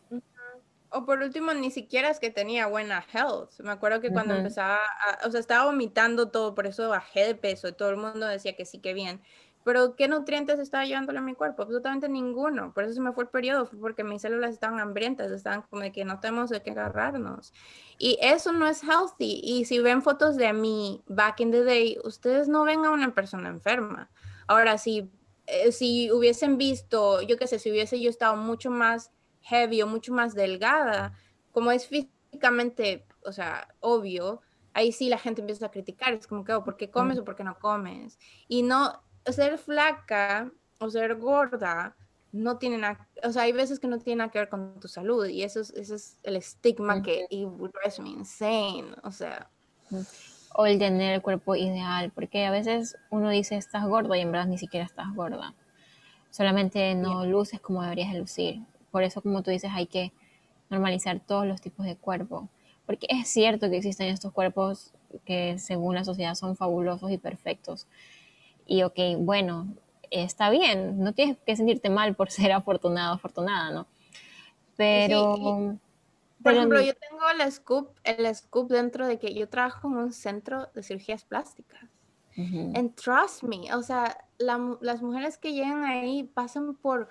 O 0.91 1.05
por 1.05 1.21
último, 1.21 1.53
ni 1.53 1.71
siquiera 1.71 2.09
es 2.09 2.19
que 2.19 2.31
tenía 2.31 2.67
buena 2.67 3.05
health. 3.13 3.61
Me 3.61 3.73
acuerdo 3.73 4.01
que 4.01 4.11
cuando 4.11 4.35
empezaba, 4.35 4.79
o 5.27 5.31
sea, 5.31 5.39
estaba 5.39 5.67
vomitando 5.67 6.31
todo, 6.31 6.55
por 6.55 6.67
eso 6.67 6.89
bajé 6.89 7.27
de 7.27 7.35
peso. 7.35 7.69
y 7.69 7.73
Todo 7.73 7.91
el 7.91 7.99
mundo 7.99 8.27
decía 8.27 8.57
que 8.57 8.65
sí, 8.65 8.79
que 8.79 8.95
bien. 8.95 9.21
Pero 9.69 9.97
¿qué 9.97 10.09
nutrientes 10.09 10.59
estaba 10.59 10.87
llevándole 10.87 11.19
a 11.19 11.21
mi 11.21 11.35
cuerpo? 11.35 11.61
Absolutamente 11.61 12.09
ninguno. 12.09 12.73
Por 12.73 12.85
eso 12.85 12.95
se 12.95 13.03
me 13.03 13.13
fue 13.13 13.25
el 13.25 13.29
periodo, 13.29 13.67
fue 13.67 13.79
porque 13.79 14.03
mis 14.03 14.23
células 14.23 14.55
estaban 14.55 14.81
hambrientas, 14.81 15.31
estaban 15.31 15.61
como 15.61 15.83
de 15.83 15.93
que 15.93 16.07
no 16.07 16.21
tenemos 16.21 16.49
de 16.49 16.63
qué 16.63 16.71
agarrarnos. 16.71 17.53
Y 17.99 18.17
eso 18.23 18.51
no 18.55 18.67
es 18.67 18.83
healthy. 18.83 19.43
Y 19.45 19.67
si 19.67 19.79
ven 19.81 20.01
fotos 20.01 20.37
de 20.37 20.55
mí 20.55 21.03
back 21.07 21.41
in 21.41 21.51
the 21.51 21.65
day, 21.65 21.99
ustedes 22.03 22.49
no 22.49 22.65
ven 22.65 22.87
a 22.87 22.91
una 22.93 23.15
persona 23.15 23.51
enferma. 23.51 24.11
Ahora, 24.47 24.79
si, 24.79 25.11
eh, 25.45 25.71
si 25.71 26.11
hubiesen 26.13 26.57
visto, 26.57 27.21
yo 27.21 27.37
qué 27.37 27.47
sé, 27.47 27.59
si 27.59 27.71
hubiese 27.71 28.01
yo 28.01 28.09
estado 28.09 28.37
mucho 28.37 28.71
más 28.71 29.13
heavy 29.43 29.83
o 29.83 29.87
mucho 29.87 30.15
más 30.15 30.35
delgada, 30.35 31.13
como 31.53 31.73
es 31.73 31.87
físicamente, 31.87 33.07
o 33.23 33.33
sea, 33.33 33.69
obvio, 33.81 34.41
ahí 34.73 34.93
sí 34.93 35.11
la 35.11 35.19
gente 35.19 35.43
empieza 35.43 35.67
a 35.67 35.71
criticar, 35.71 36.15
es 36.15 36.27
como 36.27 36.43
que, 36.43 36.55
oh, 36.55 36.65
¿por 36.65 36.79
qué 36.79 36.91
comes 36.91 37.19
o 37.19 37.25
por 37.25 37.37
qué 37.37 37.45
no 37.45 37.59
comes? 37.59 38.19
Y 38.47 38.63
no, 38.63 39.03
ser 39.33 39.59
flaca 39.59 40.51
o 40.79 40.91
ser 40.91 41.17
gorda 41.17 41.97
no 42.33 42.59
tiene 42.59 42.79
nada, 42.79 43.09
o 43.23 43.33
sea, 43.33 43.43
hay 43.43 43.53
veces 43.53 43.81
que 43.81 43.87
no 43.87 43.99
tiene 43.99 44.19
nada 44.19 44.31
que 44.31 44.39
ver 44.39 44.49
con 44.49 44.79
tu 44.81 44.89
salud 44.89 45.27
y 45.27 45.43
eso 45.43 45.61
es, 45.61 45.71
ese 45.71 45.95
es 45.95 46.19
el 46.23 46.37
estigma 46.37 47.03
que 47.03 47.27
y 47.31 47.45
drives 47.47 48.01
me 48.01 48.11
insane, 48.11 48.89
o 49.03 49.11
sea. 49.11 49.49
O 50.55 50.67
el 50.67 50.79
tener 50.79 51.15
el 51.15 51.23
cuerpo 51.23 51.57
ideal, 51.57 52.11
porque 52.15 52.45
a 52.45 52.51
veces 52.51 52.97
uno 53.11 53.31
dice 53.31 53.57
estás 53.57 53.87
gordo 53.87 54.15
y 54.15 54.21
en 54.21 54.33
verdad 54.33 54.47
ni 54.47 54.59
siquiera 54.59 54.85
estás 54.85 55.15
gorda. 55.15 55.55
Solamente 56.31 56.95
no 56.95 57.25
luces 57.25 57.61
como 57.61 57.83
deberías 57.83 58.13
de 58.13 58.19
lucir. 58.19 58.63
Por 58.91 59.03
eso, 59.03 59.23
como 59.23 59.43
tú 59.43 59.51
dices, 59.51 59.71
hay 59.75 59.87
que 59.87 60.13
normalizar 60.69 61.21
todos 61.21 61.47
los 61.47 61.61
tipos 61.61 61.87
de 61.87 61.97
cuerpo. 61.97 62.49
Porque 62.87 63.07
es 63.11 63.29
cierto 63.29 63.71
que 63.71 63.79
existen 63.79 64.09
estos 64.09 64.33
cuerpos 64.33 64.93
que 65.25 65.59
según 65.59 65.95
la 65.95 66.05
sociedad 66.05 66.35
son 66.35 66.57
fabulosos 66.57 67.11
y 67.11 67.19
perfectos. 67.19 67.87
Y 68.69 68.83
ok, 68.83 68.99
bueno, 69.19 69.67
está 70.11 70.51
bien, 70.51 71.03
no 71.03 71.13
tienes 71.15 71.39
que 71.45 71.57
sentirte 71.57 71.91
mal 71.91 72.15
por 72.15 72.31
ser 72.31 72.53
afortunado, 72.53 73.15
afortunada, 73.15 73.71
¿no? 73.73 73.87
Pero... 74.77 75.77
por 76.43 76.55
ejemplo, 76.55 76.81
yo 76.81 76.95
tengo 76.95 77.23
el 77.31 77.51
scoop, 77.51 77.89
el 78.05 78.33
scoop 78.33 78.71
dentro 78.71 79.09
de 79.09 79.19
que 79.19 79.35
yo 79.35 79.49
trabajo 79.49 79.89
en 79.89 79.97
un 79.97 80.13
centro 80.13 80.69
de 80.75 80.85
cirugías 80.85 81.25
plásticas. 81.25 81.89
And 82.37 82.95
trust 82.95 83.43
me, 83.43 83.75
o 83.75 83.83
sea, 83.83 84.17
las 84.39 85.03
mujeres 85.03 85.39
que 85.39 85.55
llegan 85.55 85.83
ahí 85.83 86.23
pasan 86.23 86.77
por 86.77 87.09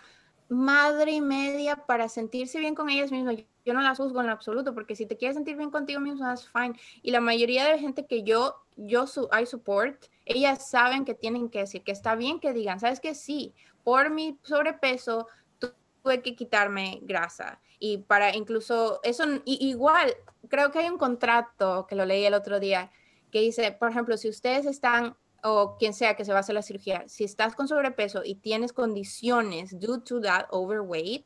madre 0.49 1.11
y 1.11 1.21
media 1.21 1.75
para 1.75 2.09
sentirse 2.09 2.59
bien 2.59 2.75
con 2.75 2.89
ellas 2.89 3.11
mismas. 3.11 3.37
Yo 3.65 3.73
no 3.73 3.81
las 3.81 3.97
juzgo 3.97 4.21
en 4.21 4.29
absoluto, 4.29 4.73
porque 4.73 4.95
si 4.95 5.05
te 5.05 5.17
quieres 5.17 5.35
sentir 5.35 5.57
bien 5.57 5.71
contigo 5.71 5.99
mismo, 5.99 6.25
that's 6.25 6.49
fine. 6.49 6.79
Y 7.01 7.11
la 7.11 7.19
mayoría 7.19 7.65
de 7.65 7.79
gente 7.79 8.05
que 8.05 8.23
yo, 8.23 8.55
yo 8.77 9.07
su, 9.07 9.29
I 9.37 9.45
support, 9.45 10.05
ellas 10.25 10.69
saben 10.69 11.03
que 11.03 11.13
tienen 11.13 11.49
que 11.49 11.59
decir, 11.59 11.83
que 11.83 11.91
está 11.91 12.15
bien 12.15 12.39
que 12.39 12.53
digan, 12.53 12.79
sabes 12.79 12.99
que 12.99 13.13
sí, 13.13 13.53
por 13.83 14.09
mi 14.09 14.39
sobrepeso 14.43 15.27
tuve 15.59 16.21
que 16.21 16.35
quitarme 16.35 16.99
grasa. 17.03 17.59
Y 17.79 17.99
para 17.99 18.35
incluso 18.35 18.99
eso, 19.03 19.23
igual, 19.45 20.13
creo 20.49 20.71
que 20.71 20.79
hay 20.79 20.89
un 20.89 20.97
contrato 20.97 21.85
que 21.87 21.95
lo 21.95 22.05
leí 22.05 22.25
el 22.25 22.33
otro 22.33 22.59
día 22.59 22.89
que 23.31 23.41
dice, 23.41 23.71
por 23.73 23.89
ejemplo, 23.89 24.17
si 24.17 24.29
ustedes 24.29 24.65
están 24.65 25.15
o 25.43 25.77
quien 25.77 25.93
sea 25.93 26.15
que 26.15 26.25
se 26.25 26.31
va 26.31 26.37
a 26.37 26.41
hacer 26.41 26.55
la 26.55 26.61
cirugía, 26.61 27.03
si 27.07 27.23
estás 27.23 27.55
con 27.55 27.67
sobrepeso 27.67 28.21
y 28.23 28.35
tienes 28.35 28.73
condiciones 28.73 29.79
due 29.79 30.01
to 30.01 30.21
that 30.21 30.47
overweight, 30.51 31.25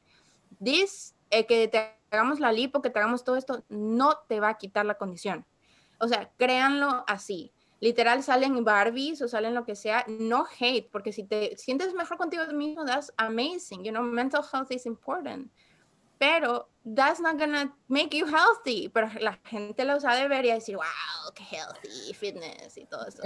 this, 0.64 1.16
eh, 1.30 1.45
que 1.45 1.68
te 1.68 1.95
hagamos 2.12 2.39
la 2.39 2.51
lipo, 2.51 2.82
que 2.82 2.89
te 2.89 2.99
hagamos 2.99 3.24
todo 3.24 3.36
esto, 3.36 3.64
no 3.70 4.18
te 4.28 4.39
va 4.39 4.49
a 4.49 4.57
quitar 4.57 4.86
la 4.86 4.95
condición. 4.95 5.45
O 5.99 6.07
sea, 6.07 6.32
créanlo 6.38 7.03
así. 7.07 7.53
Literal 7.80 8.22
salen 8.22 8.64
Barbies 8.64 9.22
o 9.22 9.28
salen 9.28 9.55
lo 9.55 9.66
que 9.66 9.76
sea, 9.76 10.05
no 10.07 10.45
hate, 10.59 10.89
porque 10.91 11.12
si 11.12 11.24
te 11.24 11.57
sientes 11.57 11.93
mejor 11.93 12.18
contigo 12.18 12.43
mismo, 12.53 12.86
that's 12.86 13.12
amazing. 13.18 13.84
You 13.84 13.91
know, 13.91 14.03
mental 14.03 14.43
health 14.43 14.72
is 14.72 14.86
important 14.86 15.51
pero 16.22 16.70
that's 16.84 17.19
not 17.19 17.38
gonna 17.38 17.73
make 17.88 18.15
you 18.17 18.25
healthy. 18.25 18.89
Pero 18.89 19.09
la 19.19 19.34
gente 19.43 19.86
lo 19.86 19.99
sabe 19.99 20.27
ver 20.27 20.45
y 20.45 20.51
decir, 20.51 20.75
wow, 20.75 21.34
qué 21.36 21.43
healthy, 21.43 22.13
fitness 22.13 22.77
y 22.77 22.86
todo 22.86 23.05
eso. 23.07 23.23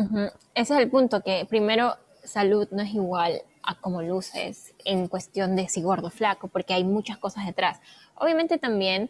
Ese 0.53 0.73
es 0.73 0.79
el 0.79 0.89
punto, 0.89 1.21
que 1.21 1.45
primero 1.49 1.95
salud 2.23 2.67
no 2.71 2.81
es 2.81 2.93
igual 2.93 3.41
a 3.63 3.75
como 3.75 4.01
luces 4.01 4.73
en 4.83 5.07
cuestión 5.07 5.55
de 5.55 5.69
si 5.69 5.81
gordo 5.81 6.09
flaco, 6.09 6.47
porque 6.47 6.73
hay 6.73 6.83
muchas 6.83 7.17
cosas 7.17 7.45
detrás. 7.45 7.79
Obviamente 8.15 8.57
también 8.57 9.09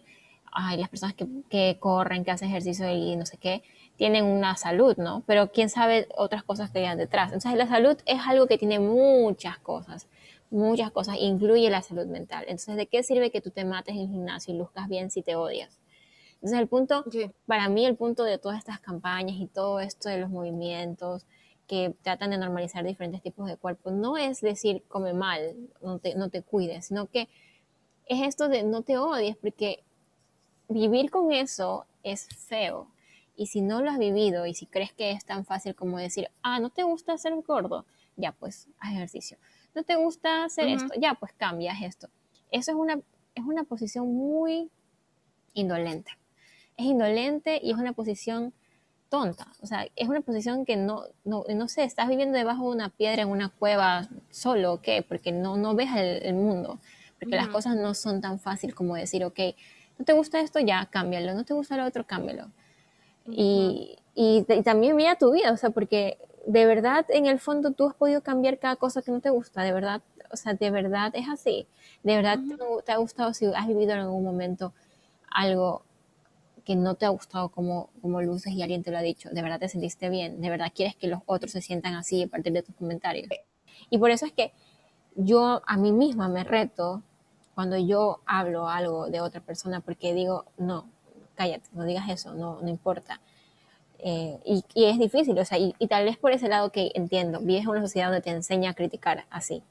hay 0.51 0.77
las 0.77 0.89
personas 0.89 1.15
que, 1.15 1.27
que 1.49 1.77
corren, 1.79 2.23
que 2.23 2.31
hacen 2.31 2.49
ejercicio 2.49 2.89
y 2.89 3.15
no 3.15 3.25
sé 3.25 3.37
qué, 3.37 3.63
tienen 3.97 4.25
una 4.25 4.55
salud, 4.55 4.95
¿no? 4.97 5.23
Pero 5.25 5.51
quién 5.51 5.69
sabe 5.69 6.07
otras 6.15 6.43
cosas 6.43 6.71
que 6.71 6.85
hay 6.85 6.97
detrás. 6.97 7.31
Entonces 7.33 7.57
la 7.57 7.67
salud 7.67 7.97
es 8.05 8.21
algo 8.25 8.47
que 8.47 8.57
tiene 8.57 8.79
muchas 8.79 9.57
cosas 9.59 10.07
muchas 10.49 10.91
cosas, 10.91 11.17
incluye 11.19 11.69
la 11.69 11.81
salud 11.81 12.05
mental. 12.05 12.43
Entonces, 12.47 12.75
¿de 12.75 12.87
qué 12.87 13.03
sirve 13.03 13.31
que 13.31 13.41
tú 13.41 13.51
te 13.51 13.65
mates 13.65 13.95
en 13.95 14.01
el 14.01 14.09
gimnasio 14.09 14.53
y 14.53 14.57
luzcas 14.57 14.87
bien 14.87 15.09
si 15.11 15.21
te 15.21 15.35
odias? 15.35 15.77
Entonces, 16.35 16.59
el 16.59 16.67
punto, 16.67 17.03
para 17.45 17.69
mí, 17.69 17.85
el 17.85 17.95
punto 17.95 18.23
de 18.23 18.37
todas 18.37 18.57
estas 18.57 18.79
campañas 18.79 19.37
y 19.37 19.47
todo 19.47 19.79
esto 19.79 20.09
de 20.09 20.19
los 20.19 20.29
movimientos 20.29 21.25
que 21.67 21.95
tratan 22.03 22.29
de 22.29 22.37
normalizar 22.37 22.83
diferentes 22.83 23.21
tipos 23.21 23.47
de 23.47 23.57
cuerpos, 23.57 23.93
no 23.93 24.17
es 24.17 24.41
decir, 24.41 24.83
come 24.87 25.13
mal, 25.13 25.55
no 25.81 25.97
te, 25.97 26.13
no 26.13 26.29
te 26.29 26.43
cuides, 26.43 26.85
sino 26.85 27.07
que 27.07 27.27
es 28.05 28.21
esto 28.21 28.47
de 28.47 28.63
no 28.63 28.83
te 28.83 28.97
odies, 28.97 29.35
porque 29.37 29.83
vivir 30.69 31.09
con 31.09 31.31
eso 31.31 31.85
es 32.03 32.27
feo. 32.27 32.87
Y 33.35 33.47
si 33.47 33.61
no 33.61 33.81
lo 33.81 33.89
has 33.89 33.97
vivido 33.97 34.45
y 34.45 34.53
si 34.53 34.67
crees 34.67 34.93
que 34.93 35.11
es 35.11 35.25
tan 35.25 35.43
fácil 35.43 35.75
como 35.75 35.97
decir, 35.97 36.29
ah, 36.43 36.59
no 36.59 36.69
te 36.69 36.83
gusta 36.83 37.17
ser 37.17 37.33
gordo, 37.41 37.85
ya 38.15 38.31
pues 38.31 38.67
haz 38.79 38.93
ejercicio 38.93 39.37
no 39.75 39.83
te 39.83 39.95
gusta 39.95 40.45
hacer 40.45 40.69
esto, 40.69 40.93
ya, 40.97 41.13
pues 41.15 41.33
cambias 41.33 41.81
esto. 41.81 42.07
Eso 42.49 42.71
es 42.71 42.77
una, 42.77 42.99
es 43.35 43.43
una 43.45 43.65
posición 43.65 44.15
muy 44.15 44.69
indolente. 45.53 46.11
Es 46.77 46.85
indolente 46.85 47.59
y 47.61 47.71
es 47.71 47.77
una 47.77 47.93
posición 47.93 48.53
tonta. 49.09 49.47
O 49.61 49.67
sea, 49.67 49.87
es 49.95 50.07
una 50.07 50.21
posición 50.21 50.65
que 50.65 50.77
no, 50.77 51.03
no, 51.25 51.43
no 51.53 51.67
sé, 51.67 51.83
estás 51.83 52.07
viviendo 52.07 52.37
debajo 52.37 52.63
de 52.63 52.75
una 52.75 52.89
piedra 52.89 53.21
en 53.21 53.29
una 53.29 53.49
cueva 53.49 54.07
solo, 54.29 54.73
¿o 54.73 54.81
qué? 54.81 55.05
Porque 55.07 55.31
no, 55.31 55.57
no 55.57 55.75
ves 55.75 55.89
el, 55.95 56.33
mundo. 56.33 56.79
Porque 57.19 57.35
las 57.35 57.49
cosas 57.49 57.75
no 57.75 57.93
son 57.93 58.21
tan 58.21 58.39
fáciles 58.39 58.75
como 58.75 58.95
decir, 58.95 59.25
ok, 59.25 59.39
no 59.97 60.05
te 60.05 60.13
gusta 60.13 60.39
esto, 60.39 60.59
ya, 60.59 60.85
cámbialo. 60.89 61.33
No 61.33 61.43
te 61.43 61.53
gusta 61.53 61.77
lo 61.77 61.85
otro, 61.85 62.05
cámbialo. 62.05 62.49
y, 63.27 63.97
y, 64.13 64.45
y, 64.47 64.61
también 64.63 64.95
mira 64.95 65.17
tu 65.17 65.31
vida, 65.31 65.51
o 65.51 65.57
sea, 65.57 65.71
porque 65.71 66.17
de 66.45 66.65
verdad 66.65 67.05
en 67.09 67.25
el 67.25 67.39
fondo 67.39 67.71
tú 67.71 67.87
has 67.87 67.95
podido 67.95 68.21
cambiar 68.21 68.59
cada 68.59 68.75
cosa 68.75 69.01
que 69.01 69.11
no 69.11 69.19
te 69.19 69.29
gusta, 69.29 69.63
de 69.63 69.73
verdad, 69.73 70.01
o 70.31 70.37
sea, 70.37 70.53
de 70.53 70.71
verdad 70.71 71.11
es 71.15 71.27
así, 71.27 71.67
de 72.03 72.15
verdad 72.15 72.39
te, 72.85 72.91
ha 72.91 72.97
gustado 72.97 73.33
si 73.33 73.45
has 73.45 73.67
vivido 73.67 73.93
en 73.93 73.99
algún 73.99 74.23
momento 74.23 74.73
algo 75.31 75.83
que 76.63 76.75
no 76.75 76.95
te 76.95 77.05
ha 77.05 77.09
gustado 77.09 77.49
como, 77.49 77.89
como 78.01 78.21
luces 78.21 78.53
y 78.53 78.61
alguien 78.61 78.83
te 78.83 78.91
lo 78.91 78.97
ha 78.97 79.01
dicho, 79.01 79.29
de 79.29 79.41
verdad 79.41 79.59
te 79.59 79.69
sentiste 79.69 80.09
bien, 80.09 80.41
de 80.41 80.49
verdad 80.49 80.71
quieres 80.73 80.95
que 80.95 81.07
los 81.07 81.21
otros 81.25 81.51
se 81.51 81.61
sientan 81.61 81.95
así 81.95 82.23
a 82.23 82.27
partir 82.27 82.53
de 82.53 82.63
tus 82.63 82.75
comentarios. 82.75 83.27
Y 83.89 83.97
por 83.97 84.09
eso 84.09 84.25
es 84.25 84.31
que 84.31 84.51
yo 85.15 85.61
a 85.65 85.77
mí 85.77 85.91
misma 85.91 86.27
me 86.27 86.43
reto 86.43 87.03
cuando 87.53 87.77
yo 87.77 88.19
hablo 88.25 88.67
algo 88.67 89.09
de 89.09 89.21
otra 89.21 89.41
persona 89.41 89.79
porque 89.79 90.13
digo, 90.13 90.45
no, 90.57 90.89
cállate, 91.35 91.69
no 91.73 91.85
digas 91.85 92.09
eso, 92.09 92.33
no, 92.33 92.61
no 92.61 92.67
importa 92.67 93.21
eh, 93.99 94.39
y, 94.45 94.63
es 94.85 94.99
difícil, 94.99 95.37
o 95.37 95.45
sea, 95.45 95.57
y, 95.57 95.73
tal 95.87 96.05
vez 96.05 96.17
por 96.17 96.31
ese 96.31 96.47
lado 96.47 96.71
que 96.71 96.91
entiendo, 96.95 97.39
vives 97.39 97.63
en 97.63 97.69
una 97.69 97.81
sociedad 97.81 98.07
donde 98.07 98.21
te 98.21 98.29
enseña 98.29 98.71
a 98.71 98.73
criticar 98.73 99.25
así. 99.29 99.63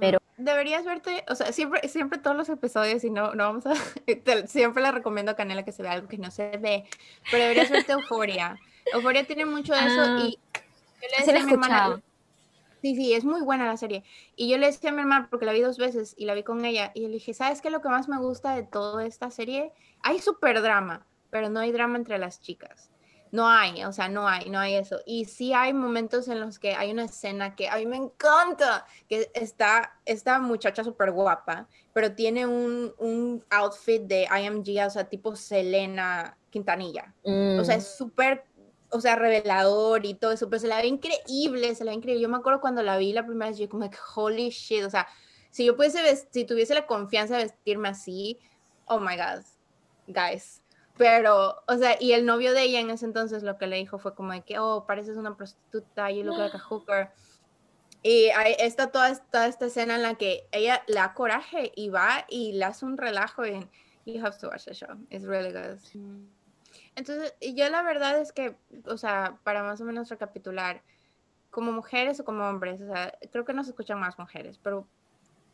Pero 0.00 0.18
deberías 0.38 0.86
verte, 0.86 1.22
o 1.28 1.34
sea, 1.34 1.52
siempre, 1.52 1.86
siempre 1.88 2.18
todos 2.18 2.34
los 2.34 2.48
episodios, 2.48 3.04
y 3.04 3.10
no, 3.10 3.34
no 3.34 3.44
vamos 3.44 3.66
a, 3.66 3.74
siempre 4.46 4.82
le 4.82 4.90
recomiendo 4.90 5.32
a 5.32 5.36
Canela 5.36 5.64
que 5.64 5.72
se 5.72 5.82
vea 5.82 5.92
algo 5.92 6.08
que 6.08 6.18
no 6.18 6.30
se 6.30 6.56
ve, 6.56 6.84
pero 7.30 7.42
deberías 7.42 7.70
verte 7.70 7.92
Euforia. 7.92 8.58
Euforia 8.92 9.26
tiene 9.26 9.44
mucho 9.44 9.74
de 9.74 9.80
eso 9.80 10.00
ah, 10.00 10.18
y 10.20 10.38
yo 11.02 11.08
le 11.10 11.18
decía 11.18 11.42
a 11.42 11.44
mi 11.44 11.52
hermana, 11.52 12.02
sí, 12.80 12.94
sí, 12.94 13.14
es 13.14 13.24
muy 13.24 13.42
buena 13.42 13.66
la 13.66 13.76
serie. 13.76 14.04
Y 14.34 14.48
yo 14.48 14.58
le 14.58 14.66
decía 14.66 14.90
a 14.90 14.92
mi 14.92 15.00
hermana, 15.00 15.28
porque 15.30 15.44
la 15.44 15.52
vi 15.52 15.60
dos 15.60 15.76
veces 15.76 16.14
y 16.16 16.24
la 16.24 16.34
vi 16.34 16.42
con 16.42 16.64
ella, 16.64 16.92
y 16.94 17.00
le 17.02 17.08
dije, 17.08 17.34
¿sabes 17.34 17.60
qué 17.60 17.70
lo 17.70 17.82
que 17.82 17.88
más 17.88 18.08
me 18.08 18.18
gusta 18.18 18.54
de 18.54 18.62
toda 18.62 19.04
esta 19.04 19.30
serie? 19.30 19.72
Hay 20.02 20.20
súper 20.20 20.62
drama, 20.62 21.06
pero 21.30 21.50
no 21.50 21.60
hay 21.60 21.72
drama 21.72 21.98
entre 21.98 22.18
las 22.18 22.40
chicas. 22.40 22.90
No 23.36 23.46
hay, 23.46 23.84
o 23.84 23.92
sea, 23.92 24.08
no 24.08 24.26
hay, 24.26 24.48
no 24.48 24.58
hay 24.58 24.76
eso. 24.76 24.98
Y 25.04 25.26
sí 25.26 25.52
hay 25.52 25.74
momentos 25.74 26.26
en 26.28 26.40
los 26.40 26.58
que 26.58 26.74
hay 26.74 26.90
una 26.90 27.04
escena 27.04 27.54
que 27.54 27.68
a 27.68 27.76
mí 27.76 27.84
me 27.84 27.98
encanta, 27.98 28.86
que 29.10 29.30
está 29.34 29.92
esta 30.06 30.38
muchacha 30.38 30.82
súper 30.82 31.12
guapa, 31.12 31.68
pero 31.92 32.14
tiene 32.14 32.46
un, 32.46 32.94
un, 32.96 33.44
outfit 33.50 34.00
de 34.00 34.22
IMG, 34.22 34.86
o 34.86 34.88
sea, 34.88 35.04
tipo 35.04 35.36
Selena 35.36 36.34
Quintanilla. 36.48 37.14
O 37.24 37.62
sea, 37.62 37.74
es 37.74 37.84
mm. 37.84 37.98
súper, 37.98 38.46
o 38.88 39.02
sea, 39.02 39.16
revelador 39.16 40.06
y 40.06 40.14
todo 40.14 40.32
eso, 40.32 40.48
pero 40.48 40.60
se 40.60 40.68
la 40.68 40.80
ve 40.80 40.86
increíble, 40.86 41.74
se 41.74 41.84
la 41.84 41.90
ve 41.90 41.96
increíble. 41.96 42.22
Yo 42.22 42.30
me 42.30 42.38
acuerdo 42.38 42.62
cuando 42.62 42.82
la 42.82 42.96
vi 42.96 43.12
la 43.12 43.26
primera 43.26 43.50
vez, 43.50 43.58
yo 43.58 43.68
como, 43.68 43.90
holy 44.14 44.48
shit, 44.48 44.82
o 44.82 44.88
sea, 44.88 45.06
si 45.50 45.66
yo 45.66 45.76
pudiese, 45.76 46.26
si 46.30 46.46
tuviese 46.46 46.72
la 46.72 46.86
confianza 46.86 47.36
de 47.36 47.42
vestirme 47.44 47.90
así, 47.90 48.38
oh 48.86 48.98
my 48.98 49.14
God, 49.14 49.44
guys, 50.06 50.62
pero, 50.96 51.62
o 51.66 51.76
sea, 51.76 51.96
y 52.00 52.12
el 52.12 52.24
novio 52.24 52.52
de 52.52 52.62
ella 52.62 52.80
en 52.80 52.90
ese 52.90 53.04
entonces 53.04 53.42
lo 53.42 53.58
que 53.58 53.66
le 53.66 53.76
dijo 53.76 53.98
fue 53.98 54.14
como 54.14 54.32
de 54.32 54.42
que, 54.42 54.58
oh, 54.58 54.84
pareces 54.86 55.16
una 55.16 55.36
prostituta, 55.36 56.10
you 56.10 56.24
look 56.24 56.38
like 56.38 56.56
a 56.56 56.60
hooker. 56.60 57.10
Y 58.02 58.28
ahí 58.30 58.54
está 58.58 58.90
toda, 58.90 59.10
esta 59.10 59.66
escena 59.66 59.96
en 59.96 60.02
la 60.02 60.14
que 60.14 60.46
ella 60.52 60.82
le 60.86 60.94
da 60.94 61.12
coraje 61.12 61.72
y 61.74 61.88
va 61.88 62.24
y 62.28 62.52
le 62.52 62.64
hace 62.64 62.84
un 62.84 62.96
relajo 62.96 63.44
y 63.46 63.68
you 64.06 64.24
have 64.24 64.38
to 64.38 64.48
watch 64.48 64.64
the 64.64 64.74
show. 64.74 64.96
It's 65.10 65.24
really 65.24 65.52
good. 65.52 65.78
Entonces, 66.94 67.34
yo 67.40 67.68
la 67.68 67.82
verdad 67.82 68.18
es 68.20 68.32
que, 68.32 68.56
o 68.86 68.96
sea, 68.96 69.38
para 69.42 69.62
más 69.62 69.80
o 69.80 69.84
menos 69.84 70.08
recapitular, 70.08 70.82
como 71.50 71.72
mujeres 71.72 72.20
o 72.20 72.24
como 72.24 72.48
hombres, 72.48 72.80
o 72.80 72.86
sea, 72.86 73.12
creo 73.32 73.44
que 73.44 73.54
nos 73.54 73.68
escuchan 73.68 73.98
más 73.98 74.18
mujeres, 74.18 74.58
pero, 74.62 74.86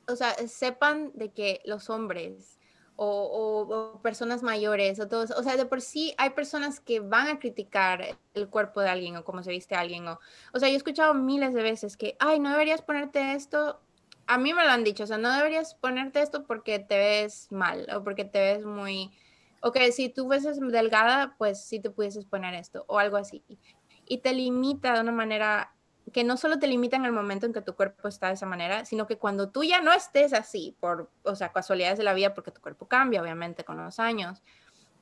o 0.08 0.16
sea, 0.16 0.34
sepan 0.46 1.12
de 1.14 1.30
que 1.30 1.62
los 1.64 1.90
hombres 1.90 2.58
o, 3.04 4.00
personas 4.02 4.42
mayores 4.42 4.98
o 5.00 5.08
todos, 5.08 5.30
o 5.30 5.42
sea, 5.42 5.56
de 5.56 5.66
por 5.66 5.80
sí 5.80 6.14
hay 6.18 6.30
personas 6.30 6.80
que 6.80 7.00
van 7.00 7.28
a 7.28 7.38
criticar 7.38 8.18
el 8.34 8.48
cuerpo 8.48 8.80
de 8.80 8.88
alguien 8.88 9.16
o 9.16 9.24
cómo 9.24 9.42
se 9.42 9.50
viste 9.50 9.74
alguien 9.74 10.06
o, 10.08 10.18
o 10.52 10.58
sea, 10.58 10.68
yo 10.68 10.74
he 10.74 10.76
escuchado 10.76 11.14
miles 11.14 11.54
de 11.54 11.62
veces 11.62 11.96
que, 11.96 12.16
ay, 12.18 12.40
no 12.40 12.50
deberías 12.50 12.82
ponerte 12.82 13.34
esto, 13.34 13.80
a 14.26 14.38
mí 14.38 14.54
me 14.54 14.64
lo 14.64 14.70
han 14.70 14.84
dicho, 14.84 15.04
o 15.04 15.06
sea, 15.06 15.18
no 15.18 15.34
deberías 15.34 15.74
ponerte 15.74 16.22
esto 16.22 16.44
porque 16.44 16.78
te 16.78 16.96
ves 16.98 17.48
mal 17.50 17.86
o 17.94 18.02
porque 18.02 18.24
te 18.24 18.38
ves 18.38 18.64
muy, 18.64 19.10
ok, 19.60 19.78
si 19.92 20.08
tú 20.08 20.26
fueses 20.26 20.58
delgada, 20.60 21.34
pues 21.38 21.64
sí 21.64 21.80
te 21.80 21.90
pudieses 21.90 22.24
poner 22.24 22.54
esto 22.54 22.84
o 22.88 22.98
algo 22.98 23.16
así. 23.16 23.44
Y 24.06 24.18
te 24.18 24.32
limita 24.32 24.94
de 24.94 25.00
una 25.00 25.12
manera 25.12 25.74
que 26.12 26.24
no 26.24 26.36
solo 26.36 26.58
te 26.58 26.66
limita 26.66 26.96
en 26.96 27.04
el 27.04 27.12
momento 27.12 27.46
en 27.46 27.52
que 27.52 27.62
tu 27.62 27.74
cuerpo 27.74 28.08
está 28.08 28.28
de 28.28 28.34
esa 28.34 28.46
manera, 28.46 28.84
sino 28.84 29.06
que 29.06 29.18
cuando 29.18 29.50
tú 29.50 29.62
ya 29.62 29.80
no 29.80 29.92
estés 29.92 30.32
así, 30.32 30.76
por, 30.80 31.10
o 31.22 31.36
sea, 31.36 31.52
casualidades 31.52 31.98
de 31.98 32.04
la 32.04 32.14
vida, 32.14 32.34
porque 32.34 32.50
tu 32.50 32.60
cuerpo 32.60 32.86
cambia, 32.86 33.22
obviamente, 33.22 33.64
con 33.64 33.82
los 33.82 33.98
años, 33.98 34.42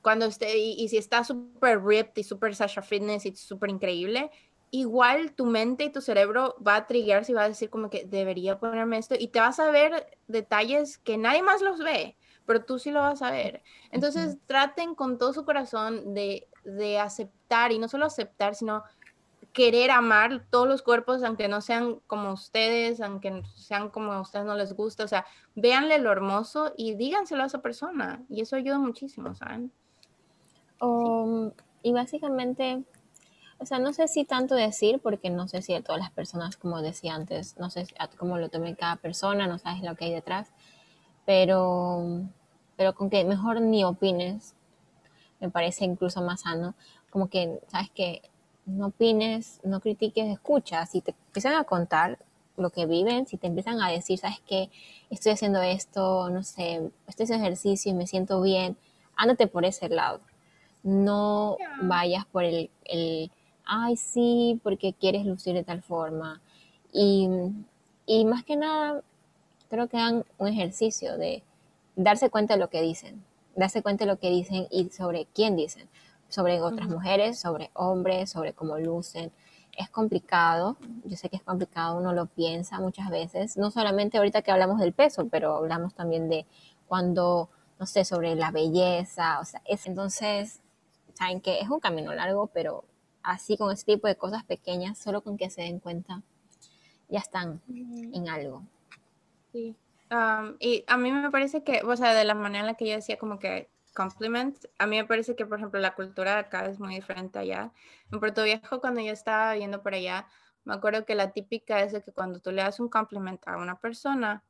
cuando 0.01 0.25
esté, 0.25 0.57
y, 0.57 0.87
si 0.89 0.97
estás 0.97 1.27
súper 1.27 1.83
ripped 1.83 2.17
y 2.17 2.23
súper 2.23 2.55
Sasha 2.55 2.81
Fitness 2.81 3.25
y 3.25 3.35
súper 3.35 3.69
increíble, 3.69 4.31
igual 4.71 5.33
tu 5.33 5.45
mente 5.45 5.85
y 5.85 5.89
tu 5.91 6.01
cerebro 6.01 6.55
va 6.65 6.75
a 6.77 6.87
triggerse 6.87 7.31
y 7.31 7.35
va 7.35 7.43
a 7.43 7.49
decir 7.49 7.69
como 7.69 7.89
que 7.89 8.05
debería 8.05 8.59
ponerme 8.59 8.97
esto, 8.97 9.15
y 9.17 9.27
te 9.27 9.39
vas 9.39 9.59
a 9.59 9.69
ver 9.71 10.17
detalles 10.27 10.97
que 10.97 11.17
nadie 11.17 11.43
más 11.43 11.61
los 11.61 11.79
ve, 11.79 12.17
pero 12.45 12.63
tú 12.63 12.79
sí 12.79 12.91
lo 12.91 13.01
vas 13.01 13.21
a 13.21 13.31
ver. 13.31 13.63
Entonces, 13.91 14.37
traten 14.45 14.95
con 14.95 15.17
todo 15.17 15.33
su 15.33 15.45
corazón 15.45 16.13
de, 16.13 16.47
de 16.63 16.99
aceptar, 16.99 17.71
y 17.71 17.79
no 17.79 17.87
solo 17.87 18.05
aceptar, 18.05 18.55
sino 18.55 18.83
querer 19.53 19.91
amar 19.91 20.45
todos 20.49 20.67
los 20.67 20.81
cuerpos, 20.81 21.23
aunque 21.23 21.47
no 21.47 21.61
sean 21.61 21.99
como 22.07 22.31
ustedes, 22.31 23.01
aunque 23.01 23.43
sean 23.55 23.89
como 23.89 24.13
a 24.13 24.21
ustedes 24.21 24.45
no 24.45 24.55
les 24.55 24.73
gusta, 24.73 25.03
o 25.03 25.07
sea, 25.07 25.25
véanle 25.55 25.97
lo 25.99 26.11
hermoso 26.11 26.73
y 26.77 26.95
díganselo 26.95 27.43
a 27.43 27.47
esa 27.47 27.61
persona, 27.61 28.23
y 28.29 28.41
eso 28.41 28.55
ayuda 28.55 28.79
muchísimo, 28.79 29.35
¿saben? 29.35 29.71
Y 31.83 31.93
básicamente, 31.93 32.83
o 33.59 33.65
sea, 33.65 33.79
no 33.79 33.91
sé 33.91 34.07
si 34.07 34.23
tanto 34.23 34.55
decir, 34.55 34.99
porque 34.99 35.29
no 35.29 35.47
sé 35.47 35.61
si 35.61 35.73
a 35.73 35.83
todas 35.83 35.99
las 35.99 36.11
personas, 36.11 36.57
como 36.57 36.81
decía 36.81 37.15
antes, 37.15 37.57
no 37.57 37.69
sé 37.69 37.87
cómo 38.17 38.37
lo 38.37 38.49
tome 38.49 38.75
cada 38.75 38.95
persona, 38.95 39.47
no 39.47 39.57
sabes 39.57 39.81
lo 39.81 39.95
que 39.95 40.05
hay 40.05 40.13
detrás, 40.13 40.53
pero, 41.25 42.21
pero 42.77 42.95
con 42.95 43.09
que 43.09 43.23
mejor 43.25 43.61
ni 43.61 43.83
opines, 43.83 44.55
me 45.39 45.49
parece 45.49 45.85
incluso 45.85 46.21
más 46.21 46.41
sano, 46.41 46.75
como 47.09 47.29
que, 47.29 47.59
sabes 47.67 47.89
que 47.91 48.21
no 48.77 48.87
opines, 48.87 49.59
no 49.63 49.79
critiques, 49.79 50.27
escucha. 50.27 50.85
Si 50.85 51.01
te 51.01 51.11
empiezan 51.27 51.55
a 51.55 51.63
contar 51.63 52.19
lo 52.57 52.69
que 52.69 52.85
viven, 52.85 53.27
si 53.27 53.37
te 53.37 53.47
empiezan 53.47 53.81
a 53.81 53.89
decir, 53.89 54.19
sabes 54.19 54.39
que 54.41 54.69
estoy 55.09 55.33
haciendo 55.33 55.61
esto, 55.61 56.29
no 56.29 56.43
sé, 56.43 56.91
estoy 57.07 57.25
haciendo 57.25 57.45
ejercicio 57.45 57.91
y 57.91 57.95
me 57.95 58.07
siento 58.07 58.41
bien, 58.41 58.77
ándate 59.15 59.47
por 59.47 59.65
ese 59.65 59.89
lado. 59.89 60.21
No 60.83 61.57
vayas 61.83 62.25
por 62.25 62.43
el, 62.43 62.69
el, 62.85 63.31
ay, 63.65 63.97
sí, 63.97 64.59
porque 64.63 64.93
quieres 64.93 65.25
lucir 65.25 65.53
de 65.53 65.63
tal 65.63 65.81
forma. 65.81 66.41
Y, 66.91 67.27
y 68.05 68.25
más 68.25 68.43
que 68.43 68.55
nada, 68.55 69.01
creo 69.69 69.87
que 69.87 69.97
hagan 69.97 70.25
un 70.37 70.47
ejercicio 70.47 71.17
de 71.17 71.43
darse 71.95 72.29
cuenta 72.29 72.55
de 72.55 72.59
lo 72.59 72.69
que 72.69 72.81
dicen, 72.81 73.23
darse 73.55 73.81
cuenta 73.81 74.05
de 74.05 74.11
lo 74.11 74.19
que 74.19 74.29
dicen 74.29 74.67
y 74.71 74.89
sobre 74.89 75.27
quién 75.33 75.55
dicen 75.55 75.87
sobre 76.31 76.61
otras 76.61 76.87
mujeres, 76.87 77.39
sobre 77.39 77.71
hombres, 77.73 78.29
sobre 78.29 78.53
cómo 78.53 78.77
lucen. 78.79 79.31
Es 79.77 79.89
complicado, 79.89 80.77
yo 81.03 81.15
sé 81.17 81.29
que 81.29 81.35
es 81.35 81.43
complicado, 81.43 81.97
uno 81.97 82.13
lo 82.13 82.25
piensa 82.25 82.79
muchas 82.79 83.09
veces, 83.09 83.57
no 83.57 83.69
solamente 83.69 84.17
ahorita 84.17 84.41
que 84.41 84.51
hablamos 84.51 84.79
del 84.79 84.93
peso, 84.93 85.27
pero 85.29 85.55
hablamos 85.55 85.93
también 85.93 86.29
de 86.29 86.45
cuando, 86.87 87.49
no 87.79 87.85
sé, 87.85 88.03
sobre 88.05 88.35
la 88.35 88.51
belleza, 88.51 89.39
o 89.39 89.45
sea, 89.45 89.61
es 89.65 89.85
entonces, 89.87 90.61
saben 91.13 91.41
que 91.41 91.59
es 91.59 91.69
un 91.69 91.79
camino 91.79 92.13
largo, 92.13 92.47
pero 92.47 92.85
así 93.23 93.57
con 93.57 93.71
ese 93.71 93.85
tipo 93.85 94.07
de 94.07 94.15
cosas 94.15 94.43
pequeñas, 94.43 94.97
solo 94.97 95.21
con 95.21 95.37
que 95.37 95.49
se 95.49 95.61
den 95.61 95.79
cuenta, 95.79 96.21
ya 97.09 97.19
están 97.19 97.61
en 97.67 98.29
algo. 98.29 98.63
Sí. 99.51 99.75
y 100.59 100.83
a 100.87 100.97
mí 100.97 101.11
me 101.11 101.29
parece 101.29 101.63
que, 101.63 101.81
o 101.83 101.95
sea, 101.97 102.13
de 102.13 102.23
la 102.23 102.35
manera 102.35 102.61
en 102.61 102.67
la 102.67 102.73
que 102.75 102.87
yo 102.87 102.95
decía 102.95 103.17
como 103.17 103.39
que 103.39 103.69
compliment. 103.93 104.57
A 104.77 104.85
mí 104.87 104.97
me 104.97 105.05
parece 105.05 105.35
que, 105.35 105.45
por 105.45 105.57
ejemplo, 105.57 105.79
la 105.79 105.95
cultura 105.95 106.37
acá 106.37 106.65
es 106.65 106.79
muy 106.79 106.95
diferente 106.95 107.39
allá. 107.39 107.71
En 108.11 108.19
Puerto 108.19 108.43
Viejo, 108.43 108.81
cuando 108.81 109.01
yo 109.01 109.11
estaba 109.11 109.53
viendo 109.53 109.81
por 109.81 109.93
allá, 109.93 110.27
me 110.63 110.73
acuerdo 110.73 111.05
que 111.05 111.15
la 111.15 111.31
típica 111.31 111.81
es 111.81 111.91
de 111.91 112.03
que 112.03 112.11
cuando 112.11 112.39
tú 112.39 112.51
le 112.51 112.61
das 112.61 112.79
un 112.79 112.89
compliment 112.89 113.41
a 113.47 113.57
una 113.57 113.79
persona 113.79 114.43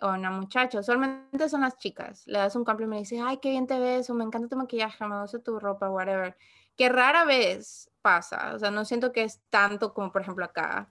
o 0.00 0.06
a 0.06 0.14
una 0.14 0.30
muchacha, 0.30 0.82
solamente 0.82 1.48
son 1.48 1.62
las 1.62 1.76
chicas, 1.78 2.26
le 2.26 2.38
das 2.38 2.54
un 2.54 2.64
compliment 2.64 3.00
y 3.00 3.02
dices, 3.02 3.20
ay, 3.24 3.38
qué 3.38 3.50
bien 3.50 3.66
te 3.66 3.78
ves, 3.78 4.08
o 4.10 4.14
me 4.14 4.24
encanta 4.24 4.48
tu 4.48 4.56
maquillaje, 4.56 5.04
me 5.06 5.20
gusta 5.20 5.40
tu 5.40 5.58
ropa, 5.58 5.90
whatever. 5.90 6.36
Que 6.76 6.88
rara 6.88 7.24
vez 7.24 7.90
pasa, 8.02 8.54
o 8.54 8.58
sea, 8.58 8.70
no 8.70 8.84
siento 8.84 9.12
que 9.12 9.24
es 9.24 9.40
tanto 9.50 9.92
como, 9.92 10.12
por 10.12 10.22
ejemplo, 10.22 10.44
acá, 10.44 10.88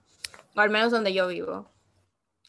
o 0.54 0.60
al 0.60 0.70
menos 0.70 0.92
donde 0.92 1.14
yo 1.14 1.26
vivo 1.28 1.70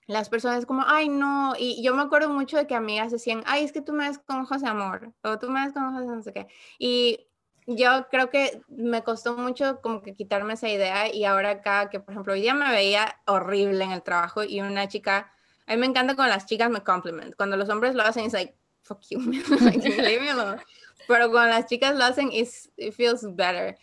las 0.10 0.28
personas 0.28 0.66
como, 0.66 0.84
ay, 0.88 1.07
no, 1.07 1.53
y 1.55 1.84
yo 1.84 1.93
me 1.93 2.01
acuerdo 2.01 2.30
mucho 2.30 2.57
de 2.57 2.66
que 2.66 2.74
amigas 2.74 3.12
decían, 3.12 3.43
ay, 3.45 3.64
es 3.64 3.72
que 3.72 3.82
tú 3.82 3.93
me 3.93 4.07
ves 4.07 4.18
con 4.18 4.39
ojos 4.39 4.64
de 4.64 4.68
amor, 4.68 5.14
o 5.22 5.38
tú 5.38 5.51
me 5.51 5.64
ves 5.64 5.72
con 5.72 5.84
ojos 5.84 6.01
de 6.01 6.07
no 6.07 6.24
sé 6.24 6.34
qué. 6.34 6.47
Y 6.80 7.28
yo 7.68 8.07
creo 8.10 8.32
que 8.32 8.60
me 8.70 9.03
costó 9.03 9.38
mucho 9.38 9.82
como 9.82 10.01
que 10.01 10.16
quitarme 10.16 10.55
esa 10.55 10.68
idea 10.68 11.14
y 11.14 11.26
ahora 11.26 11.51
acá, 11.51 11.91
que 11.91 11.99
por 11.99 12.12
ejemplo 12.12 12.34
hoy 12.34 12.41
día 12.41 12.55
me 12.55 12.72
veía 12.72 13.22
horrible 13.28 13.84
en 13.84 13.91
el 13.91 14.01
trabajo 14.01 14.43
y 14.43 14.62
una 14.62 14.88
chica, 14.88 15.32
a 15.68 15.74
mí 15.74 15.78
me 15.78 15.86
encanta 15.86 16.16
cuando 16.16 16.34
las 16.34 16.47
chicas 16.47 16.72
me 16.72 16.82
compliment, 16.82 17.36
cuando 17.36 17.55
los 17.55 17.70
hombres 17.70 17.93
lo 17.93 18.01
hacen 18.01 18.26
es 18.26 18.34
like, 18.34 18.55
fuck 18.82 19.01
you, 19.12 19.20
leave 19.22 20.22
me 20.22 20.32
alone. 20.32 20.60
Pero 21.07 21.30
cuando 21.30 21.55
las 21.55 21.68
chicas 21.68 21.95
lo 21.95 22.05
hacen, 22.05 22.32
it 22.32 22.49
feels 22.95 23.24
better. 23.36 23.78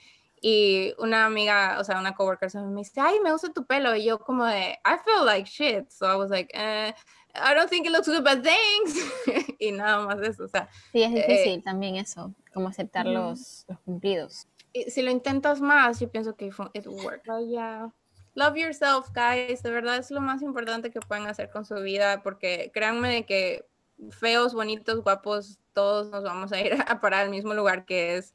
Y 0.48 0.94
una 0.98 1.24
amiga, 1.24 1.76
o 1.80 1.82
sea, 1.82 1.98
una 1.98 2.14
coworker 2.14 2.48
me 2.54 2.82
dice, 2.82 3.00
ay, 3.00 3.18
me 3.18 3.32
gusta 3.32 3.52
tu 3.52 3.66
pelo. 3.66 3.96
Y 3.96 4.04
yo 4.04 4.20
como 4.20 4.44
de, 4.44 4.78
I 4.84 4.96
feel 5.04 5.24
like 5.24 5.50
shit. 5.50 5.90
So 5.90 6.06
I 6.06 6.14
was 6.14 6.30
like, 6.30 6.52
eh, 6.54 6.94
I 7.34 7.52
don't 7.52 7.68
think 7.68 7.84
it 7.84 7.90
looks 7.90 8.06
good, 8.06 8.22
but 8.22 8.44
thanks. 8.44 9.56
y 9.58 9.72
nada 9.72 10.06
más 10.06 10.20
eso, 10.20 10.44
o 10.44 10.48
sea. 10.48 10.68
Sí, 10.92 11.02
es 11.02 11.12
difícil 11.12 11.58
eh, 11.58 11.62
también 11.64 11.96
eso, 11.96 12.32
como 12.54 12.68
aceptar 12.68 13.06
los, 13.06 13.64
los, 13.66 13.80
cumplidos. 13.80 14.46
Y 14.72 14.88
si 14.88 15.02
lo 15.02 15.10
intentas 15.10 15.60
más, 15.60 15.98
yo 15.98 16.08
pienso 16.08 16.36
que 16.36 16.46
it 16.46 16.86
will 16.86 17.04
work. 17.04 17.24
But 17.26 17.48
yeah. 17.48 17.92
Love 18.34 18.56
yourself, 18.56 19.08
guys. 19.12 19.64
De 19.64 19.72
verdad 19.72 19.96
es 19.96 20.12
lo 20.12 20.20
más 20.20 20.42
importante 20.42 20.92
que 20.92 21.00
pueden 21.00 21.26
hacer 21.26 21.50
con 21.50 21.64
su 21.64 21.74
vida, 21.74 22.22
porque 22.22 22.70
créanme 22.72 23.12
de 23.12 23.26
que 23.26 23.66
feos, 24.10 24.54
bonitos, 24.54 25.02
guapos, 25.02 25.58
todos 25.72 26.08
nos 26.10 26.22
vamos 26.22 26.52
a 26.52 26.60
ir 26.60 26.72
a 26.86 27.00
parar 27.00 27.24
al 27.24 27.30
mismo 27.30 27.52
lugar 27.52 27.84
que 27.84 28.16
es 28.16 28.32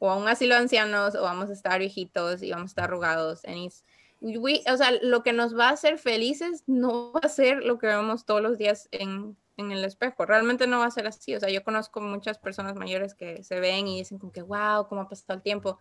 o 0.00 0.10
a 0.10 0.16
un 0.16 0.26
asilo 0.26 0.54
de 0.54 0.62
ancianos 0.62 1.14
o 1.14 1.22
vamos 1.22 1.50
a 1.50 1.52
estar 1.52 1.78
viejitos 1.78 2.42
y 2.42 2.50
vamos 2.50 2.70
a 2.70 2.72
estar 2.72 2.84
arrugados. 2.84 3.42
o 3.44 4.76
sea, 4.76 4.92
lo 5.02 5.22
que 5.22 5.32
nos 5.32 5.56
va 5.56 5.68
a 5.68 5.72
hacer 5.72 5.98
felices 5.98 6.64
no 6.66 7.12
va 7.12 7.20
a 7.22 7.28
ser 7.28 7.62
lo 7.62 7.78
que 7.78 7.86
vemos 7.86 8.24
todos 8.24 8.40
los 8.40 8.56
días 8.56 8.88
en, 8.92 9.36
en, 9.58 9.72
el 9.72 9.84
espejo. 9.84 10.24
Realmente 10.24 10.66
no 10.66 10.78
va 10.78 10.86
a 10.86 10.90
ser 10.90 11.06
así. 11.06 11.36
O 11.36 11.40
sea, 11.40 11.50
yo 11.50 11.62
conozco 11.62 12.00
muchas 12.00 12.38
personas 12.38 12.76
mayores 12.76 13.14
que 13.14 13.44
se 13.44 13.60
ven 13.60 13.88
y 13.88 13.98
dicen 13.98 14.18
como 14.18 14.32
que, 14.32 14.40
wow, 14.40 14.88
cómo 14.88 15.02
ha 15.02 15.08
pasado 15.08 15.36
el 15.36 15.42
tiempo. 15.42 15.78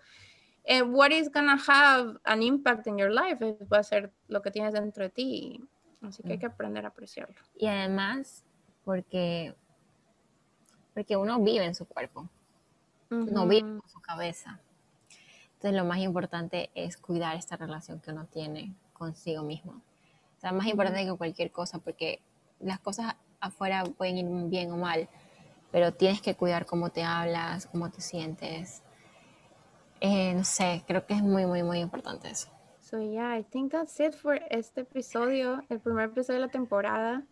Eh, 0.65 0.83
what 0.83 1.11
is 1.11 1.31
gonna 1.31 1.57
have 1.67 2.19
an 2.25 2.43
impact 2.43 2.87
in 2.87 2.97
your 2.97 3.09
life 3.09 3.39
va 3.71 3.77
a 3.77 3.83
ser 3.83 4.11
lo 4.27 4.41
que 4.41 4.51
tienes 4.51 4.73
dentro 4.73 5.01
de 5.05 5.09
ti. 5.09 5.63
Así 6.01 6.23
que 6.23 6.33
hay 6.33 6.37
mm. 6.37 6.41
que 6.41 6.45
aprender 6.45 6.83
a 6.83 6.89
apreciarlo. 6.89 7.39
Y 7.55 7.67
además, 7.67 8.43
porque, 8.83 9.55
porque 10.93 11.15
uno 11.15 11.39
vive 11.39 11.63
en 11.63 11.73
su 11.73 11.85
cuerpo 11.85 12.29
no 13.09 13.47
vive 13.47 13.79
con 13.79 13.89
su 13.89 14.01
cabeza. 14.01 14.59
Entonces 15.55 15.77
lo 15.77 15.85
más 15.85 15.99
importante 15.99 16.69
es 16.73 16.97
cuidar 16.97 17.35
esta 17.35 17.57
relación 17.57 17.99
que 17.99 18.11
uno 18.11 18.25
tiene 18.25 18.73
consigo 18.93 19.43
mismo. 19.43 19.81
O 20.37 20.39
sea, 20.39 20.51
más 20.53 20.67
importante 20.67 21.05
que 21.05 21.17
cualquier 21.17 21.51
cosa, 21.51 21.79
porque 21.79 22.21
las 22.59 22.79
cosas 22.79 23.15
afuera 23.41 23.83
pueden 23.83 24.17
ir 24.17 24.49
bien 24.49 24.71
o 24.71 24.77
mal, 24.77 25.09
pero 25.71 25.93
tienes 25.93 26.21
que 26.21 26.35
cuidar 26.35 26.65
cómo 26.65 26.89
te 26.91 27.03
hablas, 27.03 27.65
cómo 27.67 27.91
te 27.91 28.01
sientes. 28.01 28.83
Eh, 29.99 30.33
no 30.33 30.43
sé, 30.43 30.83
creo 30.87 31.05
que 31.05 31.13
es 31.13 31.21
muy, 31.21 31.45
muy, 31.45 31.61
muy 31.63 31.79
importante 31.79 32.29
eso. 32.29 32.49
So 32.79 32.99
yeah, 32.99 33.37
I 33.37 33.43
think 33.43 33.71
that's 33.71 33.99
it 33.99 34.13
for 34.13 34.39
este 34.49 34.81
episodio, 34.81 35.61
el 35.69 35.79
primer 35.79 36.05
episodio 36.05 36.39
de 36.39 36.45
la 36.47 36.51
temporada. 36.51 37.23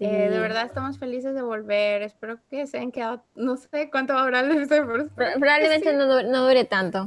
Eh, 0.00 0.28
de 0.30 0.38
verdad 0.38 0.64
estamos 0.64 0.98
felices 0.98 1.34
de 1.34 1.42
volver. 1.42 2.02
Espero 2.02 2.38
que 2.48 2.66
se 2.66 2.76
hayan 2.78 2.92
quedado, 2.92 3.24
no 3.34 3.56
sé 3.56 3.90
cuánto 3.90 4.14
va 4.14 4.22
a 4.22 4.24
durar 4.24 4.44
el 4.44 4.68
Probablemente 4.68 5.92
no, 5.92 6.46
dure, 6.46 6.64
tanto. 6.64 7.06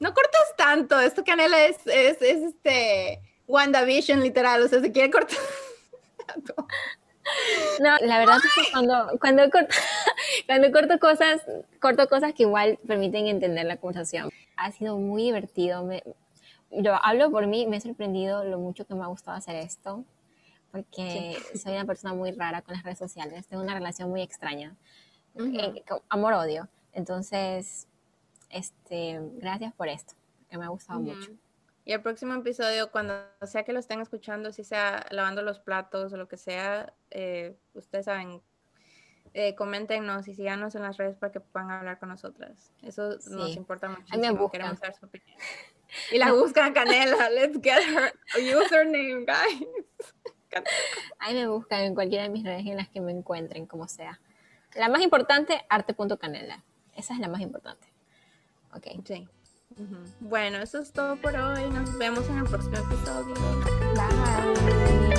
No 0.00 0.14
cortas 0.14 0.56
tanto. 0.56 0.98
Esto 0.98 1.24
Canela 1.24 1.66
es, 1.66 1.86
es, 1.86 2.22
es 2.22 2.42
este 2.42 3.20
WandaVision 3.46 4.20
literal. 4.20 4.62
O 4.62 4.68
sea, 4.68 4.80
se 4.80 4.90
quiere 4.90 5.10
cortar 5.10 5.38
No, 7.80 7.94
la 8.00 8.18
verdad 8.18 8.38
es 8.38 8.54
que 8.54 8.72
cuando, 8.72 9.18
cuando, 9.20 9.50
corto, 9.50 9.74
cuando 10.46 10.72
corto 10.72 10.98
cosas, 10.98 11.42
corto 11.78 12.08
cosas 12.08 12.32
que 12.32 12.44
igual 12.44 12.78
permiten 12.86 13.26
entender 13.26 13.66
la 13.66 13.76
conversación. 13.76 14.30
Ha 14.56 14.72
sido 14.72 14.96
muy 14.96 15.24
divertido. 15.24 15.84
Me, 15.84 16.02
yo 16.70 16.94
hablo 17.04 17.30
por 17.30 17.46
mí, 17.46 17.66
me 17.66 17.76
he 17.76 17.80
sorprendido 17.82 18.44
lo 18.44 18.58
mucho 18.58 18.86
que 18.86 18.94
me 18.94 19.02
ha 19.02 19.08
gustado 19.08 19.36
hacer 19.36 19.56
esto 19.56 20.06
porque 20.70 21.36
soy 21.54 21.72
una 21.72 21.84
persona 21.84 22.14
muy 22.14 22.32
rara 22.32 22.62
con 22.62 22.74
las 22.74 22.82
redes 22.82 22.98
sociales, 22.98 23.46
tengo 23.46 23.62
una 23.62 23.74
relación 23.74 24.10
muy 24.10 24.22
extraña, 24.22 24.76
eh, 25.36 25.84
amor-odio. 26.08 26.68
Entonces, 26.92 27.86
este, 28.50 29.20
gracias 29.34 29.72
por 29.74 29.88
esto, 29.88 30.14
que 30.50 30.58
me 30.58 30.64
ha 30.64 30.68
gustado 30.68 31.00
mucho. 31.00 31.30
Y 31.84 31.92
el 31.92 32.02
próximo 32.02 32.34
episodio, 32.34 32.90
cuando 32.90 33.14
sea 33.46 33.62
que 33.62 33.72
lo 33.72 33.78
estén 33.78 34.00
escuchando, 34.00 34.52
si 34.52 34.62
sea 34.62 35.06
lavando 35.10 35.40
los 35.40 35.58
platos 35.58 36.12
o 36.12 36.16
lo 36.18 36.28
que 36.28 36.36
sea, 36.36 36.92
eh, 37.10 37.56
ustedes 37.72 38.04
saben, 38.04 38.42
eh, 39.32 39.54
coméntenos 39.54 40.28
y 40.28 40.34
síganos 40.34 40.74
en 40.74 40.82
las 40.82 40.98
redes 40.98 41.16
para 41.16 41.32
que 41.32 41.40
puedan 41.40 41.70
hablar 41.70 41.98
con 41.98 42.10
nosotras. 42.10 42.72
Eso 42.82 43.16
nos 43.30 43.56
importa 43.56 43.88
muchísimo. 43.88 44.50
Queremos 44.50 44.78
saber 44.78 44.96
su 44.96 45.06
opinión. 45.06 45.38
Y 46.12 46.18
la 46.18 46.32
buscan 46.32 46.74
Canela. 46.74 47.30
Let's 47.30 47.58
get 47.62 47.82
her 47.82 48.12
username, 48.36 49.24
guys. 49.24 49.66
Ahí 51.18 51.34
me 51.34 51.46
buscan 51.48 51.80
en 51.80 51.94
cualquiera 51.94 52.24
de 52.24 52.30
mis 52.30 52.44
redes 52.44 52.66
en 52.66 52.76
las 52.76 52.88
que 52.88 53.00
me 53.00 53.12
encuentren, 53.12 53.66
como 53.66 53.88
sea. 53.88 54.20
La 54.74 54.88
más 54.88 55.02
importante, 55.02 55.64
arte.canela. 55.68 56.62
Esa 56.94 57.14
es 57.14 57.20
la 57.20 57.28
más 57.28 57.40
importante. 57.40 57.86
Ok. 58.74 58.86
Sí. 59.06 59.28
Bueno, 60.20 60.58
eso 60.58 60.80
es 60.80 60.92
todo 60.92 61.16
por 61.16 61.36
hoy. 61.36 61.70
Nos 61.70 61.96
vemos 61.98 62.28
en 62.28 62.38
el 62.38 62.44
próximo 62.44 62.76
episodio. 62.76 63.34
Bye. 63.94 65.17